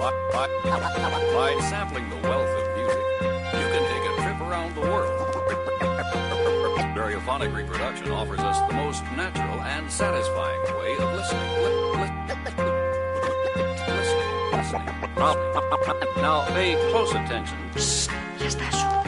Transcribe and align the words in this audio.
By, 0.00 0.12
by, 0.32 0.48
by 0.64 1.60
sampling 1.68 2.08
the 2.08 2.16
wealth 2.26 2.48
of 2.48 2.74
music, 2.74 3.04
you 3.20 3.66
can 3.68 3.84
take 3.92 4.04
a 4.10 4.14
trip 4.22 4.40
around 4.40 4.74
the 4.74 4.80
world. 4.80 5.12
Stereophonic 6.96 7.54
reproduction 7.54 8.10
offers 8.10 8.40
us 8.40 8.58
the 8.70 8.76
most 8.76 9.04
natural 9.14 9.60
and 9.60 9.92
satisfying 9.92 10.62
way 10.78 10.96
of 10.96 11.12
listening. 11.12 11.52
listening, 12.00 12.46
listening, 13.88 14.32
listening. 14.52 14.86
Now, 16.16 16.46
pay 16.48 16.76
close 16.90 17.10
attention. 17.10 17.58
Yes, 17.74 18.54
that's. 18.54 18.99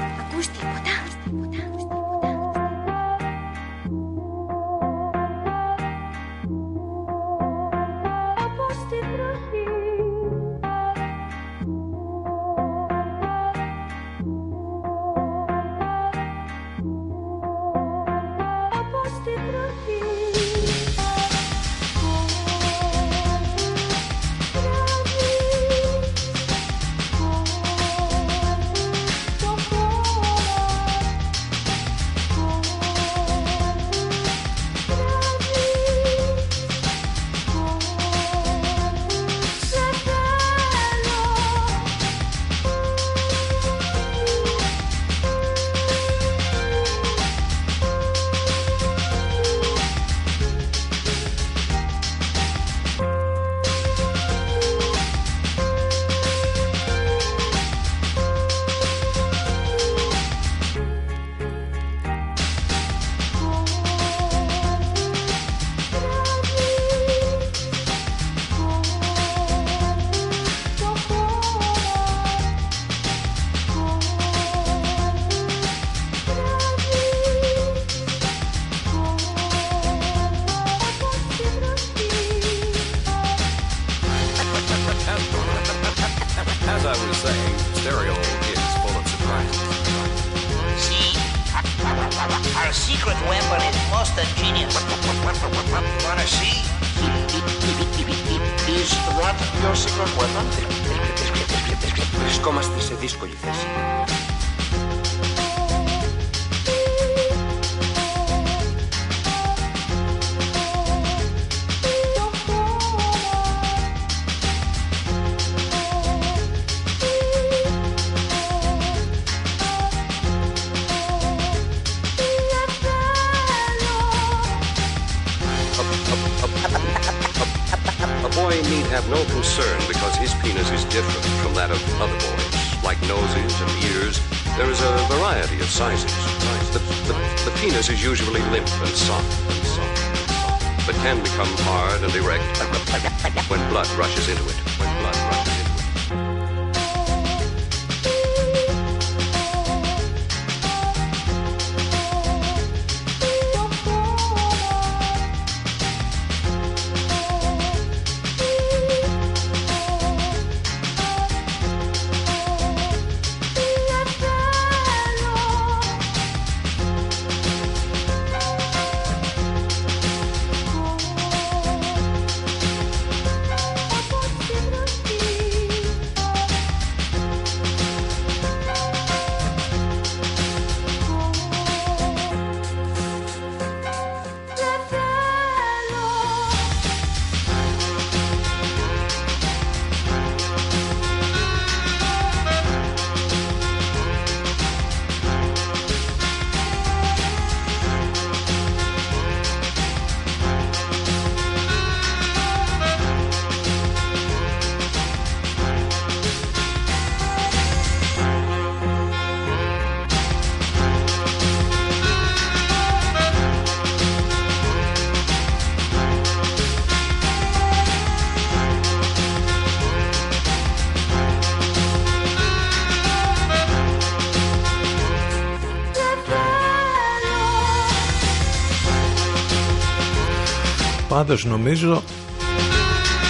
Πάντως 231.23 231.45
νομίζω 231.45 232.03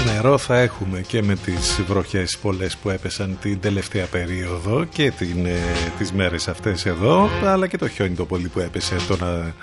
νερό 0.06 0.38
θα 0.38 0.58
έχουμε 0.58 1.00
και 1.00 1.22
με 1.22 1.36
τις 1.36 1.80
βροχές 1.86 2.38
πολλές 2.38 2.76
που 2.76 2.91
έπεσαν 2.91 3.38
την 3.40 3.61
τελευταία 3.61 4.06
περίοδο 4.06 4.84
και 4.84 5.11
την, 5.11 5.46
ε, 5.46 5.58
τις 5.99 6.12
μέρες 6.12 6.49
αυτές 6.49 6.87
εδώ 6.87 7.28
αλλά 7.44 7.66
και 7.66 7.78
το 7.78 7.88
χιόνι 7.88 8.14
το 8.14 8.25
πολύ 8.26 8.49
που 8.49 8.61
έπεσε 8.61 8.96
τον, 9.08 9.25
α- 9.25 9.55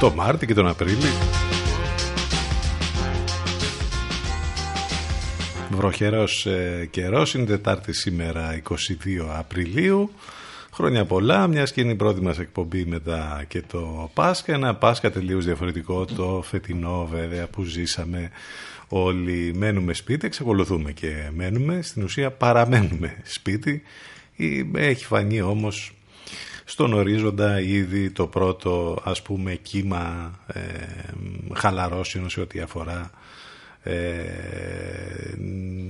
το 0.00 0.12
Μάρτι 0.14 0.46
και 0.46 0.54
τον 0.54 0.66
Απρίλη. 0.66 1.12
Βροχερός 5.70 6.46
ε, 6.46 6.88
καιρός 6.90 7.34
είναι 7.34 7.44
Τετάρτη 7.46 7.92
σήμερα 7.92 8.60
22 8.68 8.74
Απριλίου 9.38 10.10
Χρόνια 10.74 11.04
πολλά, 11.04 11.46
μιας 11.46 11.72
και 11.72 11.80
είναι 11.80 11.92
η 11.92 11.94
πρώτη 11.96 12.20
μας 12.22 12.38
εκπομπή 12.38 12.84
μετά 12.84 13.44
και 13.48 13.62
το 13.62 14.10
Πάσχα. 14.14 14.52
Ένα 14.52 14.74
Πάσχα 14.74 15.10
τελείως 15.10 15.44
διαφορετικό, 15.44 16.04
το 16.04 16.42
φετινό 16.44 17.08
βέβαια 17.12 17.46
που 17.46 17.62
ζήσαμε 17.62 18.30
όλοι. 18.88 19.52
Μένουμε 19.56 19.92
σπίτι, 19.94 20.26
εξακολουθούμε 20.26 20.92
και 20.92 21.30
μένουμε. 21.34 21.82
Στην 21.82 22.02
ουσία 22.02 22.30
παραμένουμε 22.30 23.16
σπίτι. 23.22 23.82
Ή- 24.36 24.70
Έχει 24.74 25.04
φανεί 25.04 25.40
όμως 25.40 25.92
στον 26.64 26.92
ορίζοντα 26.92 27.60
ήδη 27.60 28.10
το 28.10 28.26
πρώτο 28.26 28.98
ας 29.04 29.22
πούμε 29.22 29.54
κύμα 29.54 30.32
ε, 30.46 30.60
χαλαρώσεων 31.54 32.30
σε 32.30 32.40
ό,τι 32.40 32.60
αφορά 32.60 33.10
ε, 33.82 33.94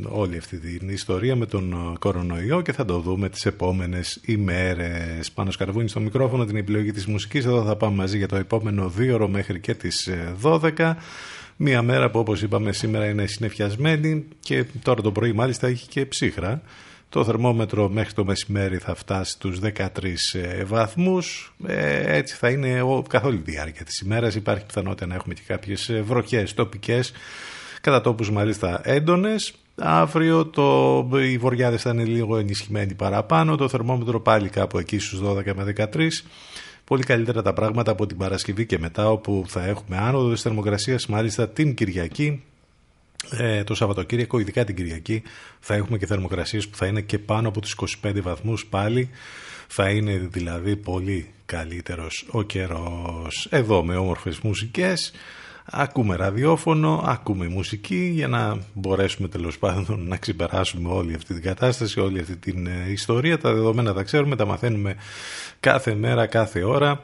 όλη 0.09 0.37
αυτή 0.37 0.59
την 0.59 0.89
ιστορία 0.89 1.37
με 1.37 1.47
τον 1.47 1.97
κορονοϊό 1.99 2.61
και 2.61 2.73
θα 2.73 2.85
το 2.85 2.99
δούμε 2.99 3.29
τις 3.29 3.47
επόμενες 3.47 4.21
ημέρες. 4.25 5.33
Πάνω 5.33 5.51
σκαρβούνι 5.51 5.89
στο 5.89 6.01
μικρόφωνο 6.01 6.45
την 6.45 6.57
επιλογή 6.57 6.93
της 6.93 7.07
μουσικής, 7.07 7.45
εδώ 7.45 7.65
θα 7.65 7.77
πάμε 7.77 7.97
μαζί 7.97 8.17
για 8.17 8.29
το 8.29 8.37
επόμενο 8.37 8.89
δύο 8.89 9.15
ώρο 9.15 9.29
μέχρι 9.29 9.61
και 9.61 9.75
τις 9.75 10.11
12. 10.43 10.97
Μια 11.57 11.83
μέρα 11.83 12.11
που 12.11 12.19
όπως 12.19 12.43
είπαμε 12.43 12.73
σήμερα 12.73 13.07
είναι 13.09 13.27
συνεφιασμένη 13.27 14.25
και 14.41 14.65
τώρα 14.83 15.03
το 15.03 15.13
πρωί 15.13 15.33
μάλιστα 15.33 15.67
έχει 15.67 15.89
και 15.89 16.07
ψύχρα. 16.07 16.63
Το 17.09 17.25
θερμόμετρο 17.25 17.89
μέχρι 17.89 18.13
το 18.13 18.25
μεσημέρι 18.25 18.79
θα 18.79 18.95
φτάσει 18.95 19.33
στους 19.33 19.59
13 19.61 19.87
ε, 20.33 20.65
βαθμούς. 20.65 21.55
Ε, 21.67 22.17
έτσι 22.17 22.35
θα 22.35 22.49
είναι 22.49 22.83
καθ' 23.09 23.25
όλη 23.25 23.39
τη 23.39 23.51
διάρκεια 23.51 23.85
της 23.85 24.01
ημέρας. 24.01 24.35
Υπάρχει 24.35 24.67
πιθανότητα 24.67 25.07
να 25.07 25.15
έχουμε 25.15 25.35
και 25.35 25.43
κάποιες 25.47 25.89
ε, 25.89 26.03
βροχές 26.03 26.55
τοπικές, 26.55 27.13
κατά 27.83 28.01
τόπους 28.01 28.31
μάλιστα 28.31 28.81
έντονες. 28.85 29.55
Αύριο 29.77 30.47
το, 30.47 31.09
οι 31.19 31.39
βοριάδες 31.39 31.83
θα 31.83 31.91
είναι 31.91 32.05
λίγο 32.05 32.37
ενισχυμένοι 32.37 32.95
παραπάνω. 32.95 33.57
Το 33.57 33.69
θερμόμετρο 33.69 34.21
πάλι 34.21 34.49
κάπου 34.49 34.79
εκεί 34.79 34.99
στους 34.99 35.21
12 35.25 35.55
με 35.55 35.75
13 35.95 36.09
πολύ 36.85 37.03
καλύτερα 37.03 37.43
τα 37.43 37.53
πράγματα 37.53 37.91
από 37.91 38.07
την 38.07 38.17
Παρασκευή 38.17 38.67
και 38.67 38.79
μετά 38.79 39.11
όπου 39.11 39.45
θα 39.47 39.65
έχουμε 39.65 39.97
άνοδο 39.97 40.33
της 40.33 40.43
θερμοκρασίας 40.43 41.07
μάλιστα 41.07 41.49
την 41.49 41.75
Κυριακή 41.75 42.43
ε, 43.31 43.65
το 43.65 43.75
Σαββατοκύριακο, 43.75 44.39
ειδικά 44.39 44.65
την 44.65 44.75
Κυριακή, 44.75 45.23
θα 45.61 45.75
έχουμε 45.75 45.99
και 45.99 46.07
θερμοκρασίες 46.07 46.69
που 46.69 46.77
θα 46.77 46.87
είναι 46.87 47.01
και 47.01 47.19
πάνω 47.19 47.49
από 47.49 47.61
τους 47.61 47.77
25 48.03 48.23
βαθμούς 48.23 48.67
πάλι. 48.67 49.11
Θα 49.67 49.91
είναι 49.91 50.29
δηλαδή 50.31 50.77
πολύ 50.77 51.31
καλύτερος 51.47 52.27
ο 52.31 52.43
καιρός. 52.43 53.47
Εδώ 53.51 53.85
με 53.85 53.97
όμορφες 53.97 54.39
μουσικές, 54.39 55.13
ακούμε 55.65 56.17
ραδιόφωνο, 56.17 57.03
ακούμε 57.07 57.49
μουσική 57.49 58.11
για 58.15 58.29
να 58.29 58.59
μπορέσουμε 58.73 59.29
τέλος 59.29 59.59
πάντων 59.59 60.05
να 60.09 60.17
ξεπεράσουμε 60.17 60.93
όλη 60.93 61.15
αυτή 61.15 61.35
την 61.35 61.43
κατάσταση, 61.43 62.01
όλη 62.01 62.21
αυτή 62.21 62.37
την 62.37 62.67
ε, 62.67 62.91
ιστορία. 62.91 63.39
Τα 63.39 63.53
δεδομένα 63.53 63.93
τα 63.93 64.03
ξέρουμε, 64.03 64.37
τα 64.37 64.47
μαθαίνουμε 64.47 64.97
κάθε 65.61 65.95
μέρα, 65.95 66.27
κάθε 66.27 66.65
ώρα. 66.65 67.03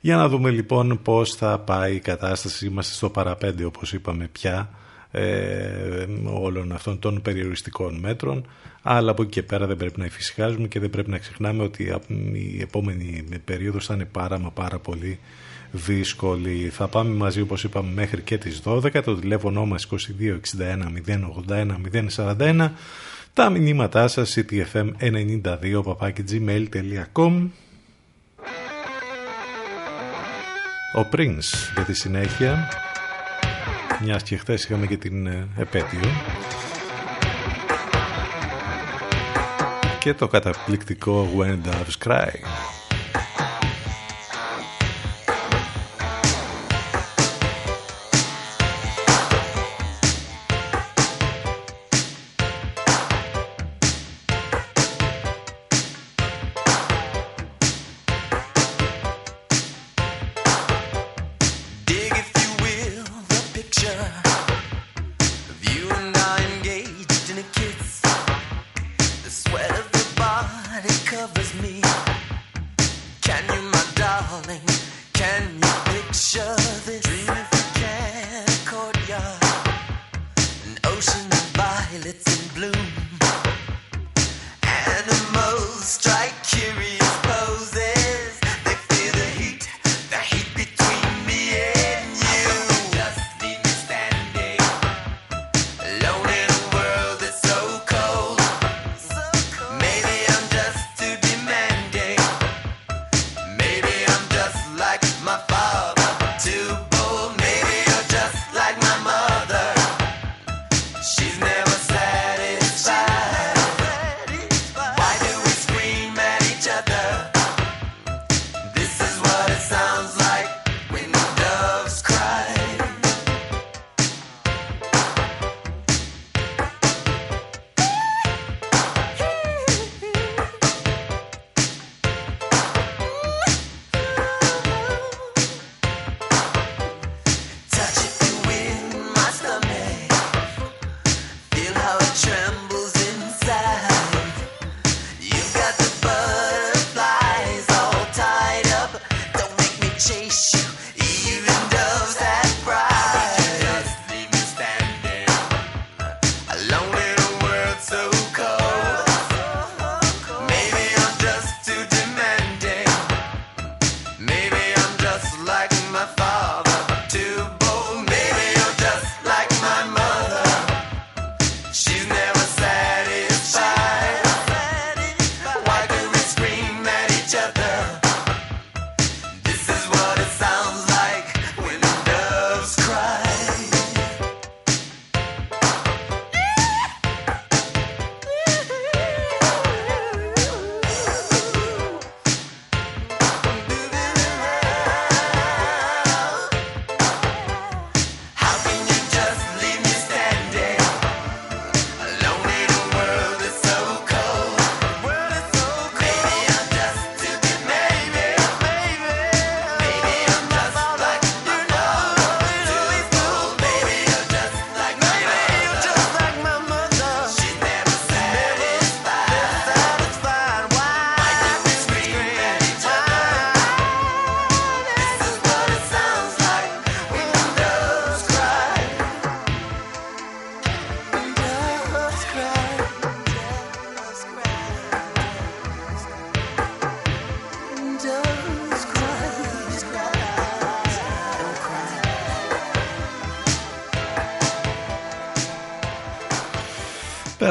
Για 0.00 0.16
να 0.16 0.28
δούμε 0.28 0.50
λοιπόν 0.50 1.00
πώς 1.02 1.34
θα 1.34 1.58
πάει 1.58 1.94
η 1.94 2.00
κατάσταση. 2.00 2.66
Είμαστε 2.66 2.94
στο 2.94 3.10
παραπέντε 3.10 3.64
όπως 3.64 3.92
είπαμε 3.92 4.28
πια 4.32 4.70
ε, 5.10 6.06
όλων 6.24 6.72
αυτών 6.72 6.98
των 6.98 7.22
περιοριστικών 7.22 7.98
μέτρων 7.98 8.46
αλλά 8.82 9.10
από 9.10 9.22
εκεί 9.22 9.30
και 9.30 9.42
πέρα 9.42 9.66
δεν 9.66 9.76
πρέπει 9.76 9.98
να 9.98 10.04
εφησυχάζουμε 10.04 10.68
και 10.68 10.80
δεν 10.80 10.90
πρέπει 10.90 11.10
να 11.10 11.18
ξεχνάμε 11.18 11.62
ότι 11.62 11.92
η 12.32 12.60
επόμενη 12.60 13.24
περίοδος 13.44 13.86
θα 13.86 13.94
είναι 13.94 14.04
πάρα 14.04 14.38
μα 14.38 14.50
πάρα 14.50 14.78
πολύ 14.78 15.18
δύσκολη. 15.74 16.68
Θα 16.72 16.88
πάμε 16.88 17.14
μαζί 17.14 17.40
όπως 17.40 17.64
είπαμε 17.64 17.92
μέχρι 17.92 18.20
και 18.20 18.38
τις 18.38 18.62
12 18.64 19.02
το 19.04 19.16
τηλέφωνο 19.16 19.66
μας 19.66 19.88
2261 19.90 19.96
081 21.48 21.66
041 22.16 22.70
τα 23.34 23.50
μηνύματά 23.50 24.08
σας 24.08 24.36
ctfm92 24.36 25.82
gmail.com 26.30 27.48
Ο 30.94 31.08
Prince 31.12 31.72
για 31.74 31.84
τη 31.86 31.94
συνέχεια. 31.94 32.68
Μιας 34.04 34.22
και 34.22 34.36
χθες 34.36 34.64
είχαμε 34.64 34.86
και 34.86 34.96
την 34.96 35.26
ε, 35.26 35.48
επέτειο. 35.56 36.08
Και 39.98 40.14
το 40.14 40.28
καταπληκτικό 40.28 41.28
When 41.38 41.58
Doves 41.68 42.08
Cry 42.08 42.73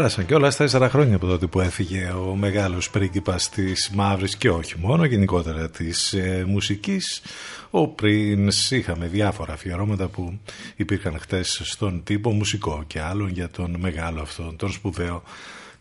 Πέρασαν 0.03 0.25
και 0.25 0.35
όλα 0.35 0.51
στα 0.51 0.63
τέσσερα 0.63 0.89
χρόνια 0.89 1.15
από 1.15 1.27
τότε 1.27 1.47
που 1.47 1.59
έφυγε 1.59 2.09
ο 2.09 2.35
μεγάλος 2.35 2.89
πρίγκιπας 2.89 3.49
της 3.49 3.89
μαύρης 3.93 4.35
και 4.35 4.49
όχι 4.49 4.79
μόνο 4.79 5.05
γενικότερα 5.05 5.69
της 5.69 6.13
ε, 6.13 6.43
μουσικής. 6.47 7.21
Ο 7.71 7.95
Prince 8.01 8.69
είχαμε 8.69 9.07
διάφορα 9.07 9.53
αφιερώματα 9.53 10.07
που 10.07 10.39
υπήρχαν 10.75 11.19
χτες 11.19 11.61
στον 11.63 12.03
τύπο 12.03 12.31
μουσικό 12.31 12.83
και 12.87 13.01
άλλων 13.01 13.29
για 13.29 13.49
τον 13.49 13.75
μεγάλο 13.79 14.21
αυτόν 14.21 14.55
τον 14.55 14.71
σπουδαίο 14.71 15.23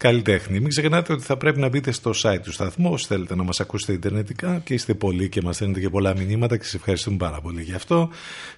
καλλιτέχνη. 0.02 0.60
Μην 0.60 0.68
ξεχνάτε 0.68 1.12
ότι 1.12 1.22
θα 1.22 1.36
πρέπει 1.36 1.60
να 1.60 1.68
μπείτε 1.68 1.92
στο 1.92 2.10
site 2.22 2.40
του 2.42 2.52
σταθμού 2.52 2.92
όσοι 2.92 3.06
θέλετε 3.06 3.36
να 3.36 3.42
μας 3.42 3.60
ακούσετε 3.60 3.92
ιντερνετικά 3.92 4.60
και 4.64 4.74
είστε 4.74 4.94
πολλοί 4.94 5.28
και 5.28 5.42
μας 5.42 5.54
στέλνετε 5.54 5.80
και 5.80 5.88
πολλά 5.88 6.16
μηνύματα 6.16 6.56
και 6.56 6.64
σας 6.64 6.74
ευχαριστούμε 6.74 7.16
πάρα 7.16 7.40
πολύ 7.40 7.62
γι' 7.62 7.74
αυτό. 7.74 8.08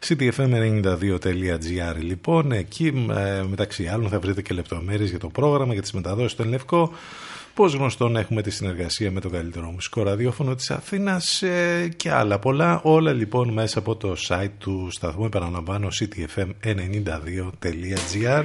ctfm92.gr 0.09 1.97
λοιπόν, 2.01 2.53
εκεί 2.53 3.07
ε, 3.17 3.43
μεταξύ 3.49 3.87
άλλων 3.87 4.09
θα 4.09 4.19
βρείτε 4.19 4.43
και 4.43 4.55
λεπτομέρειες 4.55 5.11
για 5.11 5.19
το 5.19 5.29
πρόγραμμα, 5.29 5.73
για 5.73 5.83
τις 5.83 5.93
μεταδόσεις 5.93 6.33
στον 6.33 6.49
Λευκό. 6.49 6.93
Πώς 7.55 7.75
γνωστόν 7.75 8.17
έχουμε 8.17 8.43
τη 8.43 8.51
συνεργασία 8.51 9.11
με 9.11 9.21
το 9.21 9.29
καλύτερο 9.29 9.71
μουσικό 9.71 10.03
ραδιόφωνο 10.03 10.55
της 10.55 10.71
Αθήνας 10.71 11.43
ε, 11.43 11.89
και 11.97 12.11
άλλα 12.11 12.39
πολλά. 12.39 12.81
Όλα 12.83 13.13
λοιπόν 13.13 13.53
μέσα 13.53 13.79
από 13.79 13.97
το 13.97 14.17
site 14.29 14.51
του 14.59 14.89
σταθμού, 14.91 15.25
επαναλαμβάνω, 15.25 15.89
ctfm92.gr. 16.01 18.45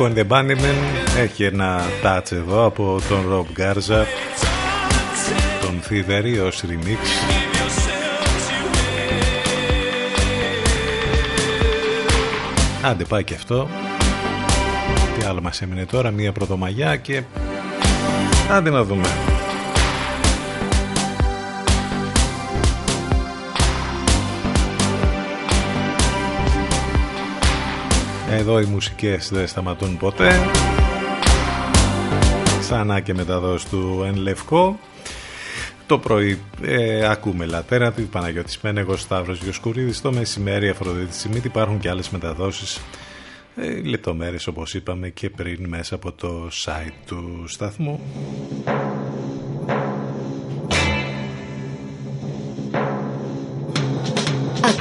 Killing 0.00 0.16
Moon, 0.16 0.16
Echo 0.16 0.16
and 0.16 0.16
the 0.16 0.24
Bunnymen. 0.24 1.18
Έχει 1.18 1.44
ένα 1.44 1.80
touch 2.02 2.32
εδώ 2.32 2.64
από 2.64 3.00
τον 3.08 3.24
Rob 3.32 3.60
Garza. 3.60 4.04
Τον 5.60 5.80
Thievery 5.88 6.46
ως 6.46 6.62
remix. 6.66 6.98
Άντε 12.82 13.04
πάει 13.04 13.24
και 13.24 13.34
αυτό. 13.34 13.68
Τι 15.18 15.26
άλλο 15.26 15.40
μας 15.40 15.62
έμεινε 15.62 15.86
τώρα 15.86 16.10
Μία 16.10 16.32
πρωτομαγιά 16.32 16.96
και 16.96 17.22
Άντε 18.50 18.70
να 18.70 18.84
δούμε 18.84 19.08
Εδώ 28.40 28.60
οι 28.60 28.64
μουσικές 28.64 29.30
δεν 29.32 29.46
σταματούν 29.46 29.96
ποτέ. 29.96 30.30
Ξανά 32.60 33.00
και 33.00 33.14
μεταδόση 33.14 33.68
του 33.68 34.02
Εν 34.06 34.16
Λευκό. 34.16 34.78
Το 35.86 35.98
πρωί 35.98 36.38
ε, 36.62 37.08
ακούμε 37.08 37.46
Λατέρα, 37.46 37.92
τη 37.92 38.02
Παναγιώτης 38.02 38.60
Μένεγος, 38.60 39.00
Σταύρος 39.00 39.42
Γιοσκουρίδης. 39.42 40.00
Το 40.00 40.12
μεσημέρι 40.12 40.68
Αφροδίτη 40.68 41.14
Σιμίτη 41.14 41.46
υπάρχουν 41.46 41.78
και 41.78 41.88
άλλες 41.88 42.10
μεταδόσεις 42.10 42.80
ε, 43.56 43.80
λεπτομέρειες 43.82 44.46
όπως 44.46 44.74
είπαμε 44.74 45.08
και 45.08 45.30
πριν 45.30 45.68
μέσα 45.68 45.94
από 45.94 46.12
το 46.12 46.48
site 46.64 46.92
του 47.06 47.44
σταθμού. 47.46 48.00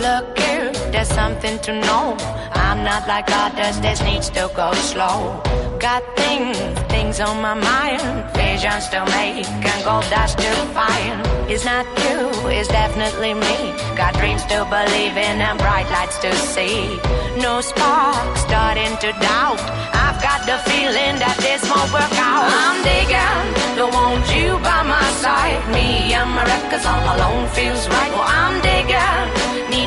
Look 0.00 0.38
here, 0.38 0.72
there's 0.92 1.08
something 1.08 1.58
to 1.60 1.72
know. 1.72 2.16
I'm 2.54 2.82
not 2.84 3.06
like 3.06 3.28
others, 3.28 3.78
this 3.80 4.00
needs 4.02 4.30
to 4.30 4.50
go 4.56 4.72
slow. 4.72 5.42
Got 5.78 6.02
things, 6.16 6.56
things 6.88 7.20
on 7.20 7.42
my 7.42 7.52
mind. 7.52 8.00
Visions 8.34 8.88
to 8.88 9.04
make 9.12 9.44
and 9.48 9.84
gold 9.84 10.08
dust 10.08 10.38
to 10.38 10.52
find. 10.72 11.20
It's 11.50 11.66
not 11.66 11.84
you, 12.04 12.48
it's 12.48 12.68
definitely 12.68 13.34
me. 13.34 13.56
Got 13.94 14.14
dreams 14.14 14.44
to 14.46 14.64
believe 14.72 15.16
in 15.20 15.36
and 15.40 15.58
bright 15.58 15.88
lights 15.90 16.18
to 16.20 16.32
see. 16.34 16.96
No 17.36 17.60
spark, 17.60 18.36
starting 18.38 18.96
to 19.04 19.12
doubt. 19.20 19.60
I've 19.92 20.20
got 20.22 20.40
the 20.48 20.56
feeling 20.70 21.20
that 21.20 21.36
this 21.44 21.60
won't 21.68 21.92
work 21.92 22.14
out. 22.16 22.48
I'm 22.48 22.78
digging, 22.84 23.76
don't 23.76 23.92
want 23.92 24.24
you 24.32 24.56
by 24.64 24.80
my 24.82 25.08
side. 25.20 25.60
Me 25.76 26.12
and 26.16 26.30
my 26.32 26.44
records 26.44 26.86
all 26.86 27.04
alone 27.16 27.48
feels 27.52 27.88
right. 27.88 28.12
Well, 28.16 28.24
I'm 28.24 28.56
digging, 28.64 29.39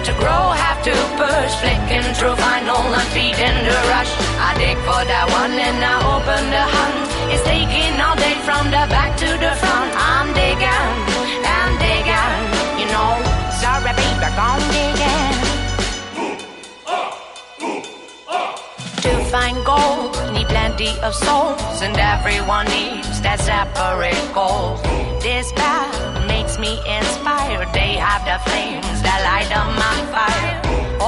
to 0.04 0.14
grow, 0.20 0.52
have 0.52 0.84
to 0.84 0.96
push. 1.16 1.52
Flicking 1.64 2.08
through 2.18 2.36
vinyl 2.36 2.84
and 2.92 3.10
feeding 3.16 3.58
the 3.64 3.78
rush. 3.88 4.12
I 4.36 4.52
dig 4.60 4.78
for 4.84 5.02
that 5.12 5.28
one 5.32 5.56
and 5.56 5.80
I 5.80 5.96
open 6.14 6.44
the 6.52 6.66
hunt. 6.76 6.98
It's 7.32 7.44
taking 7.48 7.96
all 8.04 8.16
day 8.20 8.36
from 8.44 8.68
the 8.68 8.84
back 8.92 9.16
to 9.24 9.30
the 9.44 9.54
front. 9.64 9.92
I'm 9.96 10.30
digging 10.36 10.92
and 11.56 11.72
digging, 11.80 12.42
you 12.80 12.88
know. 12.92 13.14
Sorry, 13.64 13.94
baby, 13.96 14.28
I'm 14.28 14.64
digging. 14.76 15.36
To 19.04 19.12
find 19.32 19.58
gold, 19.64 20.12
need 20.34 20.48
plenty 20.48 20.92
of 21.00 21.16
souls, 21.16 21.80
and 21.82 21.96
everyone 21.96 22.66
needs 22.68 23.22
that 23.22 23.40
separate 23.40 24.26
goal. 24.34 24.76
This 25.24 25.52
path 25.54 26.23
me 26.64 26.80
inspired. 26.88 27.68
They 27.76 28.00
have 28.00 28.24
the 28.24 28.40
flames 28.48 29.00
that 29.04 29.20
light 29.28 29.52
up 29.52 29.68
my 29.76 29.98
fire. 30.16 30.56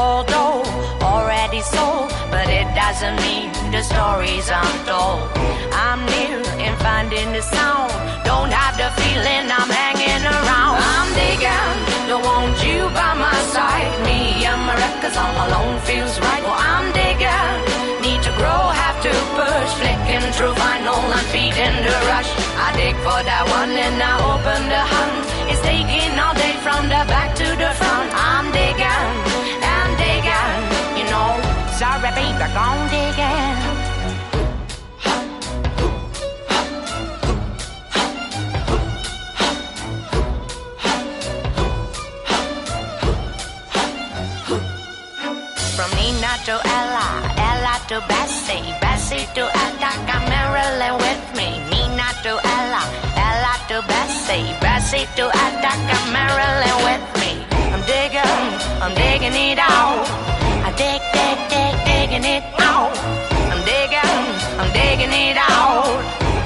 Although 0.04 0.68
already 1.00 1.62
sold, 1.64 2.12
but 2.28 2.48
it 2.52 2.68
doesn't 2.76 3.16
mean 3.24 3.48
the 3.72 3.80
stories 3.80 4.52
I'm 4.52 4.76
told. 4.84 5.24
I'm 5.72 6.04
near 6.12 6.44
in 6.60 6.76
finding 6.84 7.32
the 7.32 7.40
sound. 7.40 7.96
Don't 8.28 8.52
have 8.52 8.76
the 8.76 8.92
feeling 9.00 9.48
I'm 9.48 9.72
hanging 9.72 10.24
around. 10.28 10.76
I'm 10.92 11.10
digging, 11.16 11.76
don't 12.12 12.26
want 12.28 12.60
you 12.60 12.92
by 12.92 13.16
my 13.16 13.40
side. 13.56 13.96
Me 14.04 14.44
and 14.44 14.60
my 14.68 14.76
records 14.76 15.16
all 15.16 15.36
alone 15.48 15.80
feels 15.88 16.20
right. 16.20 16.44
Well, 16.44 16.60
I'm 16.60 16.92
digging, 16.92 17.56
need 18.04 18.22
to 18.28 18.34
grow, 18.36 18.62
have 18.84 19.00
to 19.08 19.14
push. 19.40 19.72
Flicking 19.80 20.28
through 20.36 20.56
vinyl 20.60 21.00
and 21.16 21.28
feeding 21.32 21.78
the 21.88 21.96
rush. 22.12 22.28
I 22.60 22.76
dig 22.76 22.96
for 23.08 23.20
that 23.24 23.44
one 23.56 23.72
and 23.72 24.04
I 24.04 24.14
open 24.20 24.62
the 24.68 24.84
hunt. 24.84 25.35
It's 25.48 25.62
taking 25.62 26.18
all 26.18 26.34
day 26.34 26.54
from 26.66 26.84
the 26.86 27.02
back 27.14 27.36
to 27.36 27.44
the 27.44 27.72
front. 27.80 28.10
I'm 28.16 28.46
digging 28.52 29.14
and 29.74 29.92
digging, 30.02 30.62
you 30.98 31.06
know. 31.12 31.32
Sorry, 31.78 32.12
baby, 32.18 32.46
gone 32.54 32.84
digging. 32.90 33.86
From 45.76 45.92
Nina 45.98 46.34
to 46.48 46.56
Ella, 46.80 47.08
Ella 47.38 47.76
to 47.90 47.98
Bessie, 48.08 48.74
Bessie 48.82 49.28
to 49.36 49.44
Attica, 49.64 50.18
Marilyn 50.30 50.98
with 50.98 51.36
me. 51.38 51.75
Bessie, 54.36 54.60
Bessie 54.60 55.08
to 55.16 55.32
Attica, 55.32 55.96
Marilyn 56.12 56.76
with 56.84 57.04
me. 57.24 57.40
I'm 57.72 57.80
digging, 57.88 58.52
I'm 58.84 58.92
digging 58.92 59.32
it 59.32 59.58
out. 59.58 60.04
I 60.60 60.76
dig, 60.76 61.00
dig, 61.16 61.40
dig, 61.48 61.76
digging 61.88 62.26
it 62.28 62.44
out. 62.60 62.92
I'm 63.48 63.64
digging, 63.64 64.28
I'm 64.60 64.68
digging 64.76 65.16
it 65.16 65.40
out. 65.40 65.88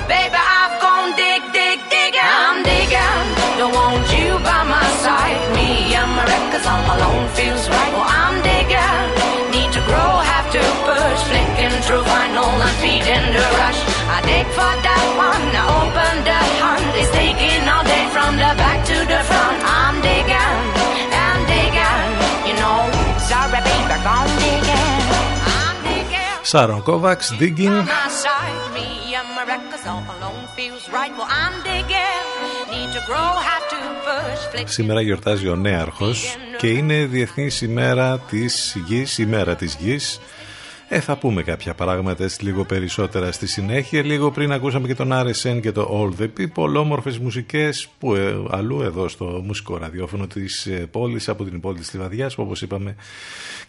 Baby, 0.06 0.38
I've 0.38 0.78
gone 0.78 1.18
dig, 1.18 1.42
dig, 1.50 1.82
digging. 1.90 2.22
I'm 2.22 2.62
digging, 2.62 3.26
don't 3.58 3.74
want 3.74 4.06
you 4.14 4.38
by 4.46 4.62
my 4.70 4.86
side. 5.02 5.42
Me 5.58 5.90
and 5.98 6.14
my 6.14 6.30
records 6.30 6.70
all 6.70 6.86
alone 6.94 7.26
feels 7.34 7.66
right. 7.74 7.92
Well, 7.98 8.06
I'm 8.06 8.38
digging, 8.46 9.10
need 9.50 9.74
to 9.74 9.82
grow, 9.90 10.12
have 10.30 10.46
to 10.54 10.62
push. 10.86 11.22
Flicking 11.26 11.74
through 11.90 12.06
vinyl 12.06 12.54
and 12.54 12.76
feeding 12.86 13.34
the 13.34 13.46
rush. 13.58 13.82
I 14.14 14.22
dig 14.30 14.46
for 14.54 14.74
that 14.86 14.99
to 33.70 33.78
push. 34.06 34.56
Flicking 34.56 34.68
Σήμερα 34.70 35.02
γιορτάζει 35.02 35.48
ο 35.48 35.56
Νέαρχος 35.56 36.38
και 36.58 36.68
είναι 36.68 37.06
Διεθνής 37.06 37.62
ημέρα 37.62 38.20
της 38.20 38.78
Γης, 38.86 39.18
ημέρα 39.18 39.56
της 39.56 39.76
Γης. 39.80 40.20
Ε, 40.92 41.00
θα 41.00 41.18
πούμε 41.18 41.44
κάποια 41.44 41.74
πράγματα 41.74 42.24
έτσι 42.24 42.44
λίγο 42.44 42.66
περισσότερα 42.66 43.32
στη 43.32 43.48
συνέχεια. 43.48 44.04
Λίγο 44.04 44.32
πριν 44.32 44.52
ακούσαμε 44.52 44.88
και 44.88 44.96
τον 44.96 45.10
RSN 45.14 45.60
και 45.62 45.72
το 45.72 45.90
All 45.92 46.22
The 46.22 46.28
People, 46.40 46.74
όμορφες 46.76 47.18
μουσικές 47.18 47.88
που 48.00 48.16
ε, 48.16 48.44
αλλού 48.50 48.82
εδώ 48.82 49.08
στο 49.08 49.42
μουσικό 49.46 49.78
ραδιόφωνο 49.78 50.28
της 50.28 50.66
ε, 50.66 50.88
πόλης, 50.92 51.30
από 51.30 51.44
την 51.44 51.60
πόλη 51.60 51.80
της 51.80 51.94
Λιβαδιάς, 51.94 52.36
που 52.36 52.44
όπως 52.44 52.62
είπαμε 52.62 52.96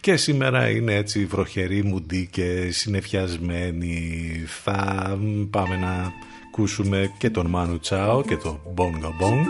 και 0.01 0.17
σήμερα 0.17 0.71
είναι 0.71 0.95
έτσι 0.95 1.25
βροχερή, 1.25 1.85
μουντή 1.85 2.29
και 2.31 2.71
συνεφιασμένη. 2.71 4.29
Θα 4.47 5.17
μ, 5.21 5.51
πάμε 5.51 5.77
να 5.77 6.13
ακούσουμε 6.49 7.13
και 7.19 7.31
τον 7.31 7.47
Μάνου 7.47 7.79
Τσάο 7.79 8.23
και 8.23 8.37
το 8.37 8.75
Bongo 8.77 9.23
Bong. 9.23 9.47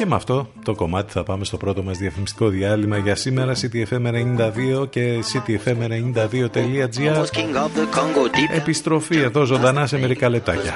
Και 0.00 0.06
με 0.06 0.14
αυτό 0.14 0.48
το 0.64 0.74
κομμάτι 0.74 1.12
θα 1.12 1.22
πάμε 1.22 1.44
στο 1.44 1.56
πρώτο 1.56 1.82
μας 1.82 1.98
διαφημιστικό 1.98 2.48
διάλειμμα 2.48 2.98
για 2.98 3.14
σήμερα 3.14 3.52
CTFM92 3.54 4.90
και 4.90 5.24
CTFM92.gr 5.32 7.24
Επιστροφή 8.54 9.16
εδώ 9.16 9.44
ζωντανά 9.44 9.86
σε 9.86 9.98
μερικά 9.98 10.28
λεπτάκια. 10.28 10.74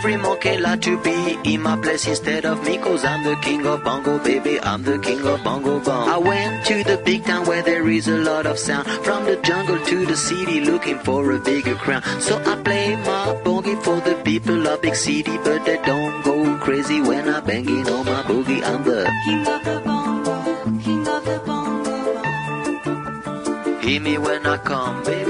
Every 0.00 0.16
monkey 0.16 0.56
like 0.56 0.80
to 0.88 0.96
be. 1.02 1.36
In 1.44 1.60
my 1.60 1.76
place 1.76 2.06
instead 2.06 2.46
of 2.46 2.64
me 2.64 2.78
Cause 2.78 3.04
I'm 3.04 3.22
the 3.22 3.36
king 3.42 3.66
of 3.66 3.84
bongo, 3.84 4.18
baby, 4.18 4.58
I'm 4.58 4.82
the 4.82 4.98
king 4.98 5.20
of 5.26 5.44
bongo 5.44 5.78
bong. 5.78 6.08
I 6.08 6.16
went 6.16 6.64
to 6.68 6.82
the 6.82 6.96
big 7.04 7.26
town 7.26 7.44
where 7.44 7.60
there 7.60 7.86
is 7.86 8.08
a 8.08 8.16
lot 8.16 8.46
of 8.46 8.58
sound. 8.58 8.86
From 9.04 9.26
the 9.26 9.36
jungle 9.36 9.78
to 9.78 10.06
the 10.06 10.16
city 10.16 10.62
looking 10.62 10.98
for 11.00 11.32
a 11.32 11.38
bigger 11.38 11.74
crown. 11.74 12.00
So 12.18 12.40
I 12.46 12.56
play 12.62 12.96
my 12.96 13.36
boogie 13.44 13.76
for 13.82 14.00
the 14.00 14.14
people 14.24 14.66
of 14.66 14.80
big 14.80 14.94
city 14.94 15.36
But 15.44 15.66
they 15.66 15.76
don't 15.82 16.24
go 16.24 16.56
crazy 16.64 17.02
when 17.02 17.28
I'm 17.28 17.44
banging 17.44 17.86
on 17.86 18.06
my 18.06 18.22
boogie. 18.22 18.64
I'm 18.64 18.82
the 18.82 19.04
king 19.26 19.46
of 19.46 19.62
the 19.64 19.82
bongo, 19.84 20.80
king 20.80 21.06
of 21.06 21.24
the 21.26 21.42
bongo. 21.44 22.22
Bong 22.24 23.82
Hear 23.82 24.00
me 24.00 24.16
when 24.16 24.46
I 24.46 24.56
come, 24.56 25.04
baby 25.04 25.29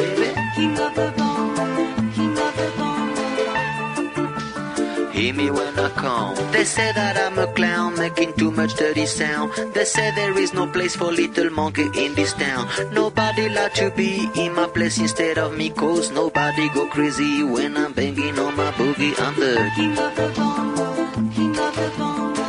Hear 5.31 5.43
me 5.45 5.49
when 5.49 5.79
I 5.79 5.87
come. 5.91 6.35
They 6.51 6.65
say 6.65 6.91
that 6.91 7.15
I'm 7.15 7.39
a 7.39 7.47
clown 7.53 7.97
making 7.97 8.33
too 8.33 8.51
much 8.51 8.75
dirty 8.75 9.05
sound. 9.05 9.53
They 9.73 9.85
say 9.85 10.11
there 10.11 10.37
is 10.37 10.53
no 10.53 10.67
place 10.67 10.93
for 10.97 11.05
little 11.09 11.49
monkey 11.49 11.87
in 11.95 12.15
this 12.15 12.33
town. 12.33 12.67
Nobody 12.91 13.47
like 13.47 13.73
to 13.75 13.91
be 13.91 14.29
in 14.35 14.53
my 14.53 14.67
place 14.67 14.97
instead 14.97 15.37
of 15.37 15.55
me, 15.55 15.69
cause 15.69 16.11
nobody 16.11 16.67
go 16.73 16.85
crazy 16.87 17.45
when 17.45 17.77
I'm 17.77 17.93
banging 17.93 18.37
on 18.39 18.57
my 18.57 18.71
boogie. 18.71 19.17
I'm 19.21 19.35
the 19.39 19.71
king 19.73 19.97
of 19.97 20.13
the 20.17 20.27
bongo, 20.35 21.05
king 21.31 21.57
of 21.57 21.75
the 21.77 21.91
bongo. 21.97 22.43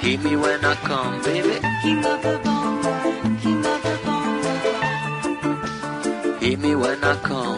Hear 0.00 0.18
me 0.18 0.34
when 0.34 0.64
I 0.64 0.74
come, 0.74 1.22
baby. 1.22 1.60
King 1.80 2.04
of 2.04 2.22
the 2.22 2.40
bongo, 2.42 3.12
king 3.38 3.64
of 3.64 3.82
the 3.86 4.00
bongo. 4.04 4.52
Hear 6.40 6.58
me 6.58 6.74
when 6.74 7.04
I 7.04 7.14
come. 7.22 7.57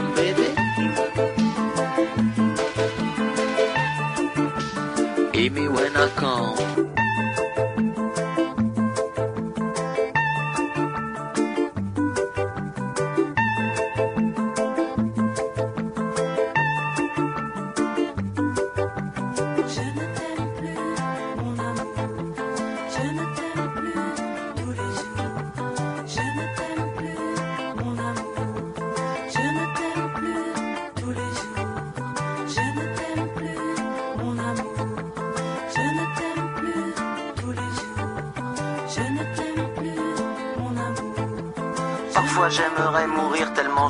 gmail.com. 6.09 6.70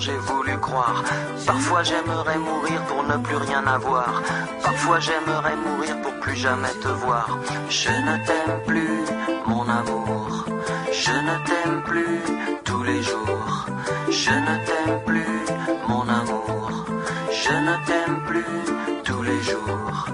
j'ai 0.01 0.17
voulu 0.17 0.57
croire. 0.57 1.03
Parfois 1.45 1.83
j'aimerais 1.83 2.37
mourir 2.37 2.81
pour 2.87 3.03
ne 3.03 3.17
plus 3.17 3.35
rien 3.35 3.63
avoir. 3.67 4.23
Parfois 4.63 4.99
j'aimerais 4.99 5.55
mourir 5.55 6.01
pour 6.01 6.13
plus 6.19 6.35
jamais 6.35 6.73
te 6.81 6.87
voir. 6.87 7.27
Je 7.69 7.89
ne 7.89 8.15
t'aime 8.25 8.59
plus, 8.65 9.03
mon 9.45 9.65
amour. 9.69 10.45
Je 10.91 11.11
ne 11.11 11.35
t'aime 11.47 11.81
plus 11.83 12.19
tous 12.63 12.83
les 12.83 13.01
jours. 13.03 13.65
Je 14.09 14.31
ne 14.31 14.55
t'aime 14.67 14.99
plus, 15.05 15.39
mon 15.87 16.05
amour. 16.19 16.85
Je 17.31 17.53
ne 17.67 17.75
t'aime 17.85 18.19
plus 18.25 19.03
tous 19.03 19.21
les 19.21 19.41
jours. 19.43 20.05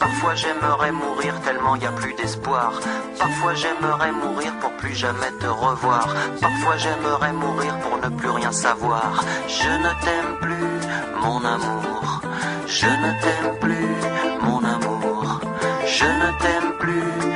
Parfois 0.00 0.34
j'aimerais 0.34 0.92
mourir 0.92 1.34
tellement 1.42 1.76
y 1.76 1.84
a 1.84 1.92
plus 1.92 2.14
d'espoir. 2.14 2.72
Parfois 3.18 3.54
j'aimerais 3.54 4.12
mourir 4.12 4.52
pour 4.60 4.72
plus 4.72 4.94
jamais 4.94 5.32
te 5.40 5.46
revoir. 5.46 6.08
Parfois 6.40 6.76
j'aimerais 6.78 7.32
mourir 7.32 7.75
savoir. 8.52 9.24
Je 9.48 9.68
ne 9.68 9.92
t'aime 10.04 10.36
plus, 10.40 11.22
mon 11.22 11.44
amour. 11.44 12.20
Je 12.66 12.86
ne 12.86 13.10
t'aime 13.22 13.58
plus, 13.60 13.94
mon 14.42 14.58
amour. 14.58 15.40
Je 15.86 16.04
ne 16.04 16.38
t'aime 16.40 16.72
plus 16.78 17.35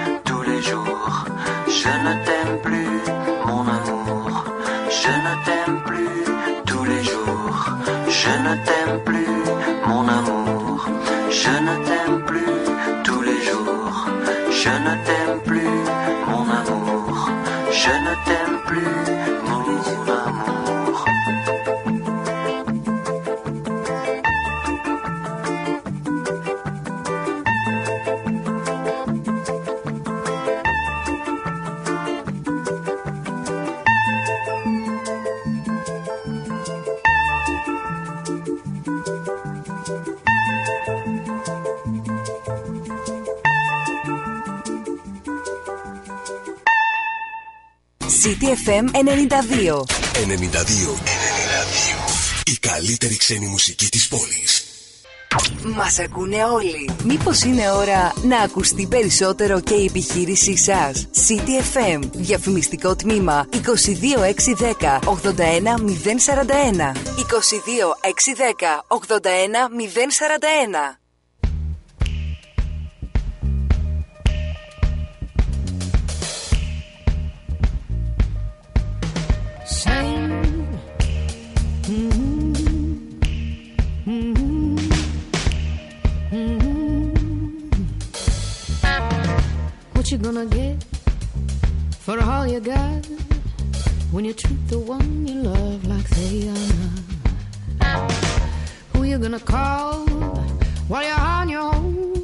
CTFM 48.81 48.83
92. 48.93 49.85
92. 50.27 50.27
92. 50.27 50.97
Η 52.45 52.57
καλύτερη 52.61 53.17
ξένη 53.17 53.47
μουσική 53.47 53.89
της 53.89 54.09
πόλης. 54.09 54.65
Μας 55.63 55.99
ακούνε 55.99 56.45
όλοι. 56.45 56.91
Μήπως 57.05 57.43
είναι 57.43 57.71
ώρα 57.71 58.13
να 58.23 58.39
ακουστεί 58.39 58.87
περισσότερο 58.87 59.61
και 59.61 59.75
η 59.75 59.85
επιχείρησή 59.85 60.57
σας; 60.57 61.09
CTFM. 61.15 62.01
Διαφημιστικό 62.13 62.97
τμήμα 62.97 63.47
22610 63.53 64.99
81041. 65.05 66.93
22610 67.17 68.85
81041. 68.89 71.00
Got 92.61 93.07
when 94.13 94.25
you 94.25 94.35
treat 94.35 94.69
the 94.69 94.79
one 94.79 95.27
you 95.27 95.35
love 95.43 95.87
like 95.87 96.09
they 96.11 96.49
are 96.49 96.73
not? 97.81 98.13
Who 98.93 99.05
you 99.05 99.19
gonna 99.19 99.41
call 99.41 100.07
while 100.89 101.03
you're 101.03 101.19
on 101.19 101.49
your 101.49 101.75
own? 101.75 102.23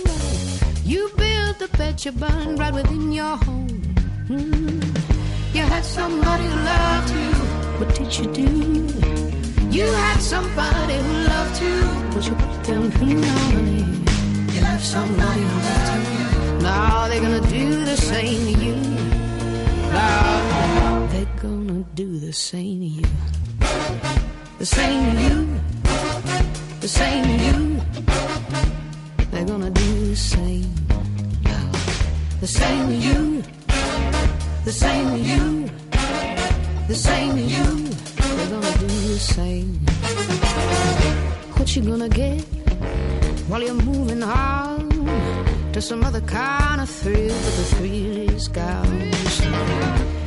You 0.85 1.11
built 1.17 1.59
the 1.59 1.69
bed 1.79 2.05
you 2.05 2.13
burn 2.13 2.57
right 2.57 2.75
within 2.75 3.13
your 3.13 3.37
home. 3.37 3.81
Mm. 4.29 4.85
You 5.55 5.63
had 5.63 5.85
somebody 5.85 6.45
who 6.45 6.57
loved 6.73 7.11
you. 7.11 7.33
What 7.79 7.95
did 7.95 8.19
you 8.19 8.27
do? 8.33 8.51
You 9.71 9.87
had 9.87 10.21
somebody 10.21 10.97
who 10.99 11.13
loved 11.33 11.63
you, 11.63 11.79
but 12.13 12.27
you 12.27 12.35
put 12.35 12.65
them 12.65 12.91
honey. 12.91 13.85
You 14.53 14.61
left 14.61 14.85
somebody 14.85 15.41
who 15.41 15.59
loved 15.71 16.09
you. 16.19 16.59
Now 16.63 17.09
they're 17.09 17.23
gonna 17.23 17.49
do 17.49 17.85
the 17.85 17.97
same 17.97 18.55
to 18.55 18.65
you. 18.65 19.16
Now 19.97 21.07
they're 21.13 21.35
gonna 21.41 21.85
do 21.95 22.19
the 22.19 22.33
same 22.33 22.81
to 22.81 22.87
you. 22.99 23.09
The 24.59 24.67
same 24.67 25.01
to 25.09 25.23
you. 25.27 25.39
The 26.81 26.89
same 26.89 27.25
to 27.31 27.37
you. 27.47 27.59
They're 29.31 29.49
gonna 29.53 29.71
do 29.71 29.89
the 30.11 30.17
same. 30.17 30.75
The 32.41 32.47
same 32.47 32.89
to 32.93 32.97
you. 33.09 33.43
The 34.67 34.73
same 34.85 35.07
to 35.15 35.21
you. 35.31 35.71
The 36.89 36.95
same 37.09 37.33
to 37.39 37.45
you. 37.57 37.67
They're 38.37 38.51
gonna 38.55 38.79
do 38.85 38.91
the 39.15 39.21
same. 39.37 39.71
What 41.57 41.75
you 41.75 41.83
gonna 41.83 42.09
get 42.09 42.43
while 43.49 43.63
you're 43.63 43.83
moving 43.91 44.23
on 44.23 44.86
to 45.77 45.83
some 45.83 46.03
other 46.05 46.23
kind 46.23 46.81
of 46.81 46.89
thrill? 46.89 47.37
But 47.45 47.55
the 47.59 47.65
thrill 47.77 48.31
is 48.31 48.49
gone. 48.49 49.13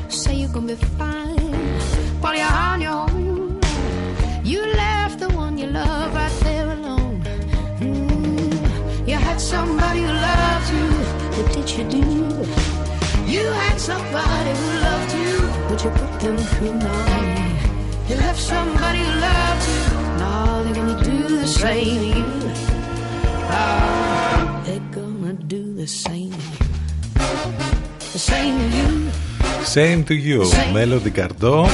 Say 0.08 0.36
you're 0.42 0.54
gonna 0.54 0.68
be 0.68 0.76
fine 0.76 1.54
while 2.22 2.36
you're 2.36 2.58
on 2.68 2.82
your 2.82 3.00
own. 3.10 3.60
You 4.44 4.62
left 4.84 5.18
the 5.20 5.30
one 5.30 5.58
you 5.58 5.66
love 5.66 6.14
right 6.14 6.36
there 6.44 6.70
alone. 6.70 7.24
Mm. 7.80 9.08
You 9.08 9.16
had 9.16 9.42
somebody 9.42 10.02
who 10.02 10.14
loved 10.30 10.70
you. 10.76 10.88
What 11.36 11.48
did 11.56 11.68
you 11.76 11.84
do? 11.98 12.06
You 13.34 13.46
had 13.62 13.78
somebody 13.80 14.52
who 14.60 14.68
loved 14.88 15.12
you, 15.22 15.34
but 15.68 15.84
you 15.84 15.90
put 16.00 16.14
them 16.20 16.38
through 16.52 16.76
now. 16.76 18.08
You 18.08 18.16
left 18.18 18.40
somebody 18.40 19.00
who 19.00 19.14
loved 19.28 19.64
you. 19.72 19.82
Now 20.22 20.62
they're 20.64 20.76
gonna 20.76 21.04
do 21.04 21.18
the 21.42 21.48
same 21.48 22.02
to 22.02 22.20
you. 22.20 22.28
Now 23.50 24.62
they're 24.66 25.09
gonna 25.30 25.44
do 25.48 25.74
the 25.76 25.88
same 25.88 26.32
to 26.32 26.54
you. 26.60 26.90
The 28.14 28.20
same 28.32 28.56
to 28.60 28.68
you. 28.78 28.90
Same 29.78 30.04
to 30.10 30.16
you, 30.16 30.42
Melody 30.74 31.12
Gardot. 31.12 31.70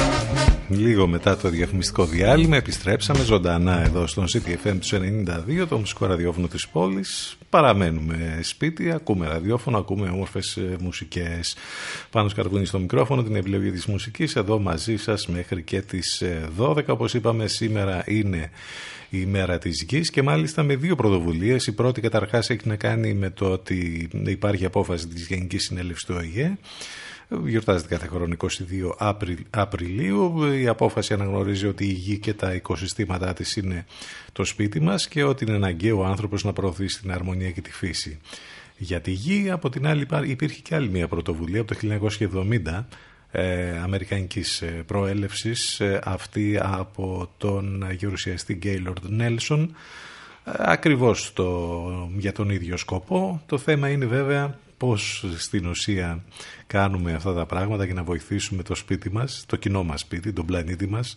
Λίγο 0.68 1.06
μετά 1.06 1.36
το 1.36 1.48
διαφημιστικό 1.48 2.04
διάλειμμα 2.04 2.56
επιστρέψαμε 2.56 3.24
ζωντανά 3.24 3.84
εδώ 3.84 4.06
στον 4.06 4.24
CTFM 4.24 4.76
τους 4.80 4.92
92, 4.92 5.66
το 5.68 5.78
μουσικό 5.78 6.06
ραδιόφωνο 6.06 6.46
της 6.46 6.68
πόλης. 6.68 7.38
Παραμένουμε 7.50 8.38
σπίτι, 8.42 8.92
ακούμε 8.92 9.26
ραδιόφωνο, 9.26 9.78
ακούμε 9.78 10.08
όμορφες 10.08 10.56
ε, 10.56 10.76
μουσικές. 10.80 11.56
Πάνω 12.10 12.28
σκαρβούνι 12.28 12.66
στο 12.66 12.78
μικρόφωνο, 12.78 13.22
την 13.22 13.36
επιλογή 13.36 13.70
της 13.70 13.86
μουσικής, 13.86 14.36
εδώ 14.36 14.58
μαζί 14.58 14.96
σας 14.96 15.26
μέχρι 15.26 15.62
και 15.62 15.80
τις 15.80 16.20
ε, 16.20 16.48
12. 16.58 16.86
Όπως 16.86 17.14
είπαμε 17.14 17.46
σήμερα 17.46 18.02
είναι 18.06 18.50
η 19.10 19.26
μέρα 19.26 19.58
της 19.58 19.84
γης 19.88 20.10
και 20.10 20.22
μάλιστα 20.22 20.62
με 20.62 20.76
δύο 20.76 20.94
πρωτοβουλίες. 20.94 21.66
Η 21.66 21.72
πρώτη 21.72 22.00
καταρχάς 22.00 22.50
έχει 22.50 22.68
να 22.68 22.76
κάνει 22.76 23.14
με 23.14 23.30
το 23.30 23.50
ότι 23.50 24.08
υπάρχει 24.24 24.64
απόφαση 24.64 25.08
της 25.08 25.26
Γενικής 25.26 25.64
Συνέλευσης 25.64 26.04
του 26.04 26.14
ΟΗΕ 26.18 26.58
Γιορτάζεται 27.28 27.88
κάθε 27.88 28.06
χρόνο 28.06 28.34
22 28.38 28.48
Απρι... 28.98 29.46
Απριλίου. 29.50 30.44
Η 30.44 30.68
απόφαση 30.68 31.12
αναγνωρίζει 31.12 31.66
ότι 31.66 31.84
η 31.84 31.92
γη 31.92 32.18
και 32.18 32.34
τα 32.34 32.54
οικοσυστήματά 32.54 33.32
της 33.32 33.56
είναι 33.56 33.84
το 34.32 34.44
σπίτι 34.44 34.80
μας 34.80 35.08
και 35.08 35.22
ότι 35.22 35.44
είναι 35.44 35.54
αναγκαίο 35.54 35.98
ο 35.98 36.04
άνθρωπος 36.04 36.44
να 36.44 36.52
προωθήσει 36.52 37.00
την 37.00 37.12
αρμονία 37.12 37.50
και 37.50 37.60
τη 37.60 37.72
φύση. 37.72 38.18
Για 38.78 39.00
τη 39.00 39.10
γη, 39.10 39.50
από 39.50 39.68
την 39.70 39.86
άλλη 39.86 40.06
υπήρχε 40.24 40.60
και 40.60 40.74
άλλη 40.74 40.88
μια 40.88 41.08
πρωτοβουλία 41.08 41.60
από 41.60 41.74
το 41.74 41.80
1970 42.74 42.84
ε, 43.38 43.78
αμερικανικής 43.82 44.62
ε, 44.62 44.66
προέλευσης 44.66 45.80
ε, 45.80 46.00
αυτή 46.04 46.58
από 46.62 47.30
τον 47.36 47.90
γερουσιαστή 47.90 48.54
Γκέιλορντ 48.54 49.04
Νέλσον 49.08 49.74
ακριβώς 50.44 51.32
το, 51.32 52.10
για 52.16 52.32
τον 52.32 52.50
ίδιο 52.50 52.76
σκοπό. 52.76 53.42
Το 53.46 53.58
θέμα 53.58 53.88
είναι 53.88 54.06
βέβαια 54.06 54.58
πώς 54.76 55.24
στην 55.36 55.66
ουσία 55.66 56.24
κάνουμε 56.66 57.12
αυτά 57.12 57.34
τα 57.34 57.46
πράγματα 57.46 57.84
για 57.84 57.94
να 57.94 58.02
βοηθήσουμε 58.02 58.62
το 58.62 58.74
σπίτι 58.74 59.10
μας, 59.10 59.44
το 59.46 59.56
κοινό 59.56 59.84
μας 59.84 60.00
σπίτι, 60.00 60.32
τον 60.32 60.46
πλανήτη 60.46 60.86
μας 60.86 61.16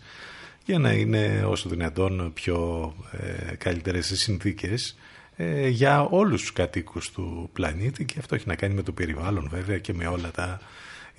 για 0.65 0.79
να 0.79 0.91
είναι 0.91 1.43
όσο 1.47 1.69
δυνατόν 1.69 2.31
πιο 2.33 2.93
ε, 3.11 3.55
καλύτερες 3.55 4.09
οι 4.09 4.17
συνθήκες 4.17 4.97
ε, 5.35 5.67
για 5.67 6.01
όλους 6.01 6.41
τους 6.41 6.53
κατοίκους 6.53 7.11
του 7.11 7.49
πλανήτη 7.53 8.05
και 8.05 8.15
αυτό 8.19 8.35
έχει 8.35 8.47
να 8.47 8.55
κάνει 8.55 8.73
με 8.73 8.81
το 8.81 8.91
περιβάλλον 8.91 9.47
βέβαια 9.51 9.77
και 9.77 9.93
με 9.93 10.07
όλα 10.07 10.31
τα 10.31 10.59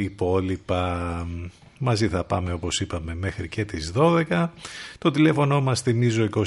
υπόλοιπα 0.03 1.27
Μαζί 1.83 2.09
θα 2.09 2.25
πάμε 2.25 2.53
όπως 2.53 2.81
είπαμε 2.81 3.15
μέχρι 3.15 3.49
και 3.49 3.65
τις 3.65 3.93
12. 3.97 4.49
Το 4.99 5.11
τηλέφωνο 5.11 5.61
μας 5.61 5.81
θυμίζω 5.81 6.29
2261 6.35 6.45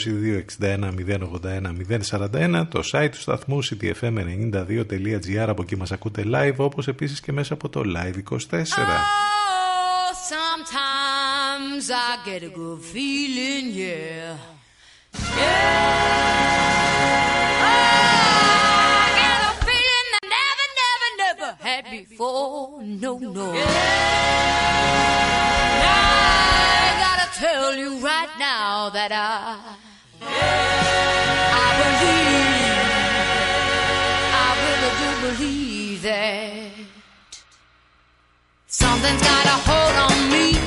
081 0.60 1.72
041. 2.10 2.68
Το 2.70 2.82
site 2.92 3.10
του 3.12 3.20
σταθμού 3.20 3.64
ctfm92.gr 3.64 5.46
από 5.48 5.62
εκεί 5.62 5.76
μας 5.76 5.92
ακούτε 5.92 6.24
live 6.34 6.56
όπως 6.58 6.88
επίσης 6.88 7.20
και 7.20 7.32
μέσα 7.32 7.54
από 7.54 7.70
το 7.70 7.82
live 7.86 8.18
24. 8.32 8.36
Oh, 8.36 8.40
sometimes 10.34 11.86
I 11.90 12.12
get 12.28 12.42
a 12.44 12.52
good 12.60 12.82
feeling, 12.94 13.66
yeah. 13.74 14.38
Yeah. 15.38 17.33
Had 21.84 22.10
before. 22.10 22.82
No, 22.82 23.18
no. 23.18 23.52
I 23.52 23.58
gotta 27.04 27.28
tell 27.40 27.76
you 27.76 27.98
right 28.00 28.30
now 28.40 28.90
that 28.90 29.12
I, 29.12 29.60
I 30.22 31.68
believe, 31.82 32.78
I 34.44 34.50
really 34.64 34.92
do 35.02 35.10
believe 35.28 36.02
that 36.04 36.72
something's 38.68 39.22
got 39.22 39.46
a 39.46 39.58
hold 39.68 39.96
on 40.12 40.30
me 40.32 40.63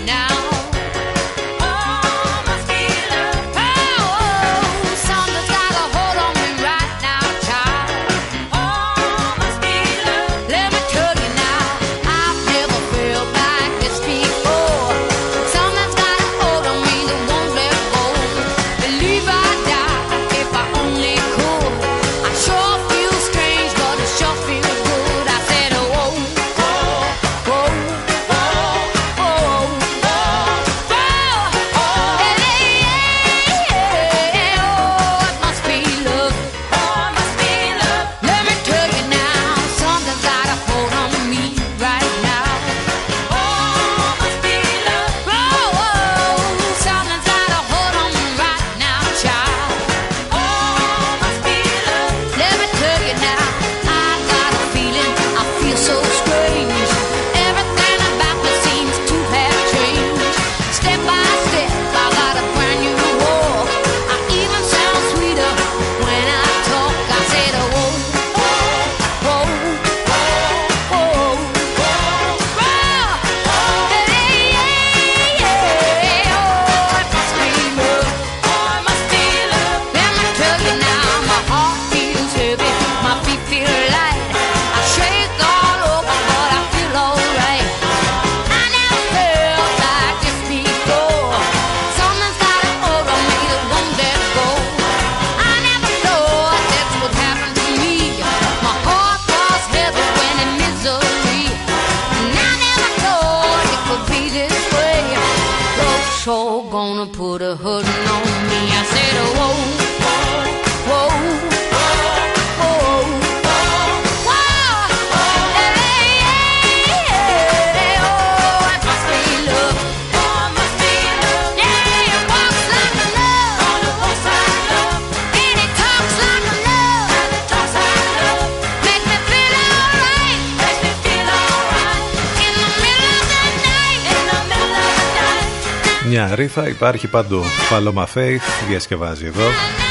Μια 136.27 136.35
ρήφα 136.35 136.69
υπάρχει 136.69 137.09
παντού. 137.09 137.43
Paloma 137.71 138.05
Faith 138.15 138.67
διασκευάζει 138.69 139.27
εδώ. 139.27 139.49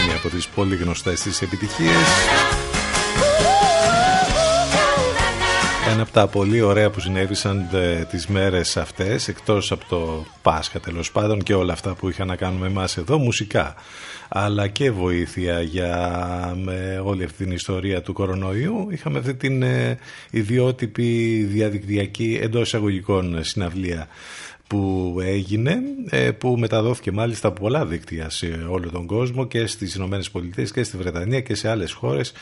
Μια 0.08 0.16
από 0.16 0.30
τις 0.30 0.48
πολύ 0.48 0.76
γνωστές 0.76 1.22
της 1.22 1.42
επιτυχίες. 1.42 2.08
Ένα 5.92 6.02
από 6.02 6.12
τα 6.12 6.28
πολύ 6.28 6.62
ωραία 6.62 6.90
που 6.90 7.00
συνέβησαν 7.00 7.70
ε, 7.74 8.04
τις 8.04 8.28
μέρες 8.28 8.78
αυτές, 8.78 9.28
εκτός 9.28 9.72
από 9.72 9.86
το 9.90 10.26
Πάσχα 10.42 10.80
τέλος 10.80 11.12
πάντων 11.12 11.44
και 11.44 11.54
όλα 11.54 11.74
αυτά 11.74 11.94
που 11.94 12.10
είχαν 12.10 12.28
να 12.28 12.36
κάνουμε 12.36 12.68
εμάς 12.68 12.98
εδώ, 12.98 13.18
μουσικά, 13.18 13.76
αλλά 14.28 14.68
και 14.68 14.92
βοήθεια 14.92 15.62
για 15.62 16.54
με 16.64 17.02
όλη 17.04 17.24
αυτή 17.24 17.44
την 17.44 17.52
ιστορία 17.54 18.02
του 18.02 18.14
κορονοϊού, 18.14 18.88
είχαμε 18.90 19.20
αυτή 19.20 19.36
την 19.36 19.64
ε, 19.64 19.98
ιδιότυπη 20.30 21.44
διαδικτυακή 21.44 22.40
εντός 22.42 22.62
εισαγωγικών 22.62 23.44
συναυλία 23.44 24.08
που 24.68 25.16
έγινε, 25.22 25.78
ε, 26.10 26.32
που 26.32 26.58
μεταδόθηκε 26.58 27.12
μάλιστα 27.12 27.48
από 27.48 27.62
πολλά 27.62 27.86
δίκτυα 27.86 28.30
σε 28.30 28.66
όλο 28.70 28.90
τον 28.90 29.06
κόσμο 29.06 29.48
και 29.48 29.66
στις 29.66 29.96
Ηνωμένες 29.96 30.32
Πολιτείες 30.32 30.72
και 30.72 30.84
στη 30.84 30.98
Βρετανία 30.98 31.42
και 31.42 31.56
σε 31.56 31.70
άλλες 31.70 31.92
χώρες. 31.92 32.34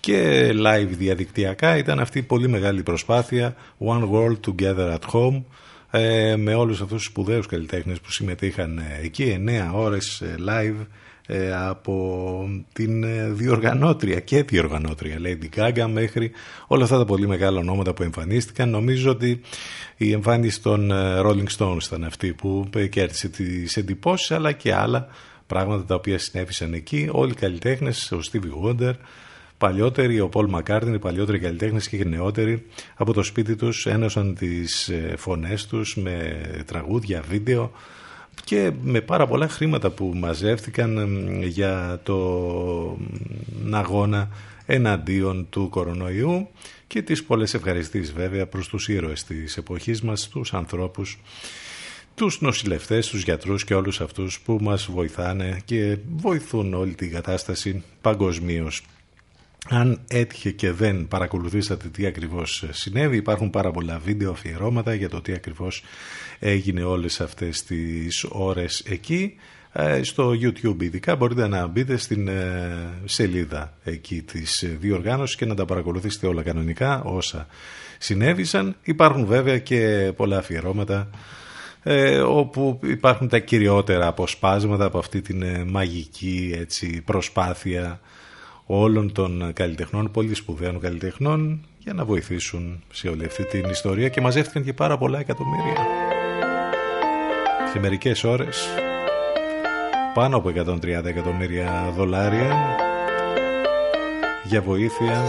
Και 0.00 0.48
live 0.66 0.88
διαδικτυακά 0.88 1.76
ήταν 1.76 2.00
αυτή 2.00 2.18
η 2.18 2.22
πολύ 2.22 2.48
μεγάλη 2.48 2.82
προσπάθεια 2.82 3.56
One 3.78 4.10
World 4.10 4.38
Together 4.46 4.94
at 4.94 5.10
Home 5.12 5.42
ε, 5.90 6.36
με 6.36 6.54
όλους 6.54 6.80
αυτούς 6.80 6.96
τους 6.96 7.06
σπουδαίους 7.06 7.46
καλλιτέχνες 7.46 8.00
που 8.00 8.10
συμμετείχαν 8.10 8.78
ε, 8.78 9.00
εκεί 9.02 9.44
9 9.46 9.70
ώρες 9.74 10.20
ε, 10.20 10.34
live. 10.38 10.76
ε, 10.80 10.84
από 11.68 12.48
την 12.72 13.04
ε, 13.04 13.28
διοργανώτρια 13.30 14.20
και 14.20 14.42
διοργανώτρια 14.42 15.18
Lady 15.22 15.58
Gaga 15.58 15.86
μέχρι 15.92 16.30
όλα 16.66 16.84
αυτά 16.84 16.98
τα 16.98 17.04
πολύ 17.04 17.26
μεγάλα 17.26 17.58
ονόματα 17.58 17.94
που 17.94 18.02
εμφανίστηκαν. 18.02 18.70
Νομίζω 18.70 19.10
ότι 19.10 19.40
η 19.96 20.12
εμφάνιση 20.12 20.62
των 20.62 20.90
ε, 20.90 21.20
Rolling 21.20 21.46
Stones 21.58 21.82
ήταν 21.86 22.04
αυτή 22.04 22.32
που 22.32 22.68
ε, 22.76 22.86
κέρδισε 22.86 23.28
τις 23.28 23.76
εντυπώσεις 23.76 24.30
αλλά 24.30 24.52
και 24.52 24.74
άλλα 24.74 25.08
πράγματα 25.46 25.84
τα 25.84 25.94
οποία 25.94 26.18
συνέβησαν 26.18 26.72
εκεί. 26.72 27.08
Όλοι 27.12 27.30
οι 27.30 27.34
καλλιτέχνες, 27.34 28.12
ο 28.12 28.18
Stevie 28.32 28.68
Wonder 28.68 28.92
παλιότεροι, 29.58 30.20
ο 30.20 30.28
Paul 30.32 30.46
McCartney, 30.54 30.94
οι 30.94 30.98
παλιότεροι 30.98 31.38
καλλιτέχνες 31.38 31.88
και 31.88 31.96
οι 31.96 32.04
νεότεροι 32.04 32.66
από 32.96 33.12
το 33.12 33.22
σπίτι 33.22 33.56
τους 33.56 33.86
ένωσαν 33.86 34.34
τις 34.34 34.88
ε, 34.88 35.14
φωνές 35.16 35.66
τους 35.66 35.96
με 35.96 36.40
τραγούδια, 36.66 37.22
βίντεο 37.28 37.72
και 38.44 38.72
με 38.82 39.00
πάρα 39.00 39.26
πολλά 39.26 39.48
χρήματα 39.48 39.90
που 39.90 40.12
μαζεύτηκαν 40.14 40.98
εμ, 40.98 41.42
για 41.42 42.00
τον 42.02 42.96
αγώνα 43.70 44.28
εναντίον 44.66 45.46
του 45.50 45.68
κορονοϊού 45.68 46.48
και 46.86 47.02
τις 47.02 47.24
πολλές 47.24 47.54
ευχαριστήσεις 47.54 48.12
βέβαια 48.12 48.46
προς 48.46 48.68
τους 48.68 48.88
ήρωες 48.88 49.24
της 49.24 49.56
εποχής 49.56 50.02
μας, 50.02 50.28
τους 50.28 50.54
ανθρώπους 50.54 51.18
τους 52.14 52.40
νοσηλευτές, 52.40 53.08
τους 53.08 53.22
γιατρούς 53.22 53.64
και 53.64 53.74
όλους 53.74 54.00
αυτούς 54.00 54.40
που 54.40 54.58
μας 54.60 54.88
βοηθάνε 54.90 55.60
και 55.64 55.98
βοηθούν 56.16 56.74
όλη 56.74 56.94
την 56.94 57.10
κατάσταση 57.10 57.82
παγκοσμίως. 58.00 58.82
Αν 59.68 60.00
έτυχε 60.08 60.50
και 60.50 60.72
δεν 60.72 61.08
παρακολουθήσατε 61.08 61.88
τι 61.88 62.06
ακριβώς 62.06 62.64
συνέβη, 62.70 63.16
υπάρχουν 63.16 63.50
πάρα 63.50 63.70
πολλά 63.70 63.98
βίντεο 63.98 64.30
αφιερώματα 64.30 64.94
για 64.94 65.08
το 65.08 65.20
τι 65.20 65.32
ακριβώς 65.32 65.82
έγινε 66.44 66.82
όλες 66.82 67.20
αυτές 67.20 67.62
τις 67.62 68.24
ώρες 68.28 68.82
εκεί. 68.86 69.34
Ε, 69.72 70.02
Στο 70.02 70.30
YouTube 70.30 70.82
ειδικά 70.82 71.16
μπορείτε 71.16 71.48
να 71.48 71.66
μπείτε 71.66 71.96
στην 71.96 72.28
ε, 72.28 72.88
σελίδα 73.04 73.76
εκεί 73.84 74.22
της 74.22 74.62
ε, 74.62 74.76
διοργάνωσης 74.80 75.36
και 75.36 75.44
να 75.44 75.54
τα 75.54 75.64
παρακολουθήσετε 75.64 76.26
όλα 76.26 76.42
κανονικά 76.42 77.02
όσα 77.02 77.46
συνέβησαν. 77.98 78.76
Υπάρχουν 78.82 79.26
βέβαια 79.26 79.58
και 79.58 80.12
πολλά 80.16 80.38
αφιερώματα 80.38 81.10
ε, 81.82 82.18
όπου 82.18 82.80
υπάρχουν 82.82 83.28
τα 83.28 83.38
κυριότερα 83.38 84.06
αποσπάσματα 84.06 84.84
από 84.84 84.98
αυτή 84.98 85.20
την 85.20 85.42
ε, 85.42 85.64
μαγική 85.64 86.54
έτσι, 86.58 87.02
προσπάθεια 87.04 88.00
όλων 88.66 89.12
των 89.12 89.52
καλλιτεχνών, 89.52 90.10
πολύ 90.10 90.34
σπουδαίων 90.34 90.80
καλλιτεχνών 90.80 91.66
για 91.78 91.92
να 91.94 92.04
βοηθήσουν 92.04 92.82
σε 92.92 93.08
όλη 93.08 93.24
αυτή 93.24 93.44
την 93.44 93.70
ιστορία 93.70 94.08
και 94.08 94.20
μαζεύτηκαν 94.20 94.64
και 94.64 94.72
πάρα 94.72 94.98
πολλά 94.98 95.18
εκατομμύρια. 95.18 95.76
Σε 97.74 97.80
μερικές 97.80 98.24
ώρες 98.24 98.68
πάνω 100.14 100.36
από 100.36 100.48
130 100.48 101.04
εκατομμύρια 101.04 101.92
δολάρια 101.96 102.76
για 104.44 104.62
βοήθεια 104.62 105.22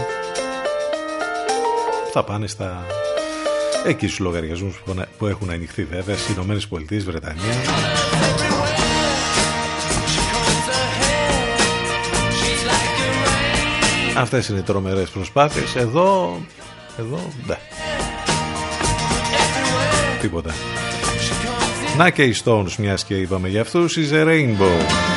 θα 2.12 2.24
πάνε 2.24 2.46
στα 2.46 2.86
εκεί 3.86 4.06
στους 4.06 4.18
λογαριασμούς 4.18 4.76
που- 4.84 5.04
που 5.18 5.26
έχουν 5.26 5.50
ανοιχθεί 5.50 5.84
βέβαια 5.84 6.16
στις 6.16 6.34
Ηνωμένες 6.34 6.66
Πολιτείες, 6.68 7.04
Βρετανία 7.04 7.54
Αυτές 14.16 14.48
είναι 14.48 14.58
οι 14.58 14.62
τρομερές 14.62 15.10
προσπάθειες. 15.10 15.74
Εδώ, 15.76 16.38
εδώ, 16.98 17.20
ναι. 17.46 17.56
Τίποτα. 20.20 20.54
Να 21.96 22.10
και 22.10 22.22
οι 22.22 22.34
Stones, 22.44 22.74
μιας 22.78 23.04
και 23.04 23.14
είπαμε 23.14 23.48
για 23.48 23.60
αυτούς, 23.60 23.96
is 23.98 24.12
a 24.12 24.26
rainbow. 24.26 25.15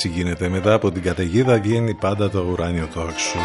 Έτσι 0.00 0.10
γίνεται. 0.10 0.48
Μετά 0.48 0.72
από 0.74 0.90
την 0.92 1.02
καταιγίδα 1.02 1.60
βγαίνει 1.60 1.94
πάντα 1.94 2.30
το 2.30 2.40
ουράνιο 2.50 2.88
τόξο. 2.94 3.38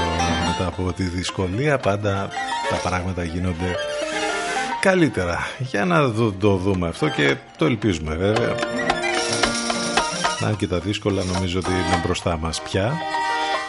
Μετά 0.47 0.67
από 0.67 0.93
τη 0.93 1.03
δυσκολία 1.03 1.77
πάντα 1.77 2.29
τα 2.69 2.89
πράγματα 2.89 3.23
γίνονται 3.23 3.75
καλύτερα. 4.79 5.39
Για 5.59 5.85
να 5.85 6.03
δω- 6.07 6.33
το 6.39 6.55
δούμε 6.55 6.87
αυτό 6.87 7.09
και 7.09 7.35
το 7.57 7.65
ελπίζουμε 7.65 8.15
βέβαια. 8.15 8.55
Αν 10.45 10.55
και 10.55 10.67
τα 10.67 10.79
δύσκολα 10.79 11.23
νομίζω 11.23 11.59
ότι 11.59 11.69
είναι 11.71 12.01
μπροστά 12.05 12.37
μας 12.37 12.61
πια. 12.61 12.93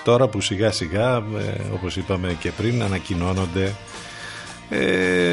Τώρα 0.05 0.29
που 0.29 0.41
σιγά 0.41 0.73
σιγά, 0.73 1.17
ε, 1.17 1.61
όπως 1.75 1.97
είπαμε 1.97 2.37
και 2.39 2.51
πριν, 2.51 2.83
ανακοινώνονται 2.83 3.75
ε, 4.71 5.24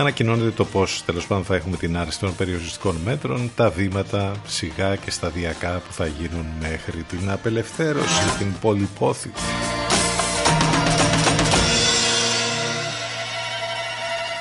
ανακοινώνεται 0.00 0.50
το 0.50 0.64
πώς 0.64 1.02
τέλος 1.06 1.26
πάντων 1.26 1.44
θα 1.44 1.54
έχουμε 1.54 1.76
την 1.76 1.96
άρση 1.96 2.20
των 2.20 2.36
περιοριστικών 2.36 2.96
μέτρων, 3.04 3.50
τα 3.56 3.70
βήματα 3.70 4.32
σιγά 4.46 4.96
και 4.96 5.10
σταδιακά 5.10 5.82
που 5.86 5.92
θα 5.92 6.06
γίνουν 6.06 6.46
μέχρι 6.60 7.02
την 7.02 7.30
απελευθέρωση, 7.30 8.36
την 8.38 8.52
πολυπόθη. 8.60 9.30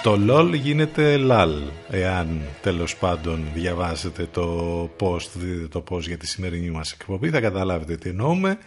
Το 0.04 0.20
LOL 0.30 0.54
γίνεται 0.54 1.20
LAL, 1.30 1.62
εάν 1.90 2.42
τέλος 2.62 2.96
πάντων 2.96 3.44
διαβάσετε 3.54 4.28
το 4.32 4.90
post, 5.00 5.28
δείτε 5.34 5.68
το 5.68 5.84
post 5.90 6.02
για 6.02 6.18
τη 6.18 6.28
σημερινή 6.28 6.70
μας 6.70 6.92
εκπομπή, 6.92 7.30
θα 7.30 7.40
καταλάβετε 7.40 7.96
τι 7.96 8.10
εννοούμε. 8.10 8.58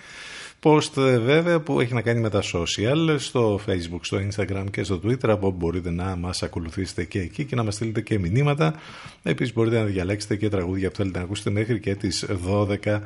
Post 0.62 0.96
ε, 0.96 1.18
βέβαια 1.18 1.61
που 1.61 1.80
έχει 1.80 1.94
να 1.94 2.00
κάνει 2.00 2.20
με 2.20 2.30
τα 2.30 2.42
social, 2.42 3.16
στο 3.18 3.61
facebook, 3.66 4.00
στο 4.00 4.18
instagram 4.28 4.64
και 4.70 4.82
στο 4.82 5.00
twitter, 5.04 5.28
από 5.28 5.46
όπου 5.46 5.57
μπορείτε 5.57 5.90
να 5.90 6.16
μας 6.16 6.42
ακολουθήσετε 6.42 7.04
και 7.04 7.20
εκεί 7.20 7.44
και 7.44 7.57
να 7.57 7.62
μας 7.62 7.74
στείλετε 7.74 8.00
και 8.00 8.18
μηνύματα. 8.18 8.74
Επίσης 9.22 9.54
μπορείτε 9.54 9.78
να 9.78 9.84
διαλέξετε 9.84 10.36
και 10.36 10.48
τραγούδια 10.48 10.90
που 10.90 10.96
θέλετε 10.96 11.18
να 11.18 11.24
ακούσετε 11.24 11.50
μέχρι 11.50 11.80
και 11.80 11.94
τις 11.94 12.26
12 12.48 13.00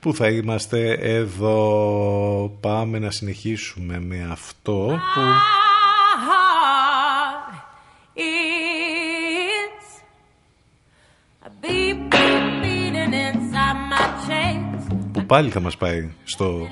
που 0.00 0.14
θα 0.14 0.28
είμαστε 0.28 0.92
εδώ. 0.92 2.56
Πάμε 2.60 2.98
να 2.98 3.10
συνεχίσουμε 3.10 4.00
με 4.00 4.28
αυτό 4.30 4.98
που... 5.14 5.20
πάλι 15.26 15.50
θα 15.50 15.60
μας 15.60 15.76
πάει 15.76 16.10
στο 16.24 16.68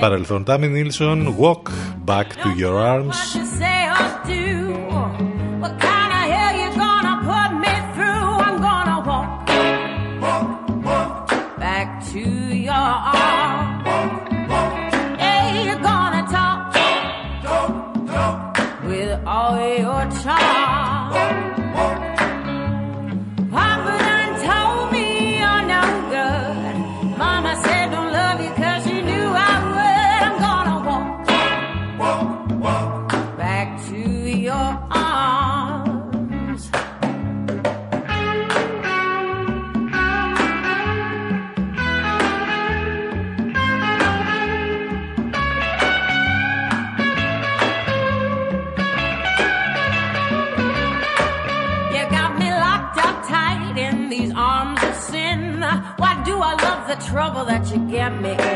παρελθόν. 0.00 0.44
Τάμι 0.44 0.68
Νίλσον, 0.68 1.36
Walk 1.40 1.70
Back 2.06 2.22
to 2.22 2.62
Your 2.62 2.74
Arms. 2.94 3.85
get 57.76 58.20
me. 58.22 58.55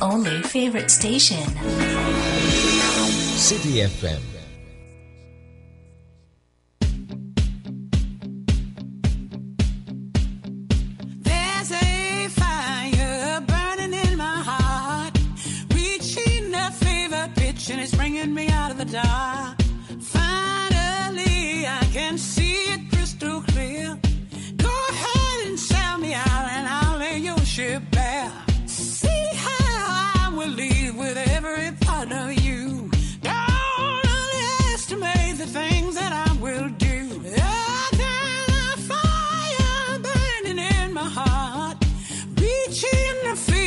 My 0.00 0.06
only 0.06 0.42
favorite 0.42 0.90
station. 0.90 1.44
City 3.36 3.82
FM. 3.82 4.43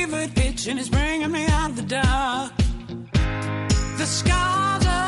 A 0.04 0.28
pitch, 0.36 0.68
and 0.68 0.80
it's 0.80 0.90
bringing 0.90 1.32
me 1.32 1.46
out 1.48 1.72
of 1.72 1.76
the 1.76 1.82
dark. 1.82 2.52
The 3.98 4.06
scars 4.06 4.86
I'm 4.86 5.07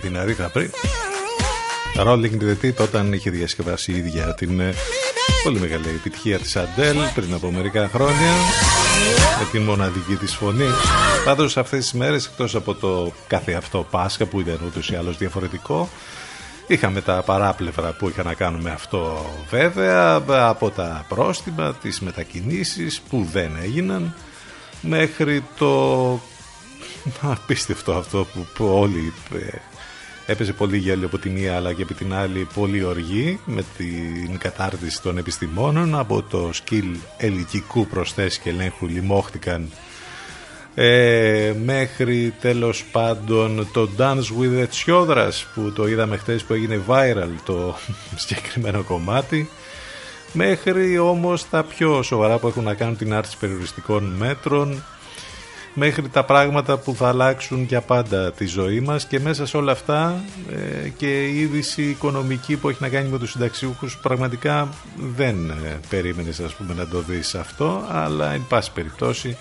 την 0.00 0.18
Αρίθα 0.18 0.48
πριν. 0.48 0.70
Rolling 1.96 2.42
the 2.42 2.64
Deep 2.64 2.76
όταν 2.76 3.12
είχε 3.12 3.30
διασκευάσει 3.30 3.92
η 3.92 3.96
ίδια 3.96 4.34
την 4.34 4.60
ε, 4.60 4.74
πολύ 5.42 5.58
μεγάλη 5.58 5.88
επιτυχία 5.88 6.38
της 6.38 6.56
Αντέλ 6.56 6.96
πριν 7.14 7.34
από 7.34 7.50
μερικά 7.50 7.88
χρόνια 7.92 8.32
με 9.38 9.46
την 9.52 9.62
μοναδική 9.62 10.14
της 10.14 10.34
φωνή. 10.34 10.68
Πάντως 11.24 11.56
αυτές 11.56 11.80
τις 11.80 11.92
μέρες 11.92 12.26
εκτός 12.26 12.54
από 12.54 12.74
το 12.74 13.12
κάθε 13.26 13.52
αυτό 13.52 13.86
Πάσχα 13.90 14.26
που 14.26 14.40
ήταν 14.40 14.58
ούτως 14.66 14.90
ή 14.90 14.94
άλλως 14.94 15.18
διαφορετικό 15.18 15.88
Είχαμε 16.70 17.00
τα 17.00 17.22
παράπλευρα 17.22 17.92
που 17.92 18.08
είχαν 18.08 18.26
να 18.26 18.34
κάνουν 18.34 18.60
με 18.60 18.70
αυτό 18.70 19.26
βέβαια 19.50 20.22
από 20.28 20.70
τα 20.70 21.04
πρόστιμα, 21.08 21.74
τις 21.74 22.00
μετακινήσεις 22.00 23.00
που 23.00 23.28
δεν 23.32 23.50
έγιναν 23.62 24.14
μέχρι 24.80 25.44
το 25.58 26.20
απίστευτο 27.32 27.92
αυτό 27.92 28.26
που, 28.32 28.46
που 28.54 28.66
όλοι 28.66 29.12
ε, 29.34 29.56
έπαιζε 30.30 30.52
πολύ 30.52 30.76
γέλιο 30.76 31.06
από 31.06 31.18
τη 31.18 31.28
μία 31.28 31.56
αλλά 31.56 31.72
και 31.72 31.82
από 31.82 31.94
την 31.94 32.14
άλλη 32.14 32.46
πολύ 32.54 32.82
οργή 32.84 33.40
με 33.44 33.64
την 33.76 34.38
κατάρτιση 34.38 35.02
των 35.02 35.18
επιστημόνων 35.18 35.98
από 35.98 36.22
το 36.22 36.50
σκυλ 36.52 36.96
ελικικού 37.16 37.86
προσθέσεις 37.86 38.38
και 38.38 38.50
ελέγχου 38.50 38.86
λιμόχτηκαν 38.86 39.70
ε, 40.74 41.52
μέχρι 41.64 42.34
τέλος 42.40 42.84
πάντων 42.92 43.68
το 43.72 43.88
Dance 43.98 44.24
with 44.40 44.58
the 44.58 44.66
Childras 44.86 45.32
που 45.54 45.72
το 45.72 45.88
είδαμε 45.88 46.16
χτες 46.16 46.42
που 46.42 46.52
έγινε 46.52 46.80
viral 46.86 47.30
το 47.44 47.76
συγκεκριμένο 48.22 48.82
κομμάτι 48.82 49.48
μέχρι 50.32 50.98
όμως 50.98 51.48
τα 51.48 51.62
πιο 51.62 52.02
σοβαρά 52.02 52.38
που 52.38 52.48
έχουν 52.48 52.64
να 52.64 52.74
κάνουν 52.74 52.96
την 52.96 53.14
άρση 53.14 53.36
περιοριστικών 53.38 54.04
μέτρων 54.04 54.82
μέχρι 55.74 56.08
τα 56.08 56.24
πράγματα 56.24 56.78
που 56.78 56.94
θα 56.94 57.08
αλλάξουν 57.08 57.62
για 57.62 57.80
πάντα 57.80 58.32
τη 58.32 58.46
ζωή 58.46 58.80
μας 58.80 59.06
και 59.06 59.20
μέσα 59.20 59.46
σε 59.46 59.56
όλα 59.56 59.72
αυτά 59.72 60.24
ε, 60.84 60.88
και 60.88 61.26
η 61.26 61.40
είδηση 61.40 61.82
οικονομική 61.82 62.56
που 62.56 62.68
έχει 62.68 62.82
να 62.82 62.88
κάνει 62.88 63.08
με 63.08 63.18
τους 63.18 63.30
συνταξιούχους 63.30 63.98
πραγματικά 63.98 64.68
δεν 64.96 65.50
ε, 65.50 65.80
περίμενες 65.88 66.40
ας 66.40 66.54
πούμε 66.54 66.74
να 66.74 66.88
το 66.88 67.00
δεις 67.00 67.34
αυτό 67.34 67.84
αλλά 67.88 68.32
εν 68.32 68.44
πάση 68.48 68.72
περιπτώσει 68.72 69.36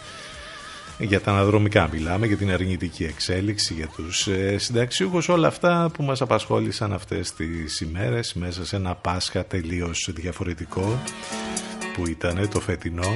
για 1.02 1.22
τα 1.22 1.32
αναδρομικά 1.32 1.90
μιλάμε, 1.92 2.26
για 2.26 2.38
την 2.38 2.52
αρνητική 2.52 3.04
εξέλιξη, 3.04 3.74
για 3.74 3.88
τους 3.88 4.28
ε, 4.28 4.58
συνταξιούχους, 4.58 5.30
όλα 5.30 5.48
αυτά 5.48 5.90
που 5.94 6.04
μας 6.04 6.22
απασχόλησαν 6.22 6.94
αυτές 6.94 7.34
τις 7.34 7.82
ημέρες 7.82 8.34
μέσα 8.34 8.66
σε 8.66 8.76
ένα 8.76 8.96
Πάσχα 8.96 9.46
τελείως 9.46 10.10
διαφορετικό 10.14 11.02
που 11.96 12.08
ήταν 12.08 12.50
το 12.50 12.60
φετινό. 12.60 13.14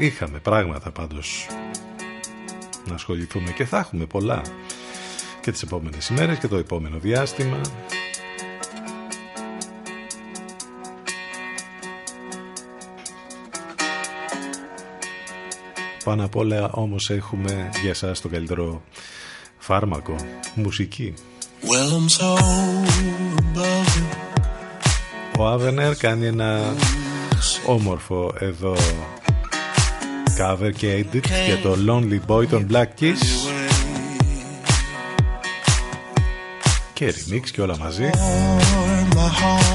Είχαμε 0.00 0.38
πράγματα 0.38 0.90
πάντως 0.90 1.46
να 2.86 2.94
ασχοληθούμε 2.94 3.50
και 3.50 3.64
θα 3.64 3.78
έχουμε 3.78 4.06
πολλά 4.06 4.42
και 5.40 5.50
τις 5.50 5.62
επόμενες 5.62 6.08
ημέρες 6.08 6.38
και 6.38 6.48
το 6.48 6.56
επόμενο 6.56 6.98
διάστημα. 6.98 7.60
Πάνω 16.04 16.24
απ' 16.24 16.36
όλα 16.36 16.70
όμως 16.70 17.10
έχουμε 17.10 17.70
για 17.82 17.94
σας 17.94 18.20
το 18.20 18.28
καλύτερο 18.28 18.82
φάρμακο, 19.58 20.14
μουσική. 20.54 21.14
Well, 21.62 21.90
I'm 21.92 22.08
so 22.08 22.36
above 23.38 23.96
you. 23.96 24.04
Ο 25.38 25.46
Άβενερ 25.46 25.96
κάνει 25.96 26.26
ένα 26.26 26.74
όμορφο 27.66 28.34
εδώ 28.38 28.76
cover 30.40 30.72
και 30.76 31.04
edit 31.04 31.24
για 31.46 31.58
το 31.62 31.76
Lonely 31.88 32.20
Boy 32.26 32.46
των 32.46 32.66
Black 32.72 32.86
Keys 33.00 33.50
και 36.92 37.14
remix 37.16 37.50
και 37.52 37.60
όλα 37.60 37.76
μαζί. 37.78 38.10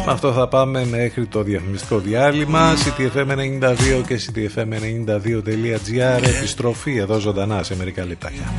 Με 0.05 0.11
αυτό 0.11 0.33
θα 0.33 0.47
πάμε 0.47 0.85
μέχρι 0.85 1.25
το 1.25 1.43
διαφημιστικό 1.43 1.99
διάλειμμα. 1.99 2.73
CTFM92 2.75 4.03
και 4.07 4.19
CTFM92.gr 4.25 6.23
Επιστροφή 6.23 6.97
εδώ 6.97 7.19
ζωντανά 7.19 7.63
σε 7.63 7.75
μερικά 7.75 8.05
λεπτάκια 8.05 8.53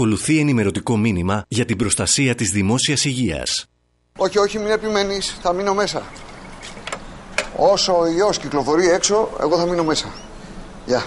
Ακολουθεί 0.00 0.38
ενημερωτικό 0.38 0.96
μήνυμα 0.96 1.44
για 1.48 1.64
την 1.64 1.76
προστασία 1.76 2.34
της 2.34 2.50
δημόσιας 2.50 3.04
υγείας. 3.04 3.66
Όχι, 4.16 4.38
όχι, 4.38 4.58
μην 4.58 4.70
επιμένεις, 4.70 5.38
θα 5.42 5.52
μείνω 5.52 5.74
μέσα. 5.74 6.02
Όσο 7.56 7.98
ο 7.98 8.06
ιός 8.06 8.38
κυκλοφορεί 8.38 8.88
έξω, 8.88 9.30
εγώ 9.40 9.58
θα 9.58 9.66
μείνω 9.66 9.84
μέσα. 9.84 10.12
Γεια. 10.86 11.06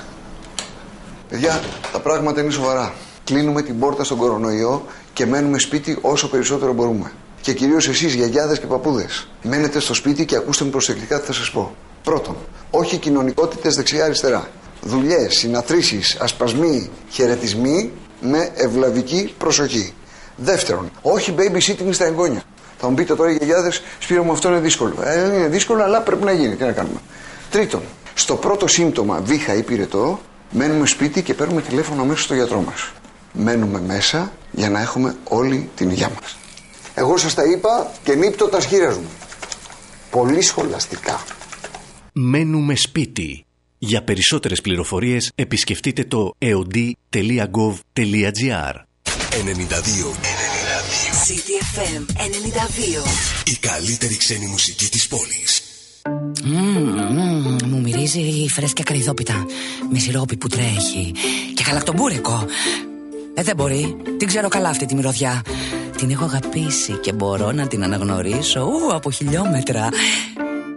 Παιδιά, 1.29 1.61
τα 1.91 1.99
πράγματα 1.99 2.41
είναι 2.41 2.51
σοβαρά. 2.51 2.93
Κλείνουμε 3.23 3.61
την 3.61 3.79
πόρτα 3.79 4.03
στον 4.03 4.17
κορονοϊό 4.17 4.85
και 5.13 5.25
μένουμε 5.25 5.59
σπίτι 5.59 5.97
όσο 6.01 6.29
περισσότερο 6.29 6.73
μπορούμε. 6.73 7.11
Και 7.41 7.53
κυρίως 7.53 7.87
εσείς, 7.87 8.13
γιαγιάδες 8.13 8.59
και 8.59 8.65
παππούδες. 8.65 9.29
Μένετε 9.41 9.79
στο 9.79 9.93
σπίτι 9.93 10.25
και 10.25 10.35
ακούστε 10.35 10.63
με 10.63 10.69
προσεκτικά 10.69 11.19
τι 11.19 11.25
θα 11.25 11.33
σας 11.33 11.51
πω. 11.51 11.75
Πρώτον, 12.03 12.35
όχι 12.69 12.97
κοινωνικότητες 12.97 13.75
δεξιά-αριστερά. 13.75 14.49
Δουλειές, 14.81 15.37
συναθρήσεις, 15.37 16.17
ασπασμοί, 16.19 16.89
χαιρετισμοί 17.09 17.91
με 18.21 18.51
ευλαβική 18.55 19.33
προσοχή. 19.37 19.93
Δεύτερον, 20.35 20.91
όχι 21.01 21.35
babysitting 21.37 21.89
στα 21.91 22.05
εγγόνια. 22.05 22.43
Θα 22.79 22.89
μου 22.89 22.95
πείτε 22.95 23.15
τώρα 23.15 23.31
οι 23.31 23.35
γιαγιάδες, 23.35 23.81
Σπύρο 23.99 24.23
μου 24.23 24.31
αυτό 24.31 24.47
είναι 24.47 24.59
δύσκολο. 24.59 24.93
Ε, 25.03 25.35
είναι 25.35 25.47
δύσκολο, 25.47 25.83
αλλά 25.83 26.01
πρέπει 26.01 26.23
να 26.23 26.31
γίνει. 26.31 26.55
Τι 26.55 26.63
να 26.63 26.71
κάνουμε. 26.71 26.99
Τρίτον, 27.49 27.81
στο 28.13 28.35
πρώτο 28.35 28.67
σύμπτωμα 28.67 29.19
βήχα 29.23 29.53
ή 29.53 29.63
πυρετό, 29.63 30.19
μένουμε 30.51 30.85
σπίτι 30.85 31.21
και 31.21 31.33
παίρνουμε 31.33 31.61
τηλέφωνο 31.61 32.01
αμέσως 32.01 32.23
στο 32.23 32.33
γιατρό 32.33 32.61
μας. 32.61 32.91
Μένουμε 33.33 33.81
μέσα 33.81 34.31
για 34.51 34.69
να 34.69 34.81
έχουμε 34.81 35.15
όλη 35.23 35.69
την 35.75 35.89
υγεία 35.89 36.09
μας. 36.21 36.37
Εγώ 36.95 37.17
σας 37.17 37.33
τα 37.33 37.43
είπα 37.43 37.91
και 38.03 38.15
νύπτω 38.15 38.47
τα 38.47 38.61
σχήρας 38.61 38.97
μου. 38.97 39.09
Πολύ 40.09 40.41
σχολαστικά. 40.41 41.23
Μένουμε 42.13 42.75
σπίτι. 42.75 43.45
Για 43.83 44.03
περισσότερες 44.03 44.61
πληροφορίες 44.61 45.31
επισκεφτείτε 45.35 46.03
το 46.03 46.33
eod.gov.gr 46.39 46.83
92. 48.73 48.75
CTFM 51.25 52.01
92. 52.15 53.45
Η 53.45 53.55
καλύτερη 53.59 54.17
ξένη 54.17 54.45
μουσική 54.47 54.89
της 54.89 55.07
πόλης. 55.07 55.61
Μμμ, 56.43 57.55
μου 57.65 57.81
μυρίζει 57.81 58.47
φρέσκια 58.49 58.83
καριδόπιτα 58.83 59.45
με 59.91 59.99
σιρόπι 59.99 60.37
που 60.37 60.47
τρέχει 60.47 61.11
και 61.53 61.63
γαλακτομπούρεκο. 61.67 62.45
Ε, 63.33 63.43
δεν 63.43 63.55
μπορεί. 63.55 63.95
Την 64.17 64.27
ξέρω 64.27 64.47
καλά 64.47 64.69
αυτή 64.69 64.85
τη 64.85 64.95
μυρωδιά. 64.95 65.41
Την 65.97 66.09
έχω 66.09 66.23
αγαπήσει 66.23 66.91
και 66.93 67.13
μπορώ 67.13 67.51
να 67.51 67.67
την 67.67 67.83
αναγνωρίσω 67.83 68.61
ου, 68.61 68.93
από 68.93 69.11
χιλιόμετρα. 69.11 69.89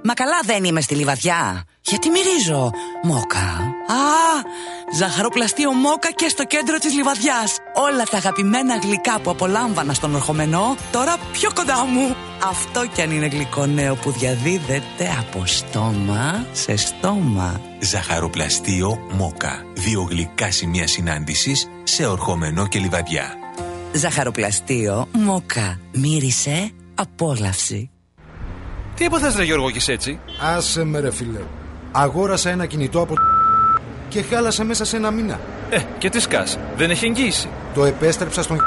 Μα 0.06 0.14
καλά 0.14 0.40
δεν 0.44 0.64
είμαι 0.64 0.80
στη 0.80 0.94
λιβαδιά. 0.94 1.64
Γιατί 1.80 2.08
μυρίζω. 2.10 2.70
Μόκα. 3.02 3.46
Α, 3.86 4.02
ζαχαροπλαστείο 4.96 5.72
μόκα 5.72 6.12
και 6.12 6.28
στο 6.28 6.44
κέντρο 6.44 6.78
της 6.78 6.94
λιβαδιάς. 6.94 7.58
Όλα 7.74 8.04
τα 8.04 8.16
αγαπημένα 8.16 8.76
γλυκά 8.76 9.20
που 9.20 9.30
απολάμβανα 9.30 9.94
στον 9.94 10.14
ορχομενό, 10.14 10.76
τώρα 10.92 11.16
πιο 11.32 11.50
κοντά 11.54 11.84
μου. 11.84 12.16
Αυτό 12.48 12.86
κι 12.94 13.02
αν 13.02 13.10
είναι 13.10 13.26
γλυκό 13.26 13.66
νέο 13.66 13.94
που 13.94 14.10
διαδίδεται 14.10 15.16
από 15.18 15.46
στόμα 15.46 16.46
σε 16.52 16.76
στόμα. 16.76 17.60
Ζαχαροπλαστείο 17.78 19.06
Μόκα. 19.10 19.64
Δύο 19.74 20.06
γλυκά 20.10 20.50
σημεία 20.50 20.86
συνάντησης 20.86 21.68
σε 21.82 22.06
ορχομενό 22.06 22.66
και 22.66 22.78
λιβαδιά. 22.78 23.34
Ζαχαροπλαστείο 23.92 25.08
μόκα. 25.12 25.80
Μύρισε 25.92 26.70
απόλαυση. 26.94 27.93
Τι 28.94 29.04
έπαθες 29.04 29.36
ρε 29.36 29.44
Γιώργο 29.44 29.70
και 29.70 29.92
έτσι; 29.92 30.20
Άσε 30.56 30.84
με 30.84 31.00
ρε 31.00 31.12
φίλε. 31.12 31.40
Αγόρασα 31.92 32.50
ένα 32.50 32.66
κινητό 32.66 33.00
από 33.00 33.14
και 34.08 34.22
χάλασε 34.22 34.64
μέσα 34.64 34.84
σε 34.84 34.96
ένα 34.96 35.10
μήνα. 35.10 35.40
Ε, 35.70 35.78
και 35.98 36.10
τι 36.10 36.20
σκάς. 36.20 36.58
Δεν 36.76 36.90
έχει 36.90 37.06
εγγύηση. 37.06 37.48
Το 37.74 37.84
επέστρεψα 37.84 38.42
στον 38.42 38.60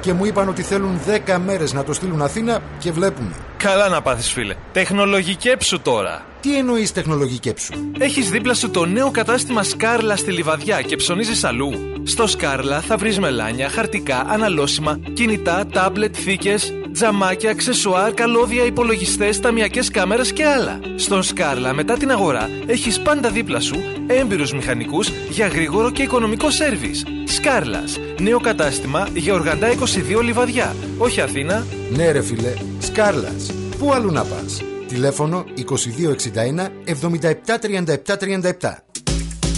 και 0.00 0.12
μου 0.12 0.24
είπαν 0.24 0.48
ότι 0.48 0.62
θέλουν 0.62 1.00
10 1.26 1.38
μέρες 1.44 1.72
να 1.72 1.84
το 1.84 1.92
στείλουν 1.92 2.22
Αθήνα 2.22 2.62
και 2.78 2.92
βλέπουμε. 2.92 3.34
Καλά 3.56 3.88
να 3.88 4.02
πάθεις 4.02 4.32
φίλε. 4.32 4.54
Τεχνολογικέψου 4.72 5.80
τώρα. 5.80 6.22
Τι 6.40 6.56
εννοείς 6.58 6.92
τεχνολογικέψου; 6.92 7.74
Έχεις 7.98 8.30
δίπλα 8.30 8.54
σου 8.54 8.70
το 8.70 8.84
νέο 8.84 9.10
κατάστημα 9.10 9.62
Σκάρλα 9.62 10.16
στη 10.16 10.32
Λιβαδιά 10.32 10.82
και 10.82 10.96
ψωνίζεις 10.96 11.44
αλλού. 11.44 11.72
Στο 12.02 12.26
Σκάρλα 12.26 12.80
θα 12.80 12.96
βρεις 12.96 13.18
μελάνια, 13.18 13.68
χαρτικά, 13.68 14.24
αναλώσιμα, 14.28 14.98
κινητά, 15.12 15.66
τάμπλετ, 15.72 16.14
θήκες, 16.18 16.72
τζαμάκια, 16.94 17.50
αξεσουάρ, 17.50 18.14
καλώδια, 18.14 18.64
υπολογιστές, 18.64 19.40
ταμιακές 19.40 19.90
κάμερες 19.90 20.32
και 20.32 20.44
άλλα. 20.44 20.80
Στον 20.96 21.22
Σκάρλα 21.22 21.72
μετά 21.72 21.96
την 21.96 22.10
αγορά 22.10 22.50
έχεις 22.66 23.00
πάντα 23.00 23.30
δίπλα 23.30 23.60
σου 23.60 23.76
έμπειρους 24.06 24.52
μηχανικούς 24.52 25.08
για 25.30 25.46
γρήγορο 25.46 25.90
και 25.90 26.02
οικονομικό 26.02 26.50
σέρβις. 26.50 27.06
Σκάρλας, 27.24 27.98
νέο 28.20 28.40
κατάστημα 28.40 29.08
για 29.14 29.34
Οργαντά 29.34 29.68
22 29.68 30.22
Λιβαδιά. 30.22 30.74
Όχι 30.98 31.20
Αθήνα; 31.20 31.66
Ναι 31.90 32.10
ρε 32.10 32.22
φίλε, 32.22 32.52
Σκάρλας. 32.78 33.52
Πού 33.78 33.92
αλλού 33.92 34.10
να 34.10 34.24
πας; 34.24 34.62
Τηλέφωνο 34.88 35.44
2261 35.54 36.72
773737. 36.84 38.84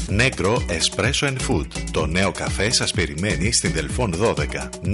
Negro 0.09 0.57
Espresso 0.69 1.27
and 1.27 1.37
Food. 1.49 1.67
Το 1.91 2.07
νέο 2.07 2.33
καφέ 2.33 2.71
σας 2.71 2.93
περιμένει 2.93 3.53
στην 3.53 3.73
Δελφόν 3.73 4.15
12. 4.21 4.35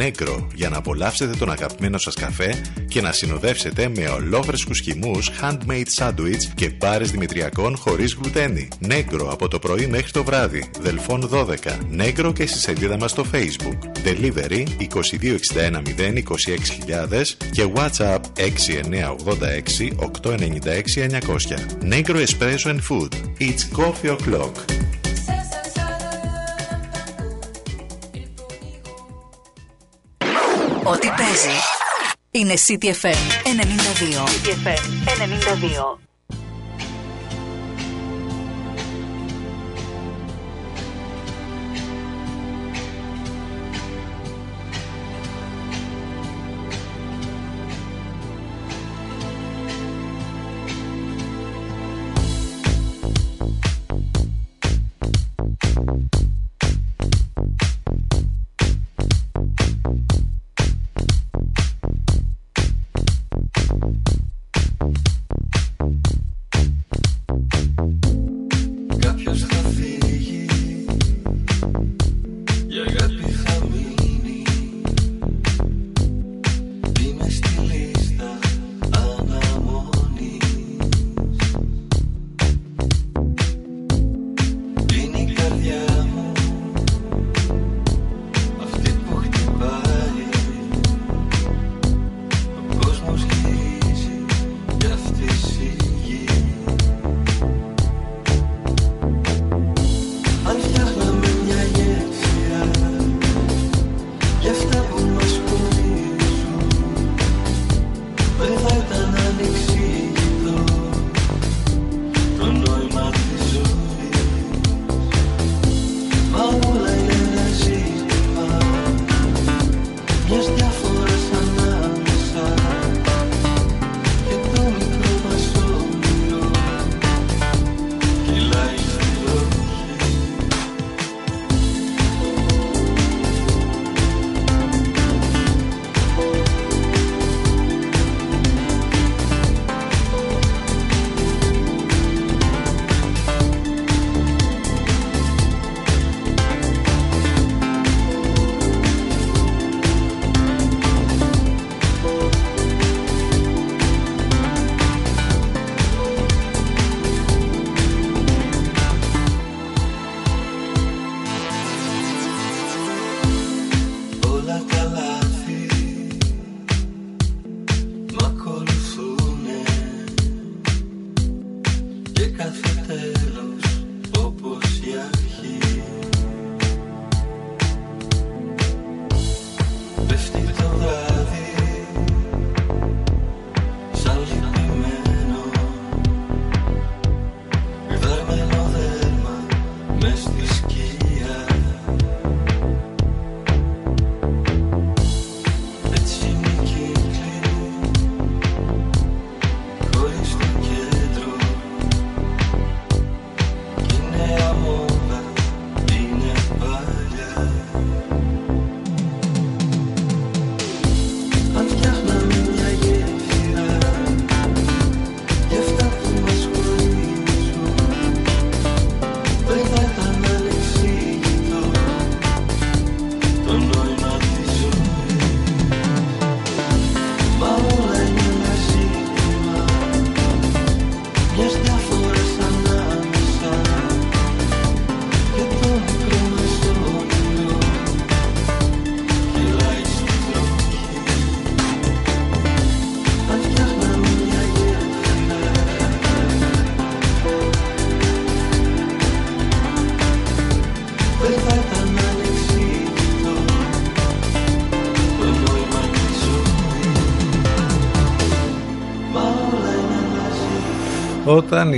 Negro 0.00 0.46
για 0.54 0.68
να 0.68 0.76
απολαύσετε 0.76 1.36
τον 1.36 1.50
αγαπημένο 1.50 1.98
σας 1.98 2.14
καφέ 2.14 2.60
και 2.88 3.00
να 3.00 3.12
συνοδεύσετε 3.12 3.90
με 3.96 4.08
ολόφρεσκους 4.08 4.80
χυμούς, 4.80 5.30
handmade 5.40 5.86
sandwich 5.96 6.42
και 6.54 6.70
μπάρες 6.70 7.10
δημητριακών 7.10 7.76
χωρίς 7.76 8.14
γλουτένι. 8.14 8.68
Negro 8.88 9.26
από 9.30 9.48
το 9.48 9.58
πρωί 9.58 9.86
μέχρι 9.86 10.10
το 10.10 10.24
βράδυ. 10.24 10.70
Δελφόν 10.80 11.28
12. 11.32 11.78
Negro 11.98 12.32
και 12.34 12.46
στη 12.46 12.58
σελίδα 12.58 12.96
μας 12.96 13.10
στο 13.10 13.24
Facebook. 13.32 13.78
Delivery 14.04 14.64
2261 14.78 15.82
026 15.96 17.36
και 17.52 17.66
WhatsApp 17.74 18.20
6986 18.36 19.92
896 19.96 20.96
900. 20.96 21.56
Negro 21.82 22.26
Espresso 22.26 22.70
and 22.70 22.80
Food. 22.88 23.14
It's 23.38 23.64
coffee 23.76 24.08
o'clock. 24.08 24.54
Ό,τι 30.84 31.08
παίζει 31.08 31.56
είναι 32.30 32.54
CTFM 32.66 33.20
92. 33.44 34.24
CTFM 34.28 34.80
92. 35.68 36.11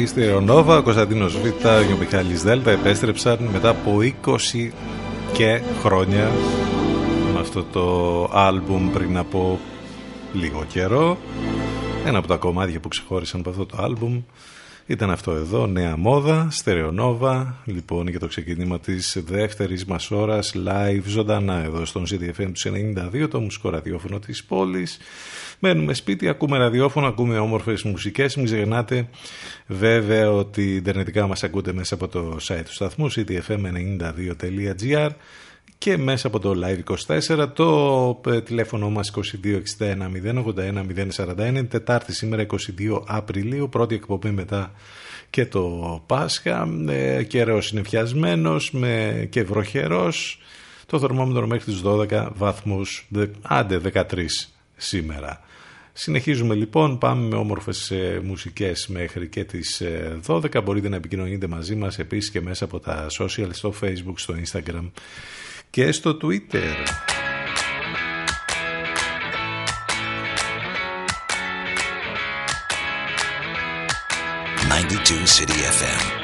Όταν 0.05 0.17
η 0.17 0.23
Στερεονόβα, 0.23 0.77
ο 0.77 0.83
Κωνσταντίνος 0.83 1.39
Β, 1.39 1.47
ο 1.93 1.97
Μιχάλης 1.99 2.43
Δέλτα 2.43 2.71
επέστρεψαν 2.71 3.39
μετά 3.53 3.69
από 3.69 3.99
20 4.03 4.71
και 5.33 5.63
χρόνια 5.83 6.31
με 7.33 7.41
αυτό 7.41 7.63
το 7.63 8.29
άλμπουμ 8.33 8.91
πριν 8.91 9.17
από 9.17 9.61
λίγο 10.33 10.65
καιρό. 10.69 11.19
Ένα 12.07 12.19
από 12.19 12.27
τα 12.27 12.37
κομμάτια 12.37 12.81
που 12.81 12.89
ξεχώρισαν 12.89 13.41
από 13.41 13.51
αυτό 13.51 13.67
το 13.67 13.77
άλμπουμ 13.81 14.23
ήταν 14.87 15.11
αυτό 15.11 15.33
εδώ, 15.33 15.67
νέα 15.67 15.97
μόδα, 15.97 16.49
στερεονόβα, 16.51 17.63
λοιπόν 17.65 18.09
για 18.09 18.19
το 18.19 18.27
ξεκίνημα 18.27 18.81
της 18.81 19.19
δεύτερης 19.27 19.85
μας 19.85 20.11
ώρας 20.11 20.55
live 20.67 21.03
ζωντανά 21.07 21.63
εδώ 21.65 21.85
στον 21.85 22.05
CDFM 22.11 22.51
του 22.53 22.71
92, 23.25 23.29
το 23.31 23.41
μουσικό 23.41 23.71
ραδιόφωνο 23.71 24.19
της 24.19 24.45
πόλης. 24.45 24.99
Μένουμε 25.67 25.95
σπίτι, 25.95 26.29
ακούμε 26.29 26.59
ραδιόφωνο, 26.59 27.07
ακούμε 27.07 27.39
όμορφες 27.39 27.83
μουσικές. 27.83 28.37
Μην 28.37 28.45
ξεχνάτε 28.45 29.09
βέβαια 29.67 30.31
ότι 30.31 30.75
ιντερνετικά 30.75 31.27
μας 31.27 31.45
ακούτε 31.45 31.73
μέσα 31.73 31.95
από 31.95 32.09
το 32.09 32.37
site 32.43 32.63
του 32.65 32.73
σταθμού 32.73 33.13
ctfm92.gr 33.13 35.09
και 35.79 35.97
μέσα 35.97 36.27
από 36.27 36.39
το 36.39 36.55
Live24. 36.65 37.49
Το 37.55 38.21
ε, 38.27 38.41
τηλέφωνο 38.41 38.91
μας 38.91 39.13
2261 39.17 39.21
081 40.57 40.85
041 41.17 41.69
Τετάρτη 41.69 42.15
σήμερα 42.15 42.47
22 42.47 42.57
Απριλίου 43.07 43.69
πρώτη 43.69 43.95
εκπομπή 43.95 44.31
μετά 44.31 44.73
και 45.31 45.47
το 45.47 46.03
Πάσχα. 46.07 46.69
Ε, 46.89 47.23
καιρός 47.23 47.71
είναι 47.71 47.83
φιασμένος 47.83 48.71
με, 48.71 49.27
και 49.31 49.43
βροχερός. 49.43 50.41
Το 50.87 50.99
θερμόμετρο 50.99 51.47
μέχρι 51.47 51.73
τους 51.73 51.83
12 51.85 52.29
βαθμούς 52.35 53.09
άντε 53.43 53.81
13 53.95 54.25
σήμερα 54.77 55.44
Συνεχίζουμε 55.97 56.55
λοιπόν, 56.55 56.99
πάμε 56.99 57.27
με 57.29 57.37
όμορφες 57.37 57.91
ε, 57.91 58.21
μουσικές 58.25 58.87
μέχρι 58.87 59.29
και 59.29 59.45
τις 59.45 59.81
ε, 59.81 60.21
12. 60.27 60.63
Μπορείτε 60.65 60.89
να 60.89 60.97
επικοινωνείτε 60.97 61.47
μαζί 61.47 61.75
μας 61.75 61.99
επίσης 61.99 62.31
και 62.31 62.41
μέσα 62.41 62.65
από 62.65 62.81
τα 62.81 63.07
social, 63.19 63.49
στο 63.51 63.75
facebook, 63.81 64.15
στο 64.15 64.35
instagram 64.45 64.91
και 65.71 65.93
στο 65.93 66.19
twitter. 66.23 66.75
92 74.69 75.27
City 75.27 75.61
FM. 75.79 76.24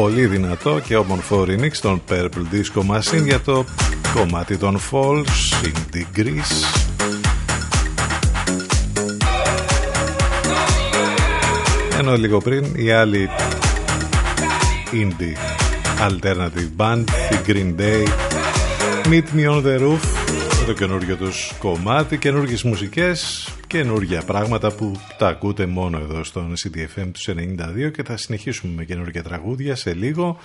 Πολύ 0.00 0.26
δυνατό 0.26 0.80
και 0.86 0.96
όμορφο 0.96 1.46
remix 1.48 1.72
των 1.80 2.02
Purple 2.08 2.52
Disco 2.52 2.80
Machine 2.90 3.24
για 3.24 3.40
το 3.40 3.64
κομμάτι 4.14 4.56
των 4.56 4.80
Falls 4.90 5.64
in 5.64 5.96
Degrees. 5.96 6.80
Ενώ 11.98 12.16
λίγο 12.16 12.38
πριν 12.38 12.64
η 12.76 12.90
άλλη 12.90 13.28
indie 14.92 15.36
alternative 16.08 16.70
band, 16.76 17.04
η 17.30 17.36
Green 17.46 17.80
Day, 17.80 18.06
Meet 19.08 19.38
Me 19.38 19.50
on 19.50 19.64
the 19.64 19.80
Roof, 19.80 20.00
το 20.66 20.72
καινούργιο 20.72 21.16
τους 21.16 21.52
κομμάτι, 21.58 22.18
καινούργιες 22.18 22.62
μουσικές, 22.62 23.45
καινούργια 23.66 24.22
πράγματα 24.22 24.72
που 24.72 25.00
τα 25.18 25.28
ακούτε 25.28 25.66
μόνο 25.66 25.98
εδώ 25.98 26.24
στον 26.24 26.52
CDFM 26.56 27.10
του 27.12 27.34
92 27.86 27.92
και 27.92 28.02
θα 28.02 28.16
συνεχίσουμε 28.16 28.72
με 28.76 28.84
καινούργια 28.84 29.22
τραγούδια 29.22 29.76
σε 29.76 29.94
λίγο. 29.94 30.38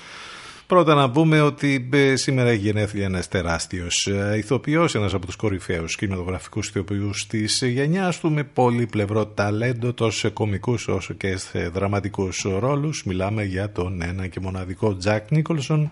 Πρώτα 0.67 0.93
να 0.93 1.09
πούμε 1.11 1.41
ότι 1.41 1.89
ε, 1.93 2.15
σήμερα 2.15 2.49
έχει 2.49 2.61
γενέθλια 2.61 3.05
ένας 3.05 3.27
τεράστιος 3.27 4.07
ε, 4.07 4.37
ηθοποιός, 4.37 4.95
ένας 4.95 5.13
από 5.13 5.25
τους 5.25 5.35
κορυφαίους 5.35 5.95
κινηματογραφικούς 5.95 6.67
ηθοποιούς 6.67 7.27
της 7.27 7.61
γενιάς 7.61 8.19
του 8.19 8.31
με 8.31 8.43
πολύπλευρο 8.43 9.25
ταλέντο 9.25 9.93
τόσο 9.93 10.17
σε 10.17 10.29
κομικούς 10.29 10.87
όσο 10.87 11.13
και 11.13 11.37
σε 11.37 11.67
δραματικούς 11.67 12.45
ρόλους. 12.59 13.03
Μιλάμε 13.03 13.43
για 13.43 13.71
τον 13.71 14.01
ένα 14.01 14.27
και 14.27 14.39
μοναδικό 14.39 14.97
Τζακ 14.97 15.31
Νίκολσον 15.31 15.91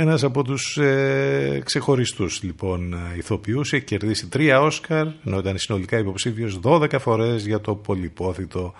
ένας 0.00 0.22
από 0.22 0.42
τους 0.42 0.76
ε, 0.76 1.60
ξεχωριστούς 1.64 2.42
λοιπόν 2.42 2.96
ηθοποιούς 3.16 3.72
έχει 3.72 3.84
κερδίσει 3.84 4.26
τρία 4.26 4.60
Όσκαρ 4.60 5.06
ενώ 5.26 5.38
ήταν 5.38 5.58
συνολικά 5.58 5.98
υποψήφιος 5.98 6.60
12 6.62 6.98
φορές 6.98 7.46
για 7.46 7.60
το 7.60 7.74
πολυπόθητο 7.74 8.74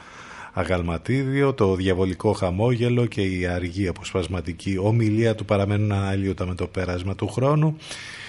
αγαλματίδιο, 0.53 1.55
το 1.55 1.75
διαβολικό 1.75 2.33
χαμόγελο 2.33 3.07
και 3.07 3.21
η 3.21 3.47
αργή 3.47 3.89
αποσπασματική 3.89 4.79
ομιλία 4.81 5.35
του 5.35 5.45
παραμένουν 5.45 5.93
αναλλοίωτα 5.93 6.47
με 6.47 6.55
το 6.55 6.67
πέρασμα 6.67 7.15
του 7.15 7.29
χρόνου. 7.29 7.77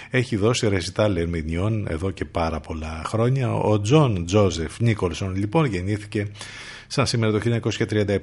Έχει 0.10 0.36
δώσει 0.36 0.68
ρεζιτάλ 0.68 1.16
ερμηνεών 1.16 1.88
εδώ 1.90 2.12
και 2.12 2.26
πάρα 2.26 2.60
πολλά 2.60 3.02
χρόνια. 3.06 3.54
Ο 3.54 3.82
Τζον 3.82 4.26
Τζόζεφ 4.26 4.80
Νίκολσον 4.80 5.36
λοιπόν 5.36 5.66
γεννήθηκε 5.66 6.28
σαν 6.92 7.08
σήμερα 7.08 7.40
το 7.40 7.60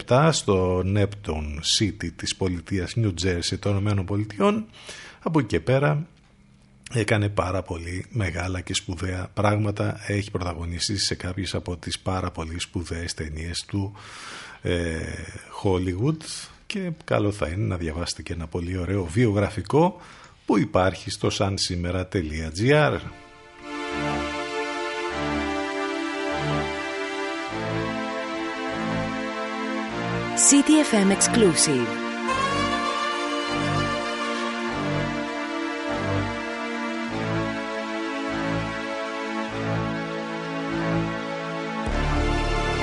1937 0.08 0.28
στο 0.32 0.82
Neptune 0.94 1.60
City 1.78 2.08
της 2.16 2.36
πολιτείας 2.36 2.94
New 2.96 3.12
Jersey 3.24 3.58
των 3.58 3.72
Ηνωμένων 3.72 4.04
Πολιτειών. 4.04 4.66
Από 5.22 5.38
εκεί 5.38 5.48
και 5.48 5.60
πέρα 5.60 6.06
έκανε 6.92 7.28
πάρα 7.28 7.62
πολύ 7.62 8.06
μεγάλα 8.10 8.60
και 8.60 8.74
σπουδαία 8.74 9.30
πράγματα. 9.34 10.00
Έχει 10.06 10.30
πρωταγωνιστήσει 10.30 11.04
σε 11.04 11.14
κάποιες 11.14 11.54
από 11.54 11.76
τις 11.76 11.98
πάρα 11.98 12.30
πολύ 12.30 12.60
σπουδαίες 12.60 13.14
ταινίες 13.14 13.64
του 13.64 13.92
ε, 14.62 14.96
Hollywood 15.62 16.16
και 16.66 16.90
καλό 17.04 17.32
θα 17.32 17.48
είναι 17.48 17.66
να 17.66 17.76
διαβάσετε 17.76 18.22
και 18.22 18.32
ένα 18.32 18.46
πολύ 18.46 18.76
ωραίο 18.76 19.04
βιογραφικό 19.04 20.00
που 20.46 20.58
υπάρχει 20.58 21.10
στο 21.10 21.28
sansimera.gr 21.38 22.98
CTFM 30.36 31.10
Exclusive. 31.12 31.88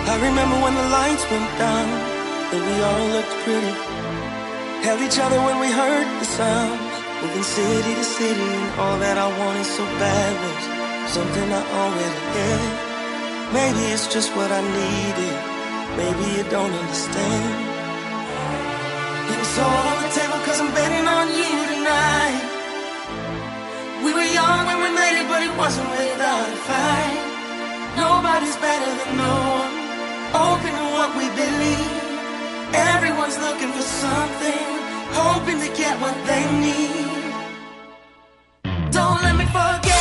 I 0.09 0.17
remember 0.17 0.57
when 0.65 0.73
the 0.73 0.89
lights 0.89 1.29
went 1.29 1.45
down 1.61 1.85
and 2.53 2.61
we 2.65 2.75
all 2.81 3.07
looked 3.13 3.29
pretty. 3.45 3.73
Held 4.81 5.01
each 5.01 5.19
other 5.19 5.37
when 5.45 5.59
we 5.59 5.69
heard 5.69 6.09
the 6.21 6.25
sounds, 6.25 6.81
moving 7.21 7.43
city 7.43 7.93
to 7.93 8.03
city, 8.03 8.41
and 8.41 8.79
all 8.79 8.97
that 8.97 9.19
I 9.19 9.29
wanted 9.29 9.65
so 9.65 9.85
bad 10.01 10.33
was 10.41 11.13
something 11.13 11.53
I 11.53 11.61
already 11.61 12.19
had. 12.33 13.53
Maybe 13.53 13.93
it's 13.93 14.11
just 14.11 14.35
what 14.35 14.51
I 14.51 14.61
needed. 14.61 15.62
Maybe 15.97 16.25
you 16.37 16.43
don't 16.49 16.73
understand. 16.73 17.53
It 19.31 19.37
was 19.37 19.53
all 19.59 19.85
on 19.93 19.97
the 20.03 20.09
table 20.09 20.39
cause 20.45 20.59
I'm 20.59 20.73
betting 20.73 21.07
on 21.07 21.27
you 21.39 21.51
tonight. 21.73 22.41
We 24.03 24.11
were 24.13 24.29
young 24.39 24.65
when 24.67 24.77
we 24.83 24.89
made 24.89 25.21
it, 25.21 25.27
but 25.29 25.41
it 25.43 25.53
wasn't 25.55 25.89
without 25.91 26.49
a 26.49 26.59
fight. 26.67 27.19
Nobody's 27.95 28.57
better 28.57 28.91
than 28.99 29.11
no 29.17 29.35
one. 29.61 29.73
Open 30.49 30.71
to 30.81 30.85
what 30.97 31.09
we 31.15 31.25
believe. 31.41 31.93
Everyone's 32.73 33.37
looking 33.37 33.71
for 33.71 33.85
something, 33.85 34.65
hoping 35.13 35.59
to 35.61 35.69
get 35.77 35.93
what 36.01 36.15
they 36.25 36.43
need. 36.65 37.23
Don't 38.91 39.21
let 39.21 39.35
me 39.37 39.45
forget. 39.45 39.92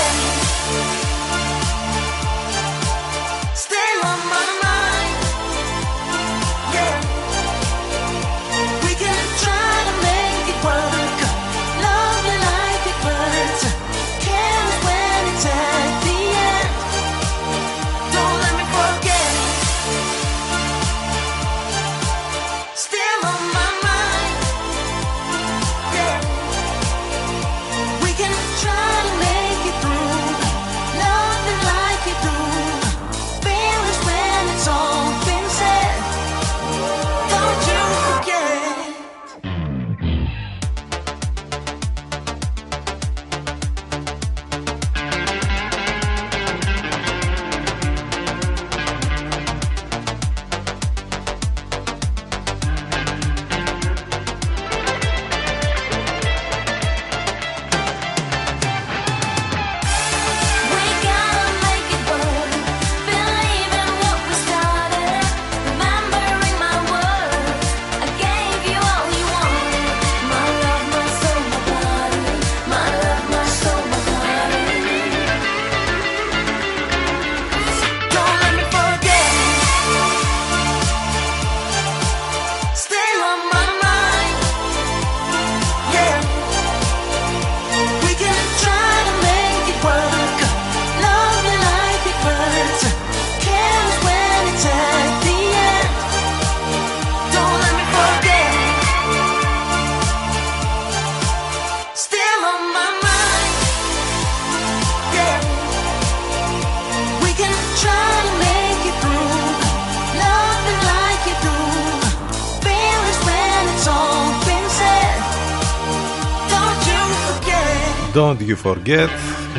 Forget, 118.65 119.09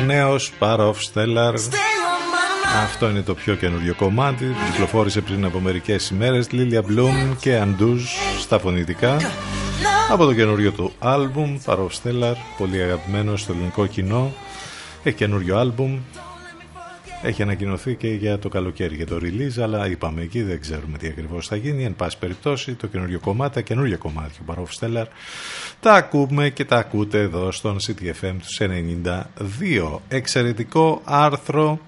νέος 0.06 0.52
Power 0.58 0.78
of 0.78 0.92
Stellar. 0.92 1.54
Αυτό 2.82 3.10
είναι 3.10 3.20
το 3.20 3.34
πιο 3.34 3.54
καινούριο 3.54 3.94
κομμάτι. 3.94 4.54
Κυκλοφόρησε 4.70 5.20
πριν 5.20 5.44
από 5.44 5.60
μερικές 5.60 6.10
ημέρες. 6.10 6.46
Lilia 6.52 6.80
Bloom 6.80 7.36
και 7.40 7.62
Anduz 7.62 8.00
στα 8.40 8.58
φωνητικά. 8.58 9.16
Από 10.10 10.24
το 10.24 10.34
καινούριο 10.34 10.72
του 10.72 10.92
άλμπουμ, 10.98 11.58
Power 11.64 11.76
of 11.76 11.88
Stellar, 12.02 12.34
πολύ 12.58 12.82
αγαπημένο 12.82 13.36
στο 13.36 13.52
ελληνικό 13.52 13.86
κοινό. 13.86 14.32
Έχει 15.02 15.16
καινούριο 15.16 15.58
άλμπουμ. 15.58 15.98
Έχει 17.26 17.42
ανακοινωθεί 17.42 17.94
και 17.94 18.08
για 18.08 18.38
το 18.38 18.48
καλοκαίρι 18.48 18.94
για 18.94 19.06
το 19.06 19.16
release, 19.22 19.62
αλλά 19.62 19.86
είπαμε 19.86 20.22
εκεί 20.22 20.42
δεν 20.42 20.60
ξέρουμε 20.60 20.98
τι 20.98 21.06
ακριβώς 21.06 21.46
θα 21.46 21.56
γίνει. 21.56 21.84
Εν 21.84 21.94
πάση 21.94 22.18
περιπτώσει, 22.18 22.74
το 22.74 22.86
καινούριο 22.86 23.20
κομμάτι, 23.20 23.54
τα 23.54 23.60
καινούργια 23.60 23.96
κομμάτια 23.96 24.42
του 24.46 24.54
Power 24.54 24.58
of 24.58 25.00
Stellar, 25.02 25.06
τα 25.80 25.92
ακούμε 25.92 26.50
και 26.50 26.64
τα 26.64 26.76
ακούτε 26.76 27.20
εδώ 27.20 27.52
στον 27.52 27.76
CTFM 27.86 28.34
του 28.40 28.66
92. 29.94 30.00
Εξαιρετικό 30.08 31.00
άρθρο 31.04 31.78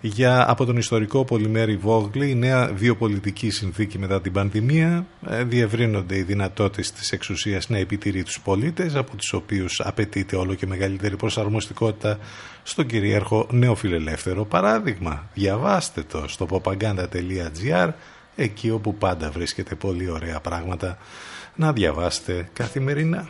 για, 0.00 0.50
από 0.50 0.64
τον 0.64 0.76
ιστορικό 0.76 1.24
πολυμέρη 1.24 1.76
Βόγλη, 1.76 2.30
η 2.30 2.34
νέα 2.34 2.72
βιοπολιτική 2.74 3.50
συνθήκη 3.50 3.98
μετά 3.98 4.20
την 4.20 4.32
πανδημία. 4.32 5.06
Ε, 5.28 5.44
διευρύνονται 5.44 6.16
οι 6.16 6.22
δυνατότητες 6.22 6.92
της 6.92 7.12
εξουσίας 7.12 7.68
να 7.68 7.78
επιτηρεί 7.78 8.22
τους 8.22 8.40
πολίτες, 8.40 8.94
από 8.94 9.16
τους 9.16 9.32
οποίους 9.32 9.80
απαιτείται 9.80 10.36
όλο 10.36 10.54
και 10.54 10.66
μεγαλύτερη 10.66 11.16
προσαρμοστικότητα 11.16 12.18
στον 12.62 12.86
κυρίαρχο 12.86 13.46
νεοφιλελεύθερο 13.50 14.44
παράδειγμα. 14.44 15.28
Διαβάστε 15.34 16.02
το 16.02 16.24
στο 16.28 16.46
popaganda.gr, 16.50 17.88
εκεί 18.36 18.70
όπου 18.70 18.94
πάντα 18.94 19.30
βρίσκεται 19.30 19.74
πολύ 19.74 20.10
ωραία 20.10 20.40
πράγματα 20.40 20.98
να 21.54 21.72
διαβάσετε 21.72 22.48
καθημερινά. 22.52 23.28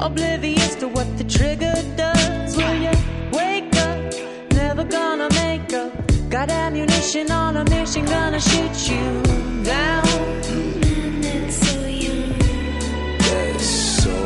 Oblivious 0.00 0.74
to 0.76 0.88
what 0.88 1.06
the 1.18 1.24
trigger 1.24 1.74
does. 1.96 2.56
Will 2.56 2.74
you 2.74 2.92
wake 3.32 3.74
up? 3.76 3.98
Never 4.52 4.84
gonna 4.84 5.28
make 5.34 5.72
up. 5.72 5.92
Got 6.30 6.50
ammunition 6.50 7.30
on 7.30 7.56
a 7.56 7.64
mission, 7.64 8.04
gonna 8.04 8.40
shoot 8.40 8.90
you 8.90 9.22
down. 9.62 10.04
so 11.50 11.86
young. 11.86 12.38
That's 13.18 13.68
so 14.02 14.16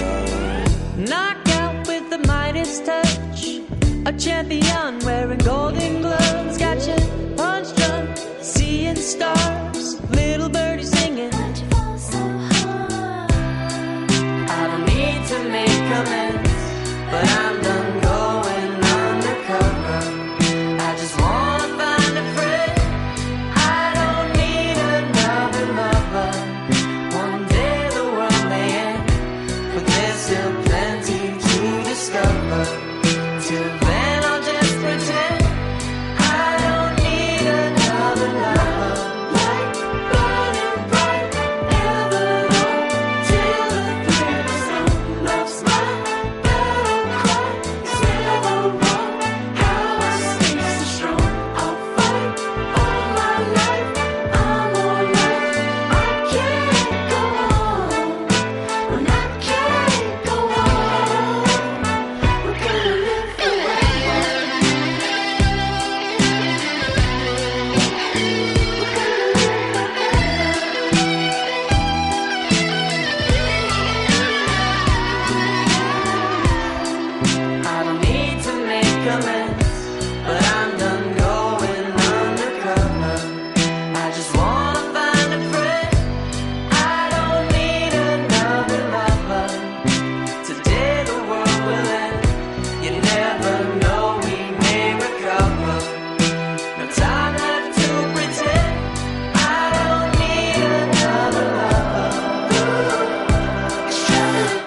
young. 0.00 1.04
Knock 1.04 1.48
out 1.60 1.86
with 1.88 2.10
the 2.10 2.18
Midas 2.26 2.80
touch. 2.80 3.60
A 4.06 4.12
champion 4.12 4.98
wearing 5.00 5.38
golden 5.38 6.02
gloves. 6.02 6.58
Got 6.58 6.86
you 6.86 7.36
punch 7.36 7.74
drunk, 7.76 8.18
seeing 8.40 8.96
stars. 8.96 9.69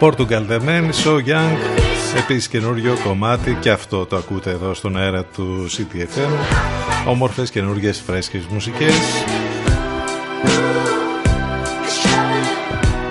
Portugal 0.03 0.45
The 0.49 0.59
Men, 0.59 0.91
So 1.03 1.13
Young. 1.25 1.57
Επίσης 2.17 2.47
καινούριο 2.47 2.97
κομμάτι 3.03 3.57
και 3.59 3.69
αυτό 3.69 4.05
το 4.05 4.15
ακούτε 4.15 4.49
εδώ 4.49 4.73
στον 4.73 4.97
αέρα 4.97 5.23
του 5.23 5.67
CTFM. 5.69 6.29
Όμορφες 7.07 7.49
καινούργιες 7.49 8.01
φρέσκες 8.01 8.45
μουσικές. 8.45 8.93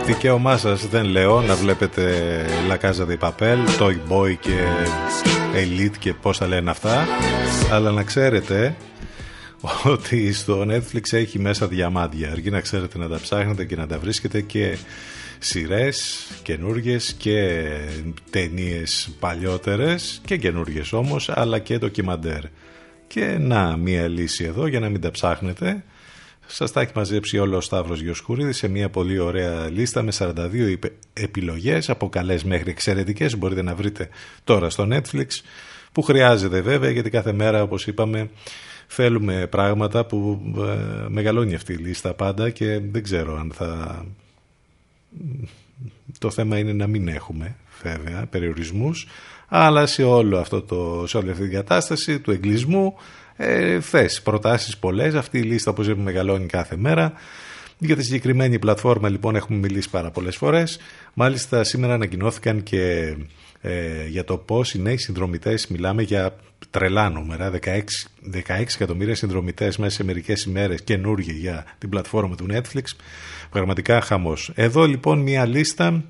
Δικαίωμά 0.06 0.56
σας 0.56 0.86
δεν 0.86 1.04
λέω 1.04 1.40
να 1.40 1.54
βλέπετε 1.54 2.44
La 2.70 2.86
Casa 2.86 3.06
de 3.08 3.18
Papel, 3.18 3.80
Toy 3.80 3.96
Boy 4.08 4.34
και 4.40 4.58
Elite 5.54 5.96
και 5.98 6.14
πώς 6.14 6.38
τα 6.38 6.46
λένε 6.46 6.70
αυτά. 6.70 7.06
Αλλά 7.70 7.90
να 7.90 8.02
ξέρετε 8.02 8.76
ότι 9.84 10.32
στο 10.32 10.66
Netflix 10.68 11.12
έχει 11.12 11.38
μέσα 11.38 11.66
διαμάντια. 11.66 12.30
Αρκεί 12.30 12.50
να 12.50 12.60
ξέρετε 12.60 12.98
να 12.98 13.08
τα 13.08 13.18
ψάχνετε 13.22 13.64
και 13.64 13.76
να 13.76 13.86
τα 13.86 13.98
βρίσκετε 13.98 14.40
και 14.40 14.76
σειρέ 15.44 15.88
καινούριε 16.42 16.98
και 17.16 17.68
ταινίες 18.30 19.10
παλιότερες 19.20 20.20
και 20.24 20.36
καινούριε 20.36 20.82
όμως 20.92 21.28
αλλά 21.28 21.58
και 21.58 21.78
ντοκιμαντέρ. 21.78 22.42
Και 23.06 23.36
να 23.38 23.76
μία 23.76 24.08
λύση 24.08 24.44
εδώ 24.44 24.66
για 24.66 24.80
να 24.80 24.88
μην 24.88 25.00
τα 25.00 25.10
ψάχνετε 25.10 25.84
Σας 26.46 26.72
τα 26.72 26.80
έχει 26.80 26.92
μαζέψει 26.94 27.38
όλο 27.38 27.56
ο 27.56 27.60
Σταύρος 27.60 28.00
Γιοσκουρίδης 28.00 28.56
σε 28.56 28.68
μια 28.68 28.90
πολύ 28.90 29.18
ωραία 29.18 29.70
λίστα 29.70 30.02
με 30.02 30.12
42 30.18 30.72
επι- 30.72 30.92
επιλογές 31.12 31.90
από 31.90 32.08
καλές 32.08 32.44
μέχρι 32.44 32.70
εξαιρετικές 32.70 33.36
μπορείτε 33.38 33.62
να 33.62 33.74
βρείτε 33.74 34.08
τώρα 34.44 34.70
στο 34.70 34.88
Netflix 34.90 35.26
που 35.92 36.02
χρειάζεται 36.02 36.60
βέβαια 36.60 36.90
γιατί 36.90 37.10
κάθε 37.10 37.32
μέρα 37.32 37.62
όπως 37.62 37.86
είπαμε 37.86 38.30
θέλουμε 38.86 39.46
πράγματα 39.46 40.06
που 40.06 40.40
ε, 40.56 41.08
μεγαλώνει 41.08 41.54
αυτή 41.54 41.72
η 41.72 41.76
λίστα 41.76 42.14
πάντα 42.14 42.50
και 42.50 42.80
δεν 42.90 43.02
ξέρω 43.02 43.38
αν 43.38 43.52
θα 43.54 44.04
το 46.18 46.30
θέμα 46.30 46.58
είναι 46.58 46.72
να 46.72 46.86
μην 46.86 47.08
έχουμε 47.08 47.56
βέβαια 47.82 48.26
περιορισμούς 48.26 49.06
αλλά 49.48 49.86
σε, 49.86 50.02
όλο 50.02 50.38
αυτό 50.38 50.62
το, 50.62 51.04
σε 51.06 51.16
όλη 51.16 51.30
αυτή 51.30 51.42
την 51.42 51.52
κατάσταση 51.52 52.20
του 52.20 52.30
εγκλισμού 52.30 52.94
ε, 53.36 53.80
θες 53.80 54.22
προτάσεις 54.22 54.76
πολλές. 54.78 55.14
Αυτή 55.14 55.38
η 55.38 55.42
λίστα 55.42 55.70
όπως 55.70 55.86
είπαμε 55.86 56.02
μεγαλώνει 56.02 56.46
κάθε 56.46 56.76
μέρα. 56.76 57.12
Για 57.78 57.96
τη 57.96 58.04
συγκεκριμένη 58.04 58.58
πλατφόρμα 58.58 59.08
λοιπόν 59.08 59.36
έχουμε 59.36 59.58
μιλήσει 59.58 59.90
πάρα 59.90 60.10
πολλές 60.10 60.36
φορές. 60.36 60.78
Μάλιστα 61.14 61.64
σήμερα 61.64 61.94
ανακοινώθηκαν 61.94 62.62
και 62.62 63.14
ε, 63.64 64.06
για 64.06 64.24
το 64.24 64.36
πώς 64.36 64.74
οι 64.74 64.80
νέοι 64.80 64.96
συνδρομητές 64.96 65.66
μιλάμε 65.66 66.02
για 66.02 66.36
τρελά 66.70 67.10
νούμερα 67.10 67.50
16, 67.62 67.78
16 68.32 68.40
εκατομμύρια 68.48 69.14
συνδρομητές 69.14 69.76
μέσα 69.76 69.94
σε 69.94 70.04
μερικές 70.04 70.42
ημέρες 70.42 70.82
καινούργιοι 70.82 71.36
για 71.38 71.64
την 71.78 71.88
πλατφόρμα 71.88 72.36
του 72.36 72.46
Netflix. 72.50 72.82
Πραγματικά 73.50 74.00
χαμός. 74.00 74.52
Εδώ 74.54 74.86
λοιπόν 74.86 75.18
μια 75.18 75.46
λίστα 75.46 76.04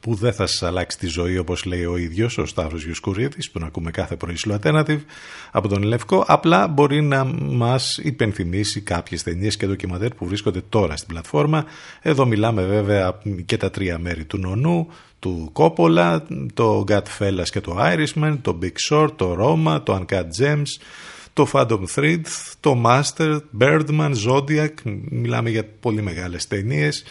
που 0.00 0.14
δεν 0.14 0.32
θα 0.32 0.46
σας 0.46 0.62
αλλάξει 0.62 0.98
τη 0.98 1.06
ζωή 1.06 1.38
όπως 1.38 1.64
λέει 1.64 1.84
ο 1.84 1.96
ίδιος 1.96 2.38
ο 2.38 2.46
Σταύρος 2.46 2.84
Γιουσκουρίδης 2.84 3.50
που 3.50 3.58
να 3.58 3.66
ακούμε 3.66 3.90
κάθε 3.90 4.16
πρωί 4.16 4.36
στο 4.36 4.58
Alternative 4.62 5.00
από 5.50 5.68
τον 5.68 5.82
Λευκό. 5.82 6.24
Απλά 6.26 6.68
μπορεί 6.68 7.02
να 7.02 7.24
μας 7.40 7.98
υπενθυμίσει 8.02 8.80
κάποιες 8.80 9.22
ταινίες 9.22 9.56
και 9.56 9.66
ντοκιμαντέρ 9.66 10.14
που 10.14 10.26
βρίσκονται 10.26 10.62
τώρα 10.68 10.96
στην 10.96 11.08
πλατφόρμα. 11.08 11.64
Εδώ 12.02 12.26
μιλάμε 12.26 12.62
βέβαια 12.62 13.18
και 13.44 13.56
τα 13.56 13.70
τρία 13.70 13.98
μέρη 13.98 14.24
του 14.24 14.38
Νονού 14.38 14.88
του 15.18 15.50
Κόπολα, 15.52 16.26
το 16.54 16.84
Godfellas 16.88 17.48
και 17.50 17.60
το 17.60 17.76
Irishman, 17.80 18.38
το 18.42 18.58
Big 18.62 18.90
Short, 18.90 19.10
το 19.16 19.36
Roma, 19.38 19.80
το 19.84 20.04
Uncut 20.08 20.24
Gems, 20.38 20.68
το 21.32 21.48
Phantom 21.52 21.84
Thread, 21.94 22.20
το 22.60 22.82
Master, 22.86 23.38
Birdman, 23.60 24.12
Zodiac, 24.26 24.72
μιλάμε 25.10 25.50
για 25.50 25.64
πολύ 25.80 26.02
μεγάλες 26.02 26.46
ταινίες 26.46 27.02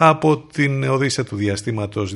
από 0.00 0.44
την 0.52 0.84
Οδύσσια 0.84 1.24
του 1.24 1.36
Διαστήματος 1.36 2.14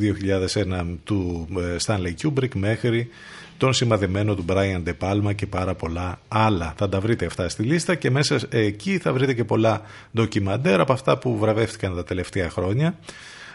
2001 0.54 0.84
του 1.04 1.48
ε, 1.56 1.76
Stanley 1.84 2.12
Kubrick 2.22 2.54
μέχρι 2.54 3.08
τον 3.56 3.72
σημαδεμένο 3.72 4.34
του 4.34 4.44
Brian 4.48 4.82
De 4.86 4.92
Palma 4.98 5.34
και 5.34 5.46
πάρα 5.46 5.74
πολλά 5.74 6.18
άλλα. 6.28 6.74
Θα 6.76 6.88
τα 6.88 7.00
βρείτε 7.00 7.26
αυτά 7.26 7.48
στη 7.48 7.62
λίστα 7.62 7.94
και 7.94 8.10
μέσα 8.10 8.40
εκεί 8.48 8.98
θα 8.98 9.12
βρείτε 9.12 9.32
και 9.34 9.44
πολλά 9.44 9.82
ντοκιμαντέρ 10.14 10.80
από 10.80 10.92
αυτά 10.92 11.18
που 11.18 11.38
βραβεύτηκαν 11.38 11.94
τα 11.94 12.04
τελευταία 12.04 12.50
χρόνια 12.50 12.98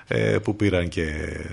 ε, 0.08 0.38
που 0.44 0.56
πήραν 0.56 0.90
και 0.90 1.06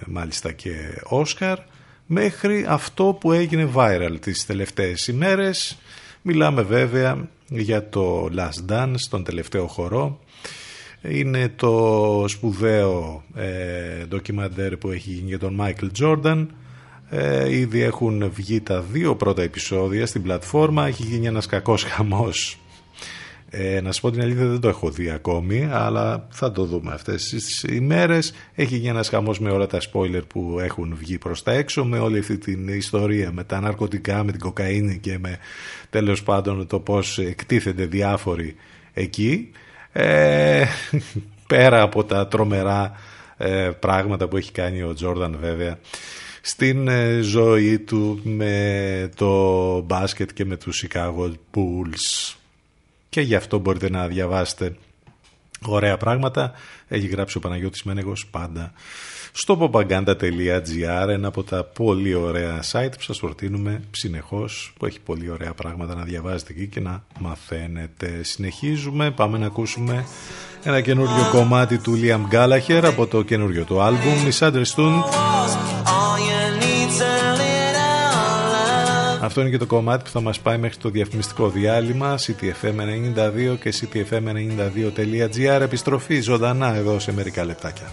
μάλιστα 0.06 0.52
και 0.52 0.74
Όσκαρ 1.02 1.58
μέχρι 2.06 2.64
αυτό 2.68 3.16
που 3.20 3.32
έγινε 3.32 3.70
viral 3.74 4.16
τις 4.20 4.46
τελευταίες 4.46 5.06
ημέρες 5.08 5.78
μιλάμε 6.22 6.62
βέβαια 6.62 7.28
για 7.48 7.88
το 7.88 8.30
Last 8.36 8.72
Dance 8.72 9.06
τον 9.10 9.24
τελευταίο 9.24 9.66
χορό 9.66 10.18
είναι 11.08 11.52
το 11.56 12.24
σπουδαίο 12.28 13.24
ε, 13.34 14.04
ντοκιμαντέρ 14.08 14.76
που 14.76 14.90
έχει 14.90 15.10
γίνει 15.10 15.28
για 15.28 15.38
τον 15.38 15.54
Μάικλ 15.54 15.86
Τζόρνταν 15.86 16.50
ε, 17.10 17.56
ήδη 17.56 17.82
έχουν 17.82 18.30
βγει 18.34 18.60
τα 18.60 18.80
δύο 18.80 19.16
πρώτα 19.16 19.42
επεισόδια 19.42 20.06
στην 20.06 20.22
πλατφόρμα. 20.22 20.86
Έχει 20.86 21.02
γίνει 21.02 21.26
ένας 21.26 21.46
κακός 21.46 21.84
χαμός. 21.84 22.58
Ε, 23.50 23.80
να 23.80 23.92
σου 23.92 24.00
πω 24.00 24.10
την 24.10 24.20
αλήθεια 24.22 24.46
δεν 24.46 24.60
το 24.60 24.68
έχω 24.68 24.90
δει 24.90 25.10
ακόμη 25.10 25.68
αλλά 25.72 26.26
θα 26.30 26.52
το 26.52 26.64
δούμε 26.64 26.92
αυτές 26.92 27.28
τις 27.28 27.62
ημέρες. 27.62 28.32
Έχει 28.54 28.76
γίνει 28.76 28.88
ένας 28.88 29.08
χαμός 29.08 29.40
με 29.40 29.50
όλα 29.50 29.66
τα 29.66 29.78
spoiler 29.80 30.22
που 30.28 30.58
έχουν 30.60 30.94
βγει 30.98 31.18
προς 31.18 31.42
τα 31.42 31.52
έξω 31.52 31.84
με 31.84 31.98
όλη 31.98 32.18
αυτή 32.18 32.38
την 32.38 32.68
ιστορία 32.68 33.32
με 33.32 33.44
τα 33.44 33.60
ναρκωτικά, 33.60 34.24
με 34.24 34.30
την 34.30 34.40
κοκαίνη 34.40 34.98
και 34.98 35.18
με 35.18 35.38
τέλος 35.90 36.22
πάντων 36.22 36.66
το 36.66 36.80
πως 36.80 37.18
εκτίθενται 37.18 37.86
διάφοροι 37.86 38.54
εκεί 38.92 39.50
ε, 39.96 40.64
πέρα 41.46 41.82
από 41.82 42.04
τα 42.04 42.28
τρομερά 42.28 42.92
ε, 43.36 43.70
πράγματα 43.78 44.28
που 44.28 44.36
έχει 44.36 44.52
κάνει 44.52 44.82
ο 44.82 44.94
Τζόρνταν 44.94 45.38
βέβαια 45.40 45.78
στην 46.40 46.88
ε, 46.88 47.20
ζωή 47.20 47.78
του 47.78 48.20
με 48.22 49.10
το 49.16 49.80
μπάσκετ 49.80 50.30
και 50.32 50.44
με 50.44 50.56
τους 50.56 50.84
Chicago 50.84 51.32
Bulls. 51.54 52.34
Και 53.08 53.20
γι' 53.20 53.34
αυτό 53.34 53.58
μπορείτε 53.58 53.90
να 53.90 54.06
διαβάσετε 54.06 54.76
ωραία 55.66 55.96
πράγματα. 55.96 56.52
Έχει 56.88 57.06
γράψει 57.06 57.36
ο 57.36 57.40
Παναγιώτης 57.40 57.82
Μένεγος 57.82 58.26
πάντα 58.26 58.72
στο 59.36 59.58
popaganda.gr 59.60 61.08
ένα 61.08 61.28
από 61.28 61.42
τα 61.42 61.64
πολύ 61.64 62.14
ωραία 62.14 62.62
site 62.72 62.92
που 62.96 63.02
σας 63.02 63.18
προτείνουμε 63.18 63.82
συνεχώς 63.90 64.72
που 64.78 64.86
έχει 64.86 65.00
πολύ 65.00 65.30
ωραία 65.30 65.52
πράγματα 65.52 65.94
να 65.94 66.02
διαβάζετε 66.02 66.52
εκεί 66.52 66.66
και 66.66 66.80
να 66.80 67.04
μαθαίνετε. 67.18 68.22
Συνεχίζουμε 68.22 69.10
πάμε 69.10 69.38
να 69.38 69.46
ακούσουμε 69.46 70.04
ένα 70.62 70.80
καινούριο 70.80 71.28
κομμάτι 71.30 71.78
του 71.78 72.00
Liam 72.02 72.34
Gallagher 72.34 72.82
από 72.84 73.06
το 73.06 73.22
καινούριο 73.22 73.64
του 73.64 73.80
άλμπουμ 73.80 74.12
Misunderstood. 74.28 75.02
Αυτό 79.20 79.40
είναι 79.40 79.50
και 79.50 79.58
το 79.58 79.66
κομμάτι 79.66 80.04
που 80.04 80.10
θα 80.10 80.20
μας 80.20 80.40
πάει 80.40 80.58
μέχρι 80.58 80.76
το 80.76 80.88
διαφημιστικό 80.88 81.48
διάλειμμα 81.48 82.14
ctfm92 82.18 83.56
και 83.60 83.74
ctfm92.gr 83.80 85.60
επιστροφή 85.60 86.20
ζωντανά 86.20 86.74
εδώ 86.74 86.98
σε 86.98 87.12
μερικά 87.12 87.44
λεπτάκια. 87.44 87.92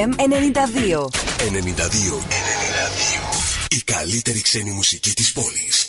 CTFM 0.00 0.14
92. 0.18 1.10
92. 1.38 2.22
Η 3.68 3.82
καλύτερη 3.84 4.40
ξένη 4.40 4.70
μουσική 4.70 5.12
της 5.12 5.32
πόλης. 5.32 5.88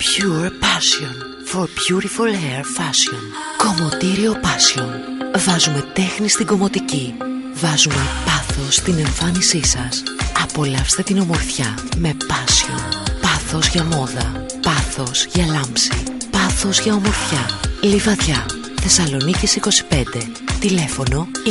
Pure 0.00 0.50
passion 0.66 1.14
for 1.50 1.64
beautiful 1.64 2.30
hair 2.42 2.64
fashion. 2.78 3.22
Κομμωτήριο 3.56 4.32
passion. 4.32 4.90
Βάζουμε 5.38 5.84
τέχνη 5.92 6.28
στην 6.28 6.46
κομμωτική. 6.46 7.14
Βάζουμε 7.54 8.06
πάθος 8.24 8.74
στην 8.74 8.98
εμφάνισή 8.98 9.64
σας. 9.64 10.02
Απολαύστε 10.42 11.02
την 11.02 11.18
ομορφιά 11.18 11.78
με 11.96 12.16
passion. 12.28 12.80
Πάθος 13.20 13.68
για 13.68 13.84
μόδα. 13.84 14.46
Πάθος 14.62 15.24
για 15.24 15.46
λάμψη. 15.46 15.90
Πάθος 16.30 16.80
για 16.80 16.94
ομορφιά. 16.94 17.60
Λιβαδιά. 17.80 18.46
Θεσσαλονίκης 18.80 19.56
25. 19.56 20.49
Τηλέφωνο 20.60 21.28
22610 21.44 21.48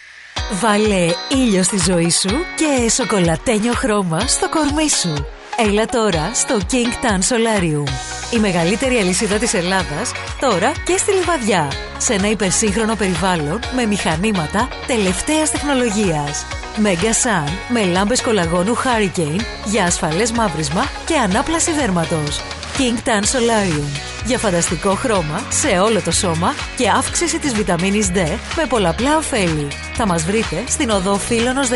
Βάλε 0.62 1.10
ήλιο 1.30 1.64
στη 1.64 1.78
ζωή 1.78 2.10
σου 2.10 2.30
και 2.30 2.90
σοκολατένιο 2.90 3.74
χρώμα 3.74 4.20
στο 4.20 4.50
κορμί 4.50 4.90
σου. 4.90 5.26
Έλα 5.58 5.86
τώρα 5.86 6.34
στο 6.34 6.58
King 6.72 7.06
Tan 7.06 7.18
Solarium. 7.18 7.88
Η 8.34 8.40
μεγαλύτερη 8.40 8.96
αλυσίδα 8.96 9.38
της 9.38 9.54
Ελλάδας, 9.54 10.12
τώρα 10.40 10.72
και 10.86 10.98
στη 10.98 11.12
Λιβαδιά. 11.12 11.72
Σε 11.98 12.14
ένα 12.14 12.30
υπερσύγχρονο 12.30 12.96
περιβάλλον 12.96 13.60
με 13.76 13.86
μηχανήματα 13.86 14.68
τελευταίας 14.88 15.52
τεχνολογίας. 15.52 16.46
Mega 16.84 17.24
Sun 17.24 17.50
με 17.70 17.84
λάμπες 17.84 18.22
κολαγόνου 18.22 18.76
Hurricane 18.76 19.40
για 19.66 19.84
ασφαλές 19.84 20.32
μαύρισμα 20.32 20.84
και 21.06 21.16
ανάπλαση 21.16 21.72
δέρματος. 21.72 22.42
King 22.78 23.08
Tan 23.08 23.22
Solarium. 23.22 23.90
Για 24.26 24.38
φανταστικό 24.38 24.96
χρώμα 24.96 25.46
σε 25.50 25.80
όλο 25.80 26.02
το 26.02 26.12
σώμα 26.12 26.54
και 26.78 26.90
αύξηση 26.90 27.40
της 27.40 27.54
βιταμίνης 27.54 28.10
D 28.14 28.18
με 28.58 28.66
πολλαπλά 28.70 29.18
ωφέλη. 29.18 29.68
Θα 29.94 30.06
μας 30.06 30.24
βρείτε 30.24 30.64
στην 30.68 30.90
οδό 30.90 31.18
Φίλωνος 31.18 31.70
16 31.70 31.76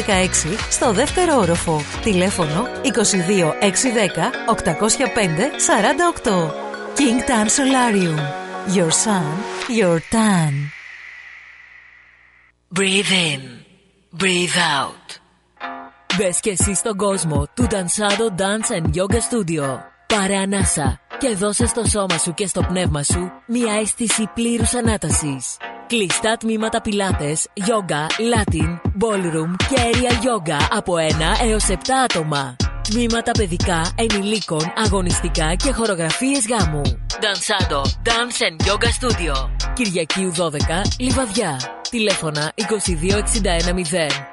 στο 0.69 0.91
δεύτερο 0.94 1.38
όροφο. 1.38 1.82
Τηλέφωνο 2.03 2.68
22 2.84 3.53
610 3.61 4.32
805 4.45 5.52
48. 6.24 6.52
King 6.98 7.19
Tan 7.30 7.48
Solarium. 7.57 8.19
Your 8.76 8.91
sun, 9.03 9.36
your 9.80 9.99
tan. 10.11 10.53
Breathe 12.78 13.11
in. 13.30 13.41
Breathe 14.22 14.57
out. 14.78 15.19
Μπες 16.18 16.40
και 16.40 16.49
εσύ 16.49 16.74
στον 16.74 16.98
κόσμο 16.98 17.48
του 17.53 17.68
Dansado 17.72 18.41
Dance 18.41 18.80
and 18.80 18.90
Yoga 18.95 19.18
Studio. 19.18 19.97
Πάρε 20.07 20.35
ανάσα 20.35 20.99
και 21.17 21.35
δώσε 21.35 21.65
στο 21.65 21.85
σώμα 21.85 22.17
σου 22.17 22.34
και 22.34 22.47
στο 22.47 22.61
πνεύμα 22.61 23.03
σου 23.03 23.31
μια 23.47 23.73
αίσθηση 23.73 24.29
πλήρους 24.34 24.73
ανάτασης. 24.73 25.57
Κλειστά 25.88 26.38
τμήματα 26.38 26.81
πιλάτες, 26.81 27.47
yoga, 27.59 28.05
latin, 28.34 28.79
ballroom 28.84 29.55
και 29.69 29.75
aerial 29.75 30.25
yoga 30.25 30.67
από 30.69 30.93
1 30.95 31.45
έως 31.47 31.67
7 31.69 31.75
άτομα. 32.03 32.55
Τμήματα 32.91 33.31
παιδικά, 33.31 33.93
ενηλίκων, 33.95 34.73
αγωνιστικά 34.76 35.55
και 35.55 35.72
χορογραφίες 35.72 36.47
γάμου. 36.47 36.81
Dansado 37.09 37.81
Dance 37.81 38.41
and 38.47 38.68
Yoga 38.68 38.89
Studio. 38.99 39.49
Κυριακίου 39.73 40.31
12, 40.38 40.51
Λιβαδιά. 40.99 41.59
Τηλέφωνα 41.89 42.53
22610 42.55 42.64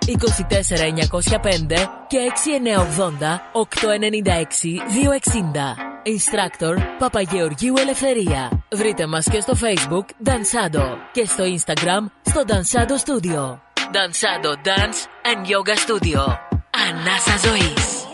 24905 0.06 1.88
και 2.06 2.18
6980 2.18 3.40
896 3.52 4.80
260. 5.32 5.76
Instructor 6.04 6.76
Παπαγεωργίου 6.98 7.74
Ελευθερία. 7.78 8.66
Βρείτε 8.72 9.06
μας 9.06 9.26
και 9.30 9.40
στο 9.40 9.52
Facebook 9.62 10.28
Dansado 10.28 10.84
και 11.12 11.26
στο 11.26 11.44
Instagram 11.44 12.10
στο 12.22 12.42
Dansado 12.46 12.92
Studio. 13.04 13.58
Dansado 13.76 14.50
Dance 14.66 15.00
and 15.30 15.46
Yoga 15.46 15.74
Studio. 15.74 16.36
Ανάσα 16.88 17.48
ζωής. 17.48 18.13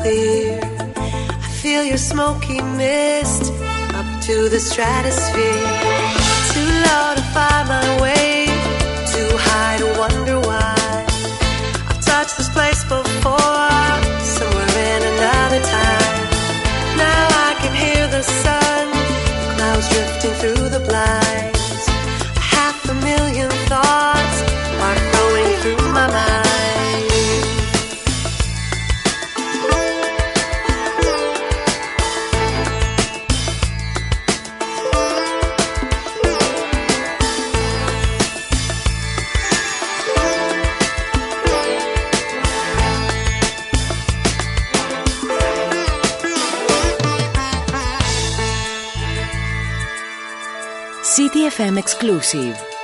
Clear. 0.00 0.60
I 0.96 1.48
feel 1.62 1.84
your 1.84 1.98
smoky 1.98 2.60
mist 2.78 3.52
up 3.98 4.08
to 4.26 4.48
the 4.48 4.60
stratosphere. 4.60 5.68
Too 6.52 6.70
low 6.86 7.08
to 7.18 7.24
find 7.34 7.64
my 7.68 7.88
way, 8.02 8.46
too 9.12 9.30
high 9.48 9.76
to 9.82 9.88
wonder 9.98 10.37
exclusive. 51.78 52.77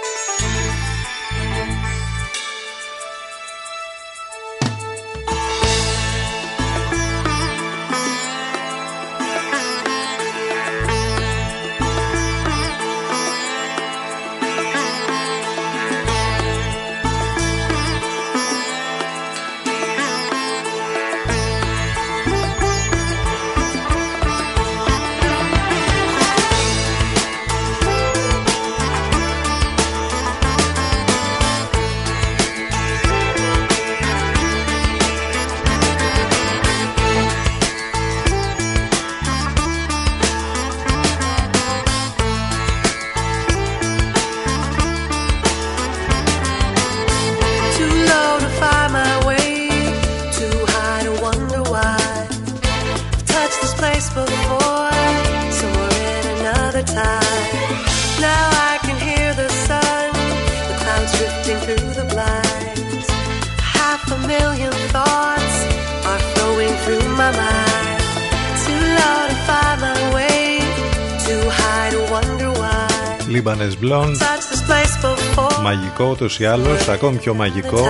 Why. 73.34 73.36
Λίμπανες 73.36 73.76
Blonde, 73.82 74.16
Touched 74.18 74.50
this 74.52 74.62
place 74.68 75.04
before. 75.04 75.62
μαγικό 75.62 76.04
ούτως 76.10 76.38
ή 76.38 76.44
άλλως, 76.46 76.88
ακόμη 76.88 77.16
πιο 77.16 77.34
μαγικό, 77.34 77.86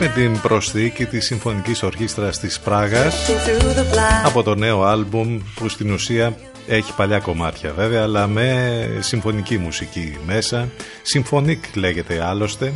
με 0.00 0.06
την 0.06 0.40
προσθήκη 0.40 1.04
της 1.04 1.24
Συμφωνικής 1.26 1.82
Ορχήστρας 1.82 2.38
της 2.38 2.60
Πράγας 2.60 3.14
Through 3.26 3.62
the 3.62 3.94
blinds. 3.94 4.24
από 4.26 4.42
το 4.42 4.54
νέο 4.54 4.84
άλμπουμ 4.84 5.38
που 5.54 5.68
στην 5.68 5.90
ουσία 5.92 6.36
έχει 6.66 6.92
παλιά 6.96 7.18
κομμάτια 7.18 7.72
βέβαια 7.76 8.02
αλλά 8.02 8.26
με 8.26 8.88
συμφωνική 9.00 9.58
μουσική 9.58 10.16
μέσα 10.26 10.68
Symphonic 11.12 11.58
λέγεται 11.74 12.24
άλλωστε 12.24 12.72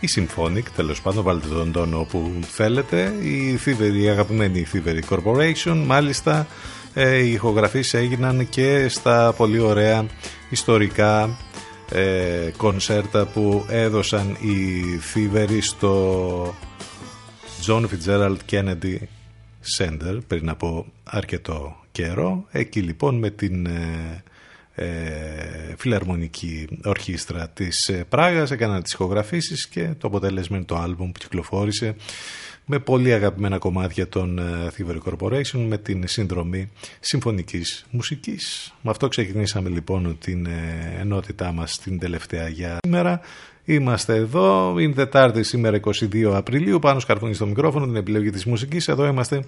η 0.00 0.08
Symphonic 0.16 0.62
τέλος 0.76 1.00
πάντων 1.00 1.24
βάλτε 1.24 1.46
τον 1.48 1.72
τόνο 1.72 1.98
όπου 1.98 2.32
θέλετε 2.50 3.12
η, 3.22 3.60
Thievery, 3.64 4.00
η 4.02 4.08
αγαπημένη 4.08 4.66
Thievery 4.72 5.16
Corporation 5.16 5.82
μάλιστα 5.86 6.46
ε, 6.94 7.16
οι 7.16 7.32
ηχογραφήσεις 7.32 7.94
έγιναν 7.94 8.48
και 8.48 8.88
στα 8.88 9.34
πολύ 9.36 9.58
ωραία 9.58 10.06
ιστορικά 10.50 11.38
ε, 11.90 12.50
κονσέρτα 12.56 13.26
που 13.26 13.64
έδωσαν 13.68 14.30
οι 14.30 14.82
Thievery 15.14 15.58
στο 15.60 16.54
John 17.66 17.84
Fitzgerald 17.86 18.36
Kennedy 18.50 18.96
Center 19.78 20.18
πριν 20.26 20.48
από 20.48 20.86
αρκετό 21.04 21.76
καιρό. 21.92 22.46
Εκεί 22.50 22.80
λοιπόν 22.80 23.14
με 23.14 23.30
την 23.30 23.66
ε, 23.66 24.22
ε, 24.74 25.74
φιλαρμονική 25.76 26.68
ορχήστρα 26.84 27.48
της 27.48 27.88
ε, 27.88 28.04
Πράγας 28.08 28.50
έκαναν 28.50 28.82
τις 28.82 28.92
ηχογραφήσεις 28.92 29.68
και 29.68 29.94
το 29.98 30.06
αποτέλεσμα 30.06 30.56
είναι 30.56 30.66
το 30.66 30.76
άλμπουμ 30.76 31.12
που 31.12 31.18
κυκλοφόρησε 31.18 31.96
με 32.66 32.78
πολύ 32.78 33.12
αγαπημένα 33.12 33.58
κομμάτια 33.58 34.08
των 34.08 34.38
ε, 34.38 34.42
Thievery 34.76 34.98
Corporation 35.10 35.64
με 35.68 35.78
την 35.78 36.02
συνδρομή 36.06 36.70
συμφωνικής 37.00 37.86
μουσικής. 37.90 38.74
Με 38.82 38.90
αυτό 38.90 39.08
ξεκινήσαμε 39.08 39.68
λοιπόν 39.68 40.16
την 40.20 40.46
ε, 40.46 40.96
ενότητά 41.00 41.52
μας 41.52 41.78
την 41.78 41.98
τελευταία 41.98 42.48
για 42.48 42.78
σήμερα. 42.82 43.20
Είμαστε 43.64 44.14
εδώ, 44.14 44.78
είναι 44.78 44.92
Τετάρτη 44.92 45.42
σήμερα 45.42 45.80
22 45.80 46.24
Απριλίου, 46.34 46.78
πάνω 46.78 47.00
σκαρφούνι 47.00 47.34
στο 47.34 47.46
μικρόφωνο, 47.46 47.86
την 47.86 47.96
επιλογή 47.96 48.30
της 48.30 48.44
μουσικής. 48.44 48.88
Εδώ 48.88 49.06
είμαστε 49.06 49.44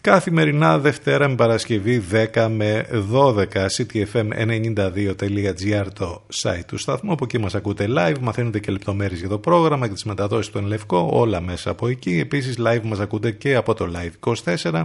καθημερινά 0.00 0.78
Δευτέρα 0.78 1.28
με 1.28 1.34
Παρασκευή 1.34 2.04
10 2.34 2.48
με 2.50 2.86
12 3.12 3.44
ctfm92.gr 3.76 5.86
το 5.94 6.22
site 6.42 6.64
του 6.66 6.78
σταθμού. 6.78 7.12
Από 7.12 7.24
εκεί 7.24 7.38
μας 7.38 7.54
ακούτε 7.54 7.86
live. 7.96 8.18
Μαθαίνετε 8.20 8.58
και 8.58 8.70
λεπτομέρειες 8.70 9.20
για 9.20 9.28
το 9.28 9.38
πρόγραμμα 9.38 9.86
και 9.86 9.92
τις 9.92 10.04
μεταδόσεις 10.04 10.52
του 10.52 10.58
Ενλευκό 10.58 11.08
όλα 11.12 11.40
μέσα 11.40 11.70
από 11.70 11.88
εκεί. 11.88 12.18
Επίσης 12.18 12.56
live 12.58 12.82
μας 12.82 13.00
ακούτε 13.00 13.30
και 13.30 13.54
από 13.54 13.74
το 13.74 13.90
live 13.94 14.34
24 14.64 14.84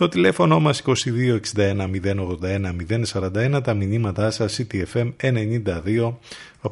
το 0.00 0.08
τηλέφωνο 0.08 0.60
μας 0.60 0.82
2261 0.86 1.90
081 2.04 2.74
041 3.12 3.60
τα 3.62 3.74
μηνύματά 3.74 4.30
σας 4.30 4.60
ctfm92 4.60 6.12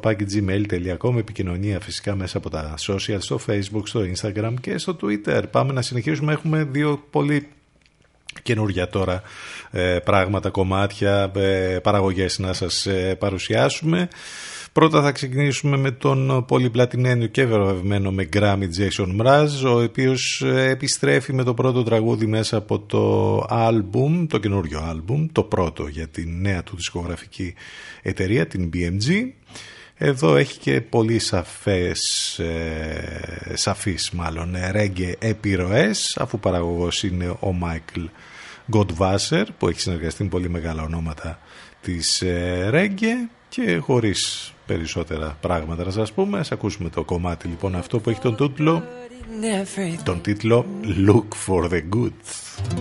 gmail.com 0.01 1.17
επικοινωνία 1.17 1.79
φυσικά 1.79 2.15
μέσα 2.15 2.37
από 2.37 2.49
τα 2.49 2.73
social 2.87 3.17
στο 3.19 3.39
facebook, 3.47 3.81
στο 3.83 4.01
instagram 4.15 4.53
και 4.61 4.77
στο 4.77 4.97
twitter. 5.01 5.43
Πάμε 5.51 5.73
να 5.73 5.81
συνεχίσουμε. 5.81 6.33
Έχουμε 6.33 6.63
δύο 6.63 7.03
πολύ 7.09 7.47
καινούργια 8.43 8.87
τώρα 8.87 9.21
ε, 9.71 9.99
πράγματα, 10.03 10.49
κομμάτια, 10.49 11.31
ε, 11.35 11.79
παραγωγές 11.83 12.39
να 12.39 12.53
σας 12.53 12.85
ε, 12.85 13.15
παρουσιάσουμε 13.15 14.07
Πρώτα 14.71 15.01
θα 15.01 15.11
ξεκινήσουμε 15.11 15.77
με 15.77 15.91
τον 15.91 16.45
πολυπλατινένιο 16.47 17.27
και 17.27 17.45
βραβευμένο 17.45 18.11
με 18.11 18.29
Grammy 18.33 18.67
Jason 18.77 19.21
Mraz, 19.21 19.47
ο 19.65 19.81
οποίος 19.81 20.43
επιστρέφει 20.45 21.33
με 21.33 21.43
το 21.43 21.53
πρώτο 21.53 21.83
τραγούδι 21.83 22.25
μέσα 22.25 22.57
από 22.57 22.79
το 22.79 23.45
άλμπουμ, 23.49 24.25
το 24.27 24.37
καινούριο 24.37 24.79
άλμπουμ, 24.79 25.25
το 25.31 25.43
πρώτο 25.43 25.87
για 25.87 26.07
την 26.07 26.41
νέα 26.41 26.63
του 26.63 26.75
δισκογραφική 26.75 27.53
εταιρεία, 28.01 28.47
την 28.47 28.69
BMG. 28.73 29.31
Εδώ 30.01 30.35
έχει 30.35 30.59
και 30.59 30.81
πολύ 30.81 31.19
σαφές, 31.19 32.39
ε, 32.39 33.53
σαφείς 33.53 34.11
μάλλον, 34.11 34.55
ρέγγε 34.71 35.15
επιρροές, 35.19 36.17
αφού 36.19 36.39
παραγωγός 36.39 37.03
είναι 37.03 37.35
ο 37.39 37.51
Μάικλ 37.51 38.01
Godwasser, 38.73 39.45
που 39.57 39.67
έχει 39.67 39.79
συνεργαστεί 39.79 40.23
με 40.23 40.29
πολύ 40.29 40.49
μεγάλα 40.49 40.83
ονόματα 40.83 41.39
της 41.81 42.21
ε, 42.21 42.67
ρέγγε 42.69 43.13
και 43.49 43.77
χωρίς 43.77 44.53
περισσότερα 44.69 45.37
πράγματα 45.41 45.83
να 45.83 45.91
σας 45.91 46.11
πούμε. 46.11 46.39
Ας 46.39 46.51
ακούσουμε 46.51 46.89
το 46.89 47.03
κομμάτι 47.03 47.47
λοιπόν 47.47 47.75
αυτό 47.75 47.99
που 47.99 48.09
έχει 48.09 48.19
τον 48.19 48.35
τίτλο 48.35 48.83
τον 50.03 50.21
τίτλο 50.21 50.65
Look 51.07 51.27
for 51.47 51.69
the 51.69 51.81
Good 51.95 52.13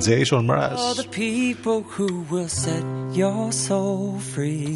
Jason 0.06 0.46
Mraz 0.50 0.78
All 0.84 0.94
the 1.04 1.10
people 1.26 1.78
who 1.94 2.08
will 2.30 2.52
set 2.64 2.84
your 3.20 3.52
soul 3.66 4.18
free 4.34 4.74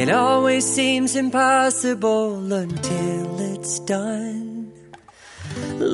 It 0.00 0.08
always 0.24 0.64
seems 0.78 1.10
impossible 1.24 2.28
until 2.64 3.24
it's 3.52 3.74
done 3.96 4.44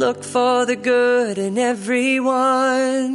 Look 0.03 0.21
for 0.35 0.57
the 0.71 0.79
good 0.93 1.37
in 1.47 1.55
everyone 1.73 3.15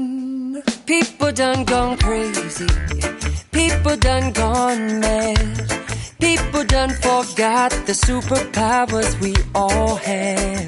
People 0.93 1.29
done 1.43 1.61
gone 1.73 1.95
crazy 2.07 2.71
People 3.59 3.95
done 4.09 4.27
gone 4.43 4.83
mad 5.05 5.47
People 6.19 6.63
done 6.63 6.89
forgot 6.89 7.69
the 7.85 7.93
superpowers 7.93 9.19
we 9.21 9.35
all 9.53 9.95
have. 9.97 10.67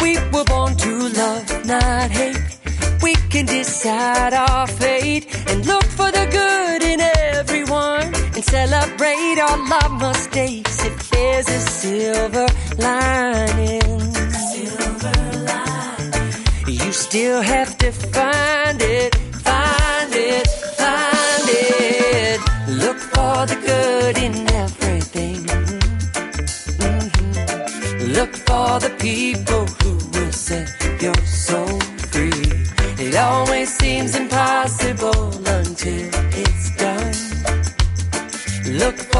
We 0.00 0.18
were 0.32 0.44
born 0.44 0.76
to 0.76 1.08
love, 1.08 1.66
not 1.66 2.10
hate. 2.10 2.58
We 3.02 3.14
can 3.32 3.46
decide 3.46 4.34
our 4.34 4.68
fate 4.68 5.26
and 5.48 5.66
look 5.66 5.84
for 5.84 6.10
the 6.12 6.26
good 6.30 6.82
in 6.82 7.00
everyone 7.00 8.14
and 8.14 8.44
celebrate 8.44 9.38
all 9.40 9.58
our 9.72 9.88
mistakes 9.98 10.84
if 10.84 11.10
there's 11.10 11.48
a 11.48 11.60
silver 11.60 12.46
lining. 12.78 14.00
Silver 14.30 15.44
lining. 15.50 16.80
You 16.86 16.92
still 16.92 17.42
have 17.42 17.76
to 17.78 17.90
find 17.90 18.80
it, 18.80 18.91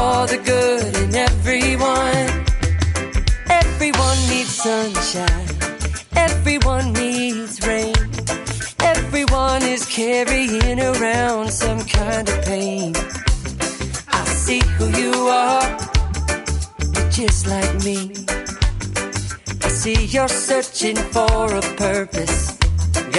for 0.03 0.27
the 0.27 0.39
good 0.53 0.93
in 1.03 1.11
everyone. 1.15 2.27
Everyone 3.61 4.19
needs 4.31 4.53
sunshine. 4.65 5.47
Everyone 6.27 6.87
needs 7.01 7.53
rain. 7.67 7.95
Everyone 8.93 9.61
is 9.75 9.83
carrying 9.99 10.79
around 10.91 11.47
some 11.63 11.81
kind 11.99 12.27
of 12.33 12.37
pain. 12.51 12.89
I 14.19 14.23
see 14.45 14.61
who 14.75 14.87
you 15.01 15.13
are. 15.45 15.67
You're 16.93 17.11
just 17.21 17.41
like 17.53 17.73
me. 17.87 17.99
I 19.65 19.69
see 19.81 19.99
you're 20.13 20.35
searching 20.49 20.99
for 21.15 21.45
a 21.61 21.63
purpose, 21.85 22.57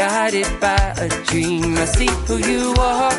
guided 0.00 0.50
by 0.60 0.84
a 1.06 1.08
dream. 1.28 1.78
I 1.84 1.86
see 1.98 2.12
who 2.26 2.36
you 2.52 2.74
are. 2.94 3.14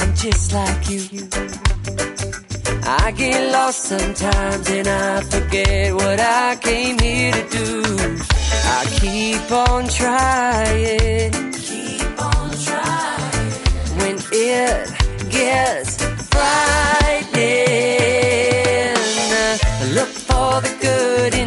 I'm 0.00 0.12
just 0.24 0.52
like 0.58 0.82
you. 0.88 1.59
I 2.92 3.12
get 3.12 3.52
lost 3.52 3.84
sometimes 3.84 4.68
and 4.68 4.88
I 4.88 5.20
forget 5.20 5.94
what 5.94 6.18
I 6.18 6.56
came 6.56 6.98
here 6.98 7.30
to 7.30 7.48
do. 7.48 7.84
I 8.78 8.84
keep 8.98 9.52
on 9.52 9.86
trying. 9.86 11.30
Keep 11.52 12.20
on 12.20 12.50
trying. 12.66 13.52
When 14.00 14.16
it 14.32 14.90
gets 15.30 16.02
frightening, 16.30 17.30
I 19.38 19.92
look 19.94 20.08
for 20.08 20.60
the 20.60 20.76
good 20.82 21.39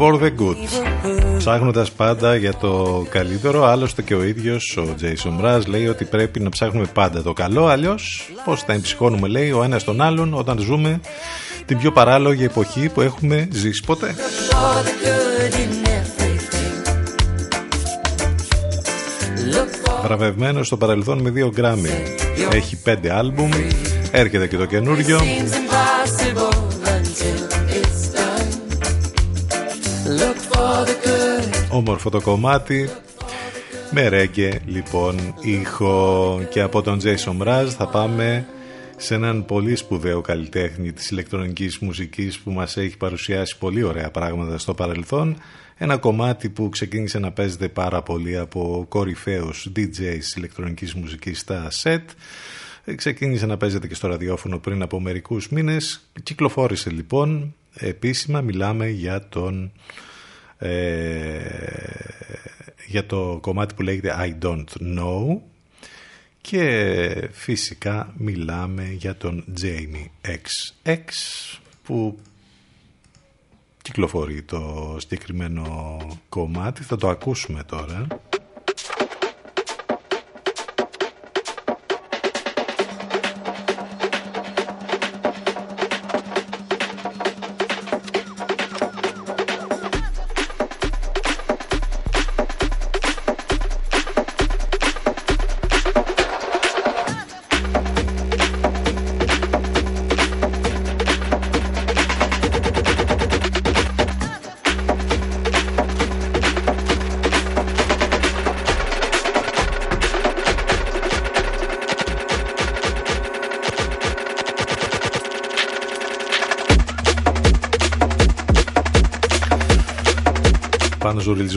for 0.00 0.20
the 0.20 0.30
good. 0.38 0.56
Ψάχνοντας 1.38 1.92
πάντα 1.92 2.36
για 2.36 2.54
το 2.54 3.04
καλύτερο, 3.10 3.64
άλλωστε 3.64 4.02
και 4.02 4.14
ο 4.14 4.24
ίδιος 4.24 4.76
ο 4.76 4.94
Jason 5.00 5.44
Mraz 5.44 5.66
λέει 5.66 5.86
ότι 5.86 6.04
πρέπει 6.04 6.40
να 6.40 6.48
ψάχνουμε 6.48 6.86
πάντα 6.94 7.22
το 7.22 7.32
καλό, 7.32 7.66
αλλιώς 7.66 8.30
πώς 8.44 8.62
θα 8.62 8.72
εμψυχώνουμε 8.72 9.28
λέει 9.28 9.50
ο 9.50 9.62
ένας 9.62 9.84
τον 9.84 10.00
άλλον 10.00 10.34
όταν 10.34 10.58
ζούμε 10.58 11.00
την 11.66 11.78
πιο 11.78 11.92
παράλογη 11.92 12.44
εποχή 12.44 12.88
που 12.88 13.00
έχουμε 13.00 13.48
ζήσει 13.52 13.82
ποτέ. 13.86 14.14
For 14.50 14.82
the 14.86 14.94
good 15.04 15.54
in 15.54 15.86
everything. 15.86 16.80
Look 19.54 19.88
for 19.88 20.02
Βραβευμένος 20.02 20.66
στο 20.66 20.76
παρελθόν 20.76 21.20
με 21.20 21.30
δύο 21.30 21.50
γκράμμι. 21.54 21.90
Έχει 22.52 22.76
πέντε 22.76 23.12
άλμπουμ, 23.12 23.50
έρχεται 24.10 24.46
και 24.46 24.56
το 24.56 24.64
καινούριο. 24.64 25.20
Όμορφο 31.80 32.10
το 32.10 32.20
κομμάτι. 32.20 32.88
Με 33.90 34.08
ρέγγε 34.08 34.60
λοιπόν 34.66 35.34
ήχο. 35.40 36.46
Και 36.50 36.60
από 36.60 36.82
τον 36.82 37.00
Jason 37.02 37.42
Mraz 37.42 37.66
θα 37.68 37.88
πάμε 37.88 38.46
σε 38.96 39.14
έναν 39.14 39.44
πολύ 39.44 39.76
σπουδαίο 39.76 40.20
καλλιτέχνη 40.20 40.92
της 40.92 41.10
ηλεκτρονικής 41.10 41.78
μουσικής 41.78 42.38
που 42.38 42.50
μας 42.50 42.76
έχει 42.76 42.96
παρουσιάσει 42.96 43.58
πολύ 43.58 43.82
ωραία 43.82 44.10
πράγματα 44.10 44.58
στο 44.58 44.74
παρελθόν. 44.74 45.36
Ένα 45.76 45.96
κομμάτι 45.96 46.48
που 46.48 46.68
ξεκίνησε 46.68 47.18
να 47.18 47.32
παίζεται 47.32 47.68
πάρα 47.68 48.02
πολύ 48.02 48.38
από 48.38 48.86
κορυφαίους 48.88 49.68
DJs 49.76 50.36
ηλεκτρονικής 50.36 50.94
μουσικής 50.94 51.38
στα 51.38 51.68
set 51.82 52.04
ξεκίνησε 52.94 53.46
να 53.46 53.56
παίζεται 53.56 53.86
και 53.86 53.94
στο 53.94 54.08
ραδιόφωνο 54.08 54.58
πριν 54.58 54.82
από 54.82 55.00
μερικούς 55.00 55.48
μήνες. 55.48 56.10
Κυκλοφόρησε 56.22 56.90
λοιπόν 56.90 57.54
επίσημα. 57.74 58.40
Μιλάμε 58.40 58.88
για 58.88 59.28
τον 59.28 59.72
ε, 60.62 61.40
για 62.86 63.06
το 63.06 63.38
κομμάτι 63.40 63.74
που 63.74 63.82
λέγεται 63.82 64.16
I 64.18 64.44
Don't 64.44 64.98
Know 64.98 65.38
και 66.40 67.28
φυσικά 67.32 68.14
μιλάμε 68.16 68.90
για 68.90 69.16
τον 69.16 69.44
Jamie 69.62 70.06
XX 70.26 70.36
που 71.82 72.18
κυκλοφορεί 73.82 74.42
το 74.42 74.96
συγκεκριμένο 74.98 75.96
κομμάτι. 76.28 76.82
Θα 76.82 76.96
το 76.96 77.08
ακούσουμε 77.08 77.62
τώρα. 77.64 78.06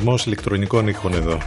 Πάνω 0.03 0.17
ζουριλισμός 0.17 0.25
ηλεκτρονικών 0.25 0.87
ήχων 0.87 1.13
εδώ. 1.13 1.37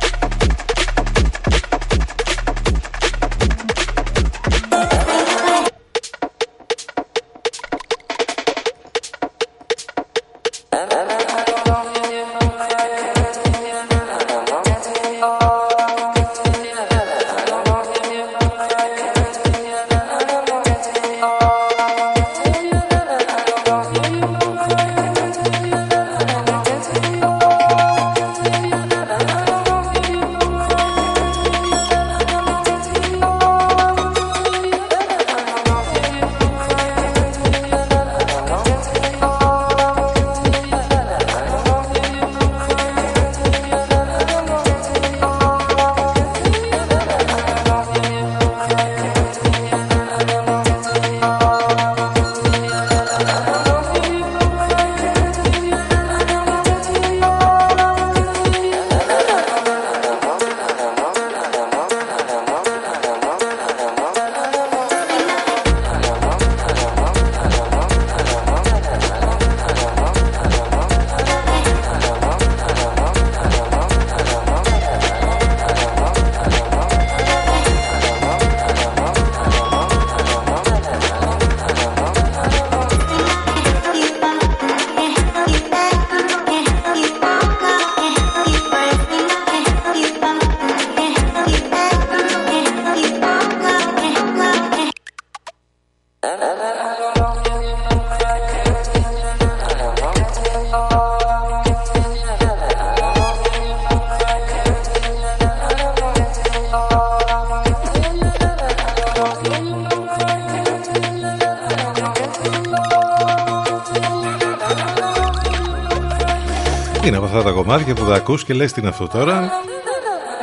Ακούς 118.28 118.44
και 118.44 118.54
λες 118.54 118.72
τι 118.72 118.80
είναι 118.80 118.88
αυτό 118.88 119.06
τώρα. 119.06 119.50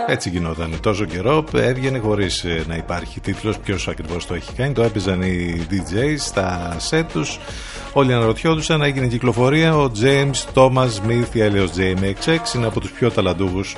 Έτσι 0.08 0.30
γινόταν. 0.30 0.78
Τόσο 0.82 1.06
καιρό 1.06 1.44
έβγαινε 1.56 1.98
χωρίς 1.98 2.46
να 2.68 2.76
υπάρχει 2.76 3.20
τίτλος. 3.20 3.58
Ποιος 3.58 3.88
ακριβώς 3.88 4.26
το 4.26 4.34
έχει 4.34 4.54
κάνει. 4.54 4.74
Το 4.74 4.84
έπαιζαν 4.84 5.22
οι 5.22 5.68
DJs 5.70 6.16
στα 6.18 6.76
set 6.90 7.04
τους. 7.14 7.40
Όλοι 7.94 8.14
αναρωτιόντουσαν. 8.14 8.82
Έγινε 8.82 9.08
κυκλοφορία. 9.08 9.78
Ο 9.78 9.92
James 10.02 10.54
Thomas 10.54 10.88
Smith, 10.88 11.34
ή 11.36 11.42
αλλιώ 11.42 11.70
JMXX, 11.78 12.56
είναι 12.56 12.66
από 12.66 12.80
τους 12.80 12.92
πιο 12.92 13.12
ταλαντούχους 13.12 13.76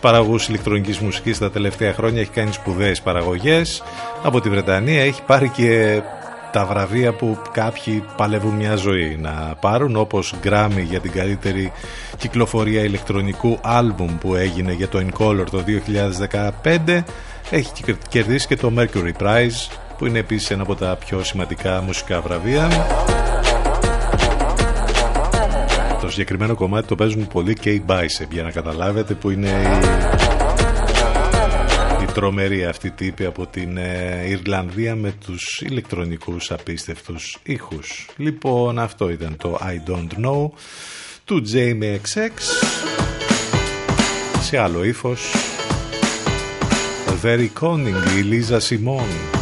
παραγωγούς 0.00 0.48
ηλεκτρονικής 0.48 0.98
μουσικής 0.98 1.38
τα 1.38 1.50
τελευταία 1.50 1.92
χρόνια. 1.92 2.20
Έχει 2.20 2.30
κάνει 2.30 2.52
σπουδαίες 2.52 3.00
παραγωγές 3.00 3.82
από 4.22 4.40
τη 4.40 4.48
Βρετανία. 4.48 5.02
Έχει 5.02 5.22
πάρει 5.22 5.48
και 5.48 6.02
τα 6.52 6.64
βραβεία 6.64 7.12
που 7.12 7.38
κάποιοι 7.52 8.04
παλεύουν 8.16 8.54
μια 8.54 8.76
ζωή 8.76 9.18
να 9.20 9.54
πάρουν 9.60 9.96
όπως 9.96 10.34
Grammy 10.44 10.82
για 10.88 11.00
την 11.00 11.12
καλύτερη 11.12 11.72
κυκλοφορία 12.28 12.82
ηλεκτρονικού 12.82 13.58
άλμπουμ 13.62 14.18
που 14.18 14.34
έγινε 14.34 14.72
για 14.72 14.88
το 14.88 15.06
Color 15.18 15.44
το 15.50 15.64
2015 16.64 17.02
έχει 17.50 17.72
κερδίσει 18.08 18.46
και 18.46 18.56
το 18.56 18.72
Mercury 18.76 19.22
Prize 19.22 19.76
που 19.98 20.06
είναι 20.06 20.18
επίσης 20.18 20.50
ένα 20.50 20.62
από 20.62 20.74
τα 20.74 20.96
πιο 21.06 21.24
σημαντικά 21.24 21.80
μουσικά 21.80 22.20
βραβεία. 22.20 22.68
Το 26.00 26.10
συγκεκριμένο 26.10 26.54
κομμάτι 26.54 26.86
το 26.86 26.94
παίζουν 26.94 27.26
πολύ 27.26 27.54
και 27.54 27.70
οι 27.70 27.84
Bicep 27.88 28.28
για 28.30 28.42
να 28.42 28.50
καταλάβετε 28.50 29.14
που 29.14 29.30
είναι 29.30 29.50
τρομερή 32.14 32.64
αυτή 32.64 32.90
τύπη 32.90 33.24
από 33.24 33.46
την 33.46 33.76
ε, 33.76 34.24
Ιρλανδία 34.28 34.94
με 34.94 35.14
τους 35.26 35.60
ηλεκτρονικούς 35.60 36.50
απίστευτους 36.50 37.38
ήχους. 37.42 38.08
Λοιπόν 38.16 38.78
αυτό 38.78 39.10
ήταν 39.10 39.36
το 39.36 39.58
I 39.62 39.90
Don't 39.90 40.26
Know 40.26 40.50
του 41.24 41.42
Jamie 41.52 41.96
XX 42.14 42.30
σε 44.40 44.58
άλλο 44.58 44.84
ύφος 44.84 45.32
Very 47.22 47.48
Conning 47.60 48.18
η 48.18 48.20
Λίζα 48.20 48.60
Σιμών 48.60 49.33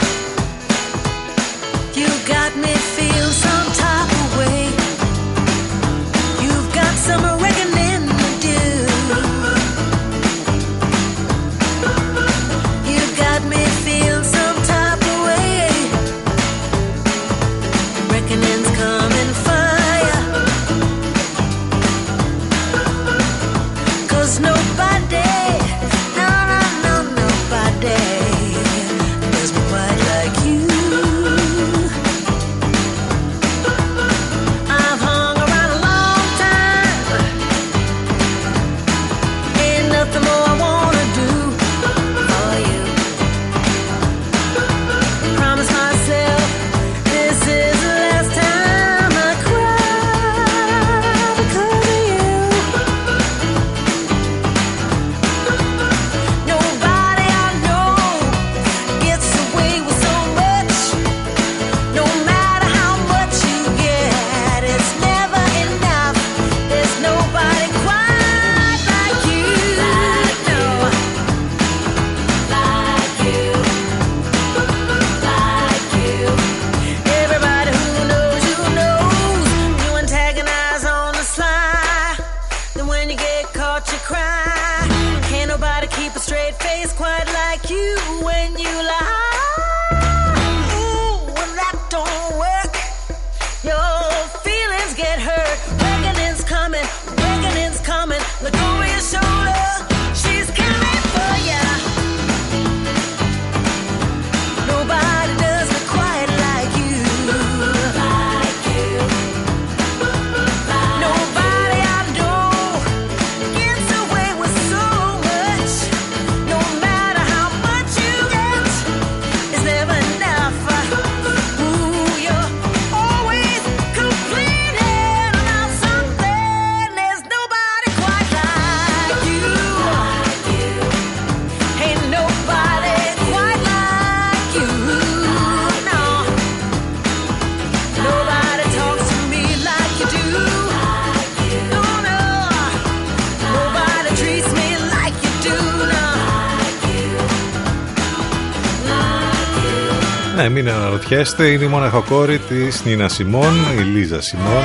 μην 150.62 150.72
αναρωτιέστε, 150.72 151.46
είναι 151.46 151.64
η 151.64 151.68
μοναχοκόρη 151.68 152.38
της 152.38 152.84
Νίνα 152.84 153.08
Σιμών, 153.08 153.54
η 153.78 153.82
Λίζα 153.82 154.20
Σιμών. 154.20 154.64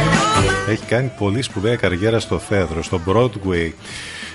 Έχει 0.69 0.85
κάνει 0.85 1.11
πολύ 1.17 1.41
σπουδαία 1.41 1.75
καριέρα 1.75 2.19
στο 2.19 2.39
θέατρο, 2.39 2.83
στο 2.83 3.01
Broadway. 3.07 3.71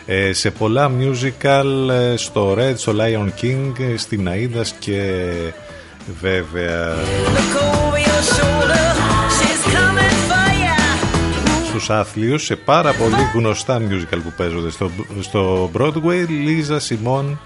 Ε, 0.06 0.32
σε 0.32 0.51
πολλά 0.51 0.90
musical, 0.98 1.89
ε, 1.90 2.16
στο 2.16 2.56
Red, 2.59 2.72
στο 2.76 2.94
Lion 2.98 3.43
King, 3.43 3.72
ε, 3.78 3.97
στην 3.97 4.26
Αίδας 4.26 4.74
και 4.78 5.30
βέβαια 6.20 6.97
στους 11.68 11.90
άθλιους 11.90 12.44
σε 12.44 12.56
πάρα 12.56 12.93
πολύ 12.93 13.30
γνωστά 13.34 13.80
musical 13.80 14.18
που 14.24 14.32
παίζονται 14.36 14.70
στο, 14.70 14.90
στο 15.20 15.70
Broadway 15.78 16.26
Λίζα 16.28 16.80
Σιμών 16.80 17.39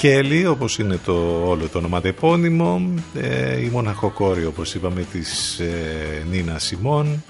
Κέλλη 0.00 0.46
όπως 0.46 0.78
είναι 0.78 0.98
το 1.04 1.42
όλο 1.46 1.68
το 1.68 1.78
ονοματεπώνυμο 1.78 2.94
ε, 3.14 3.60
η 3.60 3.68
μοναχοκόρη 3.72 4.46
όπως 4.46 4.74
είπαμε 4.74 5.06
της 5.12 5.58
ε, 5.58 6.26
Νίνας 6.30 6.64
Σιμών. 6.64 7.24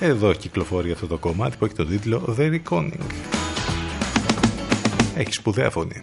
Εδώ 0.00 0.32
κυκλοφορεί 0.32 0.92
αυτό 0.92 1.06
το 1.06 1.16
κομμάτι 1.16 1.56
που 1.56 1.64
έχει 1.64 1.74
τον 1.74 1.88
τίτλο 1.88 2.36
The 2.38 2.58
Reconing 2.60 3.00
έχει 5.14 5.32
σπουδαία 5.32 5.70
φωνή. 5.70 6.02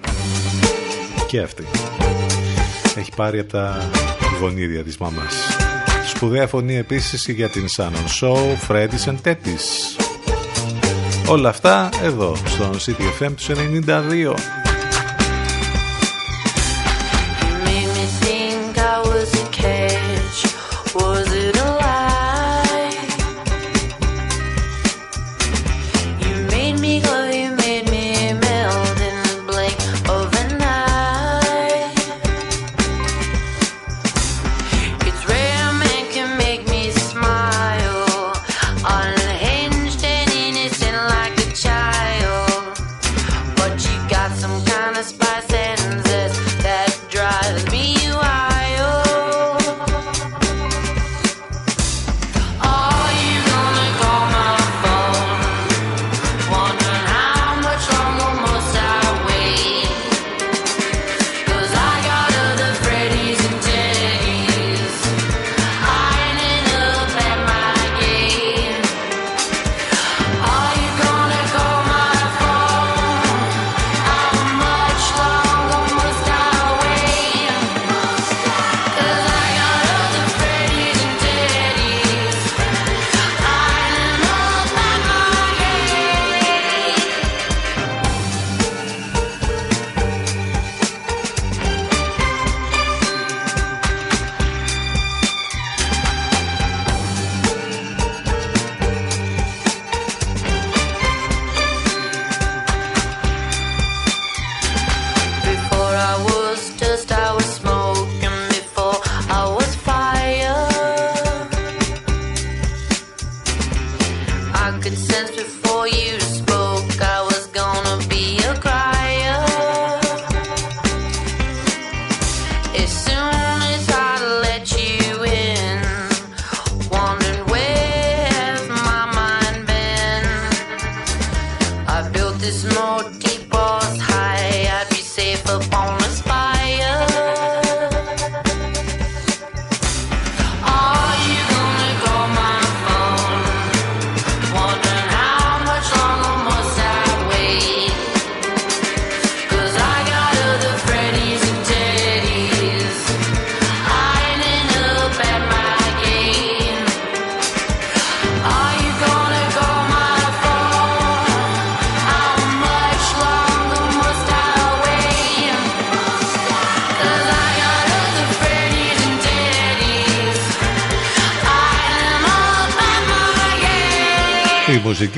Και 1.28 1.42
αυτή. 1.42 1.64
Έχει 2.96 3.12
πάρει 3.16 3.40
από 3.40 3.52
τα 3.52 3.90
γονίδια 4.42 4.84
της 4.84 4.98
μαμάς. 4.98 5.36
Σπουδαία 6.08 6.48
φωνή 6.48 6.76
επίσης 6.76 7.28
για 7.28 7.50
την 7.50 7.66
Shannon 7.76 8.22
Show 8.22 8.38
Freddy's 8.68 9.06
and 9.06 9.18
Tettis 9.24 9.96
όλα 11.28 11.50
αυτά 11.50 11.90
εδώ 12.04 12.36
στον 12.36 12.72
CTFM 12.72 13.32
του 13.36 13.56
92 13.88 14.65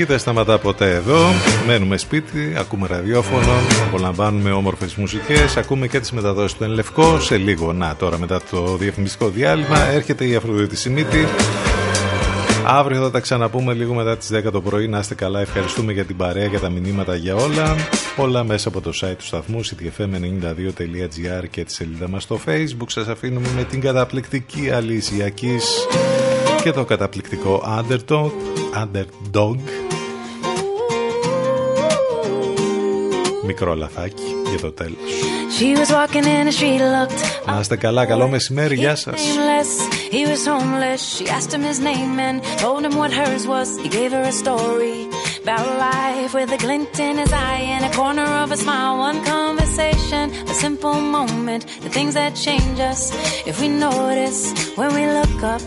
δεν 0.07 0.19
σταματά 0.19 0.57
ποτέ 0.57 0.95
εδώ. 0.95 1.19
Μένουμε 1.67 1.97
σπίτι, 1.97 2.53
ακούμε 2.57 2.87
ραδιόφωνο, 2.87 3.51
απολαμβάνουμε 3.87 4.51
όμορφες 4.51 4.95
μουσικές, 4.95 5.57
ακούμε 5.57 5.87
και 5.87 5.99
τις 5.99 6.11
μεταδόσεις 6.11 6.57
του 6.57 6.63
Εν 6.63 6.69
Λευκό. 6.69 7.19
Σε 7.19 7.37
λίγο, 7.37 7.73
να 7.73 7.95
τώρα 7.95 8.19
μετά 8.19 8.41
το 8.51 8.77
διαφημιστικό 8.77 9.29
διάλειμμα, 9.29 9.79
έρχεται 9.79 10.27
η 10.27 10.35
Αφροδίτη 10.35 10.75
Σιμίτη. 10.75 11.27
Αύριο 12.65 13.01
θα 13.01 13.11
τα 13.11 13.19
ξαναπούμε 13.19 13.73
λίγο 13.73 13.93
μετά 13.93 14.17
τις 14.17 14.29
10 14.33 14.51
το 14.51 14.61
πρωί. 14.61 14.87
Να 14.87 14.99
είστε 14.99 15.15
καλά, 15.15 15.39
ευχαριστούμε 15.39 15.91
για 15.91 16.05
την 16.05 16.15
παρέα, 16.17 16.45
για 16.45 16.59
τα 16.59 16.69
μηνύματα, 16.69 17.15
για 17.15 17.35
όλα. 17.35 17.75
Όλα 18.17 18.43
μέσα 18.43 18.67
από 18.67 18.81
το 18.81 18.91
site 19.01 19.15
του 19.17 19.25
σταθμού 19.25 19.59
ctfm92.gr 19.65 21.47
και 21.49 21.63
τη 21.63 21.73
σελίδα 21.73 22.09
μας 22.09 22.23
στο 22.23 22.39
facebook. 22.45 22.87
Σας 22.87 23.07
αφήνουμε 23.07 23.47
με 23.55 23.63
την 23.63 23.81
καταπληκτική 23.81 24.69
Αλήσια 24.71 25.33
Keys 25.41 25.97
και 26.63 26.71
το 26.71 26.85
καταπληκτικό 26.85 27.63
Underdog, 27.79 28.31
Underdog 28.83 29.86
μικρό 33.46 33.74
λαθάκι 33.74 34.22
για 34.48 34.58
το 34.60 34.72
τέλος 34.72 34.96
She 35.58 35.76
was 35.76 35.90
walking 35.90 36.24
in 36.24 36.46
and 36.46 36.52
she 36.52 36.78
looked 36.78 37.20
να 37.46 37.58
είστε 37.60 37.76
καλά, 37.76 38.06
καλό 38.06 38.28
μεσημέρι, 38.28 38.74
γεια 38.74 38.96
σας 38.96 39.20
nameless. 39.20 39.72
He 40.16 40.22
was 40.32 40.42
homeless. 40.52 41.00
She 41.16 41.24
asked 41.36 41.52
him 41.56 41.64
his 41.70 41.80
name 41.90 42.14
and 42.28 42.36
told 42.64 42.80
him 42.86 42.94
what 43.00 43.10
hers 43.20 43.44
was. 43.54 43.68
He 43.84 43.88
gave 43.98 44.10
her 44.16 44.24
a 44.32 44.36
story 44.42 44.98
about 45.42 45.66
life 45.90 46.32
with 46.38 46.50
a 46.58 46.60
glint 46.64 46.94
in 47.08 47.14
his 47.22 47.32
eye 47.48 47.64
and 47.74 47.82
a 47.90 47.92
corner 48.00 48.28
of 48.42 48.48
a 48.56 48.58
smile. 48.64 48.94
One 49.08 49.18
conversation, 49.36 50.24
a 50.54 50.54
simple 50.66 50.98
moment, 51.18 51.62
the 51.86 51.92
things 51.96 52.12
that 52.20 52.32
change 52.46 52.78
us 52.92 53.00
if 53.50 53.54
we 53.62 53.68
notice 53.88 54.40
when 54.78 54.90
we 54.98 55.04
look 55.18 55.38
up 55.54 55.62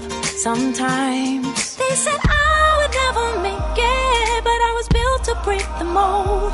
sometimes. 0.47 1.53
They 1.81 1.93
said 2.05 2.19
I 2.55 2.65
would 2.79 2.93
never 3.03 3.25
make 3.49 3.77
it, 4.01 4.39
but 4.49 4.59
I 4.69 4.71
was 4.79 4.87
built 4.97 5.21
to 5.29 5.33
break 5.47 5.67
the 5.81 5.87
mold. 5.99 6.53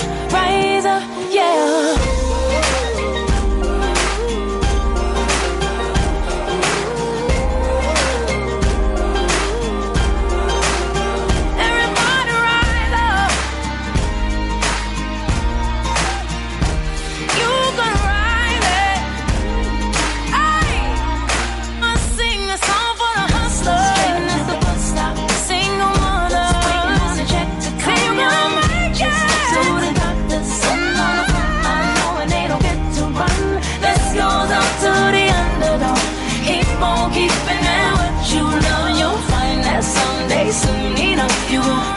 you 41.51 41.59
won't 41.59 41.90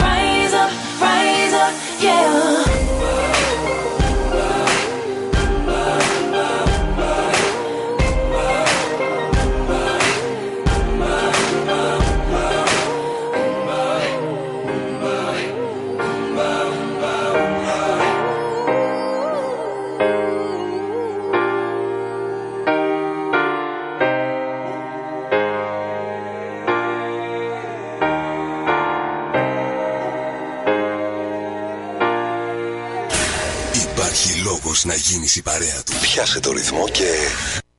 η 35.35 35.41
παρέα 35.41 35.83
του. 35.83 35.93
Πιάσε 36.01 36.39
το 36.39 36.51
ρυθμό 36.51 36.87
και 36.89 37.09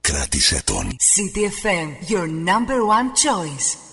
κράτησε 0.01 0.63
τον. 0.65 0.97
CTFM, 0.97 2.11
your 2.11 2.27
number 2.27 2.79
one 2.99 3.09
choice. 3.25 3.86